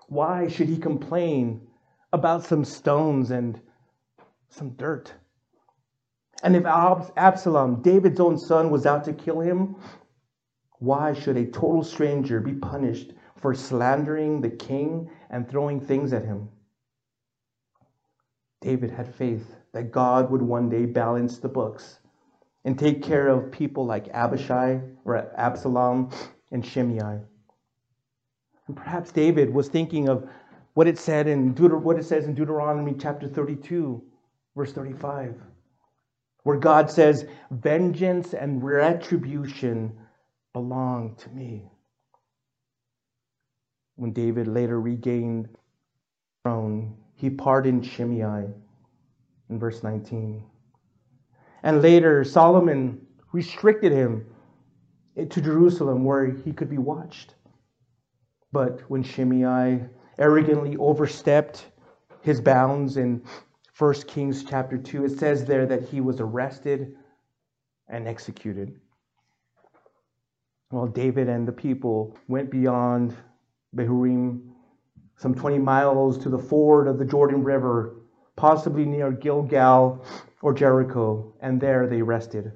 why 0.07 0.47
should 0.47 0.69
he 0.69 0.77
complain 0.77 1.67
about 2.11 2.43
some 2.43 2.63
stones 2.63 3.31
and 3.31 3.59
some 4.49 4.71
dirt? 4.71 5.13
And 6.43 6.55
if 6.55 6.65
Absalom, 6.65 7.81
David's 7.81 8.19
own 8.19 8.37
son, 8.37 8.69
was 8.69 8.85
out 8.85 9.05
to 9.05 9.13
kill 9.13 9.39
him, 9.39 9.75
why 10.79 11.13
should 11.13 11.37
a 11.37 11.45
total 11.45 11.83
stranger 11.83 12.41
be 12.41 12.53
punished 12.53 13.13
for 13.43 13.55
slandering 13.55 14.41
the 14.41 14.49
king 14.51 15.11
and 15.31 15.49
throwing 15.49 15.81
things 15.81 16.13
at 16.13 16.25
him. 16.25 16.49
David 18.61 18.91
had 18.91 19.13
faith 19.15 19.55
that 19.73 19.91
God 19.91 20.31
would 20.31 20.41
one 20.41 20.69
day 20.69 20.85
balance 20.87 21.39
the 21.39 21.49
books 21.49 21.99
and 22.65 22.79
take 22.79 23.03
care 23.03 23.29
of 23.29 23.51
people 23.51 23.85
like 23.85 24.09
Abishai 24.13 24.81
or 25.05 25.33
Absalom 25.37 26.11
and 26.51 26.65
Shimei. 26.65 27.19
And 28.67 28.77
perhaps 28.77 29.11
David 29.11 29.53
was 29.53 29.69
thinking 29.69 30.09
of 30.09 30.29
what 30.75 30.87
it 30.87 30.99
said 30.99 31.27
in 31.27 31.53
Deut- 31.55 31.81
what 31.81 31.99
it 31.99 32.05
says 32.05 32.25
in 32.27 32.35
Deuteronomy 32.35 32.95
chapter 32.99 33.27
32, 33.29 34.03
verse 34.55 34.73
35. 34.73 35.35
where 36.43 36.57
God 36.57 36.91
says, 36.91 37.27
Vengeance 37.51 38.33
and 38.35 38.63
retribution 38.63 39.93
belong 40.53 41.15
to 41.17 41.29
me. 41.31 41.69
When 43.95 44.11
David 44.11 44.47
later 44.47 44.81
regained 44.81 45.45
the 45.45 45.57
throne, 46.43 46.97
he 47.15 47.29
pardoned 47.29 47.85
Shimei 47.85 48.47
in 49.49 49.59
verse 49.59 49.83
19. 49.83 50.43
And 51.63 51.81
later, 51.81 52.23
Solomon 52.23 53.05
restricted 53.31 53.91
him 53.91 54.25
to 55.15 55.41
Jerusalem 55.41 56.03
where 56.03 56.25
he 56.25 56.51
could 56.51 56.69
be 56.69 56.77
watched. 56.77 57.35
But 58.51 58.81
when 58.89 59.03
Shimei 59.03 59.85
arrogantly 60.17 60.75
overstepped 60.77 61.67
his 62.21 62.41
bounds 62.41 62.97
in 62.97 63.23
1 63.77 63.93
Kings 64.07 64.43
chapter 64.43 64.77
2, 64.77 65.05
it 65.05 65.19
says 65.19 65.45
there 65.45 65.65
that 65.65 65.83
he 65.83 66.01
was 66.01 66.19
arrested 66.19 66.95
and 67.87 68.07
executed. 68.07 68.79
Well, 70.71 70.87
David 70.87 71.29
and 71.29 71.47
the 71.47 71.51
people 71.51 72.17
went 72.27 72.49
beyond 72.49 73.15
Bahurim, 73.75 74.41
some 75.17 75.35
20 75.35 75.59
miles 75.59 76.17
to 76.19 76.29
the 76.29 76.37
ford 76.37 76.87
of 76.87 76.97
the 76.97 77.05
Jordan 77.05 77.43
River, 77.43 77.95
possibly 78.35 78.85
near 78.85 79.11
Gilgal 79.11 80.05
or 80.41 80.53
Jericho, 80.53 81.33
and 81.39 81.59
there 81.61 81.87
they 81.87 82.01
rested. 82.01 82.51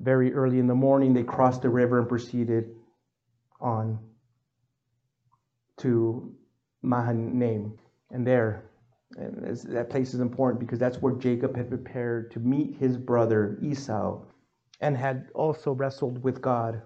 Very 0.00 0.34
early 0.34 0.58
in 0.58 0.66
the 0.66 0.74
morning, 0.74 1.14
they 1.14 1.22
crossed 1.22 1.62
the 1.62 1.70
river 1.70 1.98
and 1.98 2.08
proceeded 2.08 2.74
on 3.60 3.98
to 5.78 6.34
Mahanaim. 6.82 7.78
And 8.10 8.26
there, 8.26 8.70
and 9.16 9.56
that 9.68 9.90
place 9.90 10.12
is 10.12 10.20
important 10.20 10.60
because 10.60 10.78
that's 10.78 11.00
where 11.00 11.14
Jacob 11.14 11.56
had 11.56 11.68
prepared 11.68 12.32
to 12.32 12.40
meet 12.40 12.76
his 12.76 12.96
brother 12.96 13.58
Esau 13.62 14.22
and 14.80 14.96
had 14.96 15.28
also 15.34 15.72
wrestled 15.72 16.22
with 16.22 16.42
God. 16.42 16.82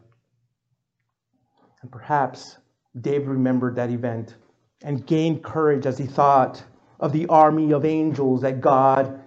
And 1.82 1.90
perhaps 1.90 2.58
David 3.00 3.28
remembered 3.28 3.76
that 3.76 3.90
event 3.90 4.36
and 4.82 5.06
gained 5.06 5.42
courage 5.44 5.86
as 5.86 5.98
he 5.98 6.06
thought 6.06 6.62
of 7.00 7.12
the 7.12 7.26
army 7.26 7.72
of 7.72 7.84
angels 7.84 8.42
that 8.42 8.60
God 8.60 9.20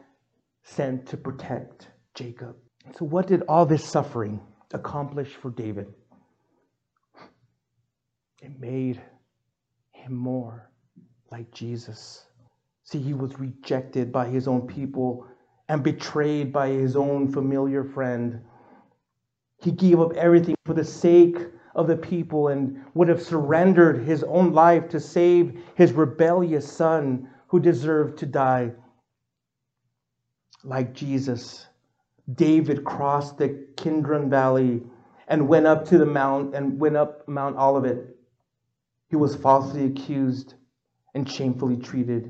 sent 0.64 1.06
to 1.08 1.18
protect 1.18 1.88
Jacob. 2.16 2.56
So, 2.98 3.06
what 3.06 3.28
did 3.28 3.44
all 3.44 3.66
this 3.66 3.84
suffering 3.84 4.40
accomplish 4.74 5.36
for 5.36 5.52
David? 5.52 5.94
It 8.42 8.60
made 8.60 9.02
him 9.92 10.16
more 10.16 10.70
like 11.32 11.52
Jesus. 11.52 12.26
See, 12.84 13.00
he 13.00 13.14
was 13.14 13.38
rejected 13.40 14.12
by 14.12 14.28
his 14.28 14.48
own 14.48 14.66
people 14.66 15.28
and 15.68 15.84
betrayed 15.84 16.52
by 16.52 16.70
his 16.70 16.96
own 16.96 17.32
familiar 17.32 17.84
friend. 17.84 18.42
He 19.62 19.72
gave 19.72 20.00
up 20.00 20.14
everything 20.14 20.56
for 20.66 20.74
the 20.74 20.84
sake 20.84 21.38
of 21.80 21.88
the 21.88 21.96
people 21.96 22.50
and 22.50 22.84
would 22.94 23.08
have 23.08 23.22
surrendered 23.22 24.04
his 24.04 24.22
own 24.24 24.52
life 24.52 24.90
to 24.90 25.00
save 25.00 25.64
his 25.76 25.94
rebellious 25.94 26.70
son 26.70 27.30
who 27.48 27.58
deserved 27.58 28.20
to 28.20 28.26
die. 28.26 28.70
Like 30.62 30.94
Jesus, 30.94 31.68
David 32.36 32.84
crossed 32.84 33.38
the 33.38 33.66
Kidron 33.78 34.30
Valley 34.30 34.84
and 35.30 35.48
went 35.48 35.68
up 35.68 35.86
to 35.86 35.98
the 35.98 36.06
mount 36.06 36.54
and 36.54 36.78
went 36.78 36.98
up 36.98 37.26
Mount 37.30 37.56
Olivet. 37.56 38.14
He 39.10 39.16
was 39.16 39.38
falsely 39.38 39.86
accused 39.86 40.56
and 41.14 41.30
shamefully 41.30 41.78
treated. 41.78 42.30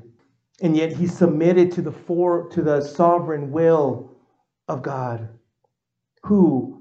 And 0.62 0.76
yet 0.76 0.92
he 0.92 1.08
submitted 1.08 1.72
to 1.72 1.82
the 1.82 1.90
for, 1.90 2.48
to 2.50 2.62
the 2.62 2.82
sovereign 2.82 3.50
will 3.50 4.12
of 4.68 4.82
God, 4.82 5.28
who, 6.22 6.79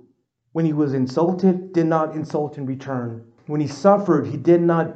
when 0.52 0.66
he 0.66 0.74
was 0.74 0.94
insulted, 0.94 1.74
did 1.74 1.86
not 1.86 2.16
insult 2.16 2.58
in 2.58 2.66
return. 2.66 3.26
When 3.48 3.62
he 3.62 3.68
suffered, 3.68 4.28
he 4.28 4.38
did 4.38 4.62
not 4.62 4.96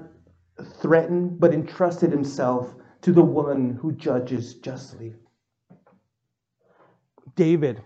threaten, 0.79 1.37
but 1.37 1.53
entrusted 1.53 2.11
himself 2.11 2.73
to 3.01 3.11
the 3.11 3.23
one 3.23 3.77
who 3.81 3.91
judges 3.91 4.55
justly. 4.55 5.13
David, 7.35 7.81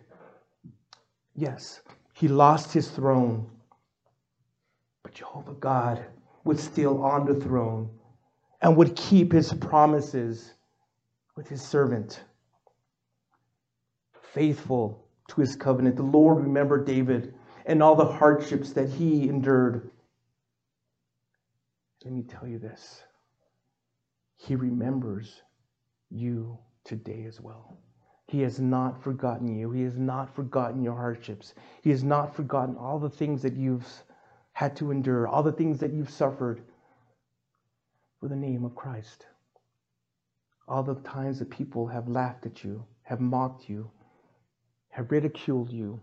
yes, 1.36 1.82
he 2.14 2.28
lost 2.28 2.74
his 2.74 2.90
throne, 2.90 3.50
but 5.04 5.14
Jehovah 5.14 5.54
God 5.54 6.06
was 6.44 6.62
still 6.62 7.04
on 7.04 7.26
the 7.26 7.36
throne 7.36 7.90
and 8.62 8.76
would 8.76 8.96
keep 8.96 9.32
his 9.32 9.54
promises 9.54 10.54
with 11.36 11.48
his 11.48 11.62
servant. 11.62 12.24
Faithful 14.34 15.08
to 15.30 15.42
his 15.42 15.56
covenant. 15.56 15.96
The 15.96 16.04
Lord 16.04 16.44
remembered 16.44 16.86
David 16.86 17.34
and 17.68 17.84
all 17.84 17.96
the 17.96 18.06
hardships 18.06 18.72
that 18.74 18.90
he 18.90 19.30
endured. 19.30 19.92
Let 22.04 22.14
me 22.14 22.24
tell 22.24 22.48
you 22.48 22.58
this 22.58 23.04
He 24.38 24.56
remembers 24.56 25.42
you 26.10 26.58
today 26.86 27.26
as 27.26 27.42
well. 27.42 27.78
He 28.28 28.42
has 28.42 28.60
not 28.60 29.04
forgotten 29.04 29.54
you. 29.56 29.72
He 29.72 29.84
has 29.84 29.98
not 29.98 30.34
forgotten 30.34 30.82
your 30.82 30.96
hardships. 30.96 31.54
He 31.82 31.92
has 31.92 32.04
not 32.04 32.36
forgotten 32.36 32.76
all 32.76 33.00
the 33.00 33.10
things 33.10 33.42
that 33.42 33.56
you've 33.56 33.86
had 34.54 34.76
to 34.78 34.92
endure, 34.92 35.28
all 35.28 35.44
the 35.44 35.52
things 35.52 35.80
that 35.80 35.94
you've 35.94 36.10
suffered 36.10 36.62
for 38.20 38.28
the 38.28 38.36
name 38.36 38.66
of 38.66 38.76
Christ. 38.76 39.26
All 40.68 40.84
the 40.84 40.96
times 40.96 41.40
that 41.40 41.50
people 41.50 41.88
have 41.88 42.10
laughed 42.10 42.46
at 42.46 42.64
you, 42.64 42.84
have 43.04 43.22
mocked 43.22 43.70
you, 43.70 43.90
have 44.90 45.12
ridiculed 45.12 45.72
you. 45.72 46.00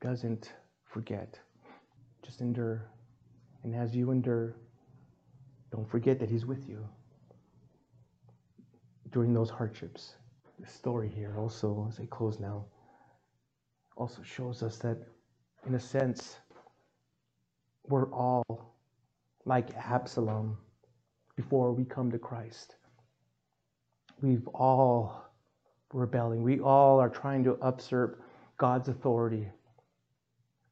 Doesn't 0.00 0.52
forget. 0.84 1.38
Just 2.24 2.40
endure. 2.40 2.88
And 3.64 3.74
as 3.74 3.94
you 3.94 4.10
endure, 4.10 4.56
don't 5.72 5.88
forget 5.88 6.18
that 6.20 6.30
He's 6.30 6.46
with 6.46 6.68
you 6.68 6.86
during 9.10 9.32
those 9.34 9.50
hardships. 9.50 10.14
The 10.60 10.66
story 10.66 11.08
here 11.08 11.34
also, 11.38 11.86
as 11.88 12.00
I 12.00 12.06
close 12.06 12.38
now, 12.40 12.64
also 13.96 14.22
shows 14.22 14.62
us 14.62 14.78
that, 14.78 14.98
in 15.66 15.74
a 15.74 15.80
sense, 15.80 16.38
we're 17.88 18.12
all 18.12 18.44
like 19.44 19.74
Absalom 19.76 20.56
before 21.36 21.72
we 21.72 21.84
come 21.84 22.10
to 22.10 22.18
Christ. 22.18 22.76
We've 24.20 24.46
all 24.48 25.24
rebelling. 25.92 26.42
We 26.42 26.60
all 26.60 27.00
are 27.00 27.08
trying 27.08 27.44
to 27.44 27.56
usurp 27.62 28.20
God's 28.58 28.88
authority. 28.88 29.48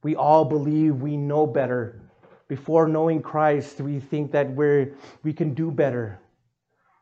We 0.07 0.15
all 0.15 0.45
believe 0.45 1.03
we 1.03 1.17
know 1.17 1.49
better. 1.49 2.01
Before 2.47 2.87
knowing 2.87 3.21
Christ, 3.23 3.81
we 3.81 3.99
think 3.99 4.31
that 4.31 4.49
we're, 4.49 4.95
we 5.25 5.33
can 5.33 5.53
do 5.53 5.73
better. 5.73 6.21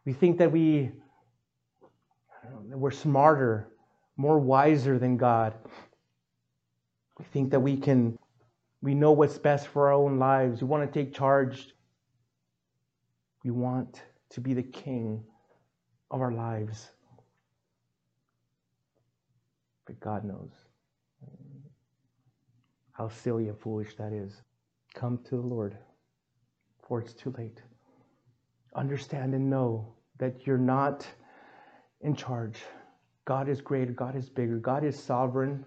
We 0.07 0.15
think 0.15 0.39
that 0.39 0.51
we, 0.51 0.91
know, 2.67 2.79
we're 2.79 2.91
smarter, 2.91 3.69
more 4.17 4.39
wiser 4.39 4.99
than 4.99 5.19
God. 5.19 5.53
We 7.19 7.27
think 7.27 7.51
that 7.51 7.61
we 7.61 7.77
can 7.77 8.19
we 8.81 8.95
know 8.95 9.13
what's 9.13 9.37
best 9.37 9.67
for 9.69 9.89
our 9.89 9.93
own 9.93 10.19
lives. 10.19 10.63
We 10.63 10.69
want 10.69 10.91
to 10.91 10.99
take 10.99 11.15
charge. 11.15 11.75
We 13.45 13.51
want 13.51 14.01
to 14.31 14.41
be 14.41 14.55
the 14.55 14.63
king 14.63 15.23
of 16.11 16.23
our 16.23 16.33
lives. 16.33 16.91
But 19.85 20.01
God 20.01 20.25
knows 20.25 20.64
how 22.95 23.09
silly 23.09 23.49
and 23.49 23.59
foolish 23.61 23.95
that 23.97 24.13
is. 24.13 24.43
Come 24.95 25.19
to 25.25 25.37
the 25.37 25.47
Lord, 25.47 25.77
for 26.83 27.01
it's 27.01 27.13
too 27.13 27.35
late. 27.37 27.61
Understand 28.75 29.35
and 29.35 29.51
know 29.51 29.95
that 30.19 30.47
you're 30.47 30.59
not 30.59 31.07
in 32.01 32.17
charge. 32.17 32.63
God 33.25 33.49
is 33.49 33.61
greater, 33.61 33.93
God 33.93 34.17
is 34.17 34.29
bigger, 34.29 34.59
God 34.59 34.85
is 34.85 34.99
sovereign, 34.99 35.65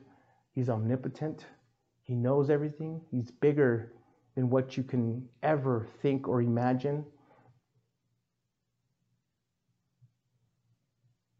He's 0.53 0.69
omnipotent. 0.69 1.45
He 2.01 2.15
knows 2.15 2.49
everything. 2.49 3.01
He's 3.11 3.30
bigger 3.30 3.93
than 4.36 4.49
what 4.49 4.78
you 4.78 4.84
can 4.84 5.28
ever 5.43 5.86
think 6.01 6.28
or 6.28 6.41
imagine. 6.41 7.05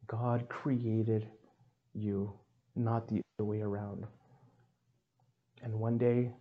God 0.08 0.48
created 0.50 1.28
you, 1.94 2.34
not 2.76 3.08
the 3.08 3.22
other 3.40 3.46
way 3.46 3.62
around. 3.62 4.06
And 5.64 5.74
one 5.74 5.98
day, 5.98 6.32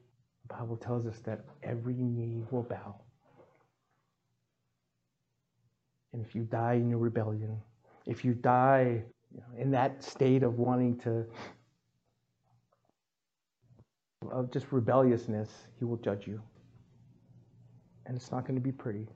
the 0.48 0.54
Bible 0.54 0.76
tells 0.76 1.06
us 1.06 1.18
that 1.20 1.44
every 1.62 1.94
knee 1.94 2.42
will 2.50 2.62
bow. 2.62 3.00
And 6.12 6.24
if 6.24 6.34
you 6.34 6.42
die 6.42 6.74
in 6.74 6.88
your 6.88 6.98
rebellion, 6.98 7.60
if 8.06 8.24
you 8.24 8.34
die 8.34 9.02
in 9.58 9.70
that 9.72 10.02
state 10.02 10.42
of 10.42 10.58
wanting 10.58 10.98
to 11.00 11.26
of 14.32 14.50
just 14.50 14.72
rebelliousness, 14.72 15.50
he 15.78 15.84
will 15.84 15.98
judge 15.98 16.26
you. 16.26 16.40
And 18.06 18.16
it's 18.16 18.30
not 18.30 18.42
going 18.42 18.54
to 18.54 18.60
be 18.60 18.72
pretty 18.72 19.06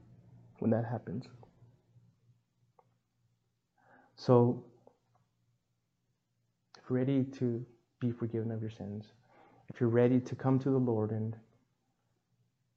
when 0.59 0.71
that 0.71 0.85
happens. 0.85 1.27
So 4.15 4.63
if 6.77 6.83
you're 6.89 6.99
ready 6.99 7.25
to 7.39 7.65
be 7.99 8.11
forgiven 8.11 8.51
of 8.51 8.61
your 8.61 8.71
sins, 8.71 9.07
if 9.73 9.81
you're 9.81 9.89
ready 9.89 10.21
to 10.21 10.35
come 10.35 10.59
to 10.59 10.71
the 10.71 10.79
Lord 10.79 11.11
and 11.11 11.37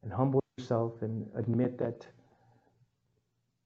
and 0.03 0.11
humble 0.11 0.43
yourself 0.57 1.01
and 1.01 1.27
admit 1.35 1.77
that 1.77 2.05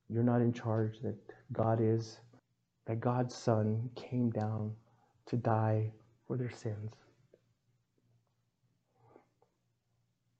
you're 0.10 0.24
not 0.24 0.42
in 0.42 0.54
charge, 0.54 1.00
that 1.02 1.16
God 1.52 1.80
is, 1.82 2.20
that 2.86 3.00
God's 3.00 3.36
Son 3.36 3.90
came 3.96 4.30
down 4.30 4.72
to 5.26 5.36
die 5.36 5.92
for 6.28 6.38
their 6.38 6.52
sins. 6.52 6.94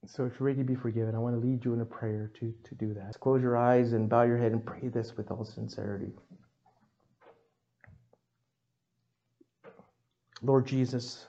So 0.06 0.24
if 0.26 0.40
you're 0.40 0.48
ready 0.48 0.60
to 0.60 0.64
be 0.64 0.76
forgiven, 0.76 1.16
I 1.16 1.20
want 1.20 1.36
to 1.36 1.46
lead 1.46 1.66
you 1.66 1.74
in 1.74 1.82
a 1.82 1.86
prayer 1.86 2.32
to, 2.40 2.54
to 2.64 2.76
do 2.76 2.94
that. 2.94 3.20
Close 3.20 3.42
your 3.42 3.58
eyes 3.58 3.92
and 3.92 4.08
bow 4.08 4.24
your 4.24 4.38
head 4.38 4.54
and 4.54 4.66
pray 4.66 4.88
this 4.88 5.18
with 5.18 5.32
all 5.32 5.44
sincerity. 5.44 6.14
Lord 10.42 10.66
Jesus, 10.66 11.26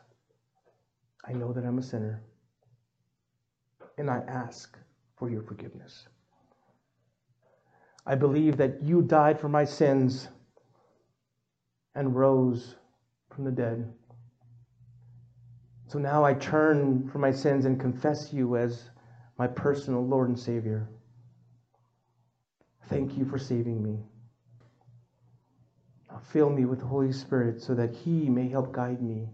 I 1.29 1.33
know 1.33 1.53
that 1.53 1.64
I'm 1.64 1.79
a 1.79 1.83
sinner, 1.83 2.22
and 3.99 4.09
I 4.09 4.22
ask 4.26 4.79
for 5.18 5.29
your 5.29 5.43
forgiveness. 5.43 6.09
I 8.07 8.14
believe 8.14 8.57
that 8.57 8.83
you 8.83 9.03
died 9.03 9.39
for 9.39 9.51
my 9.51 9.66
sins 9.66 10.29
and 11.95 12.16
rose 12.16 12.76
from 13.35 13.45
the 13.45 13.51
dead. 13.51 13.93
So 15.89 15.99
now 15.99 16.24
I 16.24 16.33
turn 16.33 17.09
from 17.11 17.20
my 17.20 17.33
sins 17.33 17.66
and 17.66 17.79
confess 17.79 18.33
you 18.33 18.57
as 18.57 18.89
my 19.39 19.47
personal 19.47 20.07
Lord 20.07 20.31
and 20.31 20.39
Savior. 20.39 20.89
Thank 22.89 23.18
you 23.18 23.26
for 23.26 23.39
saving 23.39 23.83
me. 23.83 23.99
Now 26.11 26.20
fill 26.33 26.49
me 26.49 26.64
with 26.64 26.79
the 26.79 26.87
Holy 26.87 27.12
Spirit 27.12 27.61
so 27.61 27.74
that 27.74 27.95
He 27.95 28.31
may 28.31 28.49
help 28.49 28.72
guide 28.72 29.03
me 29.03 29.29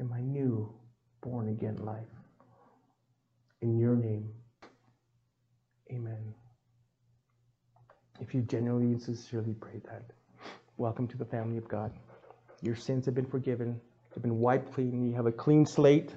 in 0.00 0.08
my 0.08 0.20
new 0.20 0.68
born 1.22 1.50
again 1.50 1.76
life. 1.76 2.02
In 3.62 3.78
your 3.78 3.94
name, 3.94 4.28
amen. 5.92 6.34
If 8.20 8.34
you 8.34 8.40
genuinely 8.40 8.92
and 8.92 9.00
sincerely 9.00 9.54
prayed 9.54 9.84
that, 9.84 10.02
welcome 10.78 11.06
to 11.06 11.16
the 11.16 11.24
family 11.24 11.58
of 11.58 11.68
God. 11.68 11.92
Your 12.62 12.74
sins 12.74 13.06
have 13.06 13.14
been 13.14 13.26
forgiven 13.26 13.80
have 14.14 14.22
been 14.22 14.38
wiped 14.38 14.72
clean. 14.72 15.08
You 15.08 15.14
have 15.14 15.26
a 15.26 15.32
clean 15.32 15.64
slate. 15.64 16.14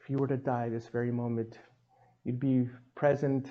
If 0.00 0.10
you 0.10 0.18
were 0.18 0.26
to 0.26 0.36
die 0.36 0.68
this 0.68 0.88
very 0.88 1.10
moment, 1.10 1.58
you'd 2.24 2.40
be 2.40 2.68
present 2.94 3.48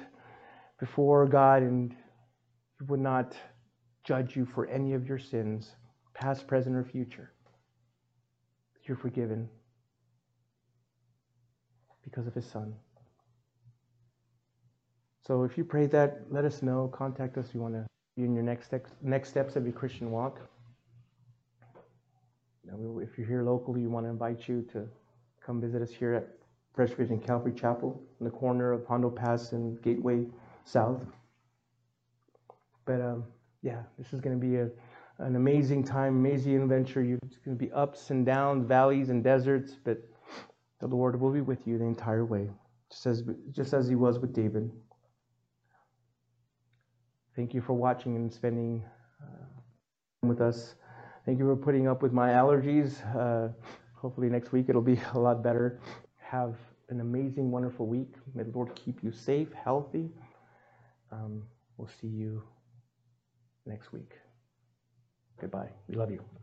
before 0.80 1.26
God 1.26 1.64
and 1.64 1.96
He 2.80 2.86
would 2.86 3.00
not 3.00 3.36
judge 4.04 4.36
you 4.36 4.46
for 4.46 4.68
any 4.68 4.94
of 4.94 5.08
your 5.08 5.20
sins, 5.20 5.72
past, 6.14 6.48
present, 6.48 6.76
or 6.76 6.84
future. 6.84 7.32
You're 8.88 8.98
forgiven 8.98 9.50
because 12.04 12.28
of 12.28 12.34
His 12.34 12.46
Son. 12.46 12.74
So 15.26 15.44
if 15.44 15.58
you 15.58 15.66
prayed 15.66 15.92
that, 15.92 16.22
let 16.30 16.46
us 16.46 16.62
know. 16.62 16.88
Contact 16.94 17.38
us. 17.38 17.50
You 17.54 17.62
want 17.62 17.74
to 17.74 17.86
be 18.16 18.24
in 18.24 18.34
your 18.34 18.44
next 18.44 18.74
next 19.02 19.30
steps 19.30 19.56
of 19.56 19.64
your 19.66 19.74
Christian 19.74 20.10
walk 20.12 20.40
if 23.02 23.18
you're 23.18 23.28
here 23.28 23.44
locally, 23.44 23.82
we 23.82 23.88
want 23.88 24.06
to 24.06 24.10
invite 24.10 24.48
you 24.48 24.66
to 24.74 24.88
come 25.46 25.62
visit 25.62 25.82
us 25.82 25.92
here 25.92 26.14
at 26.14 26.28
Presbyterian 26.74 27.20
Calvary 27.20 27.54
Chapel 27.54 28.02
in 28.20 28.26
the 28.26 28.32
corner 28.32 28.72
of 28.72 28.86
Hondo 28.86 29.10
Pass 29.10 29.54
and 29.54 29.82
Gateway 29.82 30.26
South. 30.66 31.06
But 32.86 33.02
um, 33.02 33.24
yeah, 33.62 33.84
this 33.98 34.14
is 34.14 34.20
going 34.22 34.40
to 34.40 34.46
be 34.46 34.58
a, 34.58 34.70
an 35.20 35.36
amazing 35.36 35.84
time, 35.84 36.18
amazing 36.18 36.62
adventure. 36.62 37.02
It's 37.02 37.38
going 37.38 37.58
to 37.58 37.66
be 37.66 37.72
ups 37.72 38.10
and 38.12 38.26
downs, 38.26 38.66
valleys 38.68 39.10
and 39.10 39.24
deserts, 39.24 39.76
but 39.84 39.98
the 40.80 40.88
Lord 40.88 41.20
will 41.20 41.32
be 41.32 41.42
with 41.42 41.66
you 41.66 41.78
the 41.78 41.86
entire 41.86 42.26
way, 42.26 42.50
just 42.92 43.06
as, 43.06 43.24
just 43.52 43.74
as 43.74 43.88
He 43.88 43.96
was 43.96 44.20
with 44.20 44.34
David. 44.34 44.70
Thank 47.36 47.54
you 47.54 47.62
for 47.62 47.74
watching 47.74 48.16
and 48.16 48.32
spending 48.32 48.84
uh, 49.22 50.28
with 50.28 50.42
us. 50.42 50.76
Thank 51.26 51.40
you 51.40 51.46
for 51.46 51.56
putting 51.56 51.88
up 51.88 52.02
with 52.02 52.14
my 52.14 52.30
allergies. 52.30 52.96
Uh, 53.16 53.52
hopefully, 53.96 54.30
next 54.30 54.52
week 54.52 54.68
it'll 54.70 54.82
be 54.82 55.00
a 55.14 55.20
lot 55.20 55.44
better. 55.44 55.80
Have 56.18 56.56
an 56.90 57.02
amazing, 57.02 57.52
wonderful 57.52 57.86
week. 57.86 58.14
May 58.34 58.44
the 58.44 58.52
Lord 58.52 58.74
keep 58.76 59.04
you 59.04 59.12
safe, 59.12 59.50
healthy. 59.54 60.10
Um, 61.12 61.44
we'll 61.78 61.90
see 62.02 62.08
you 62.08 62.44
next 63.66 63.92
week. 63.92 64.14
Goodbye. 65.40 65.70
We 65.88 65.96
love 65.96 66.12
you. 66.12 66.37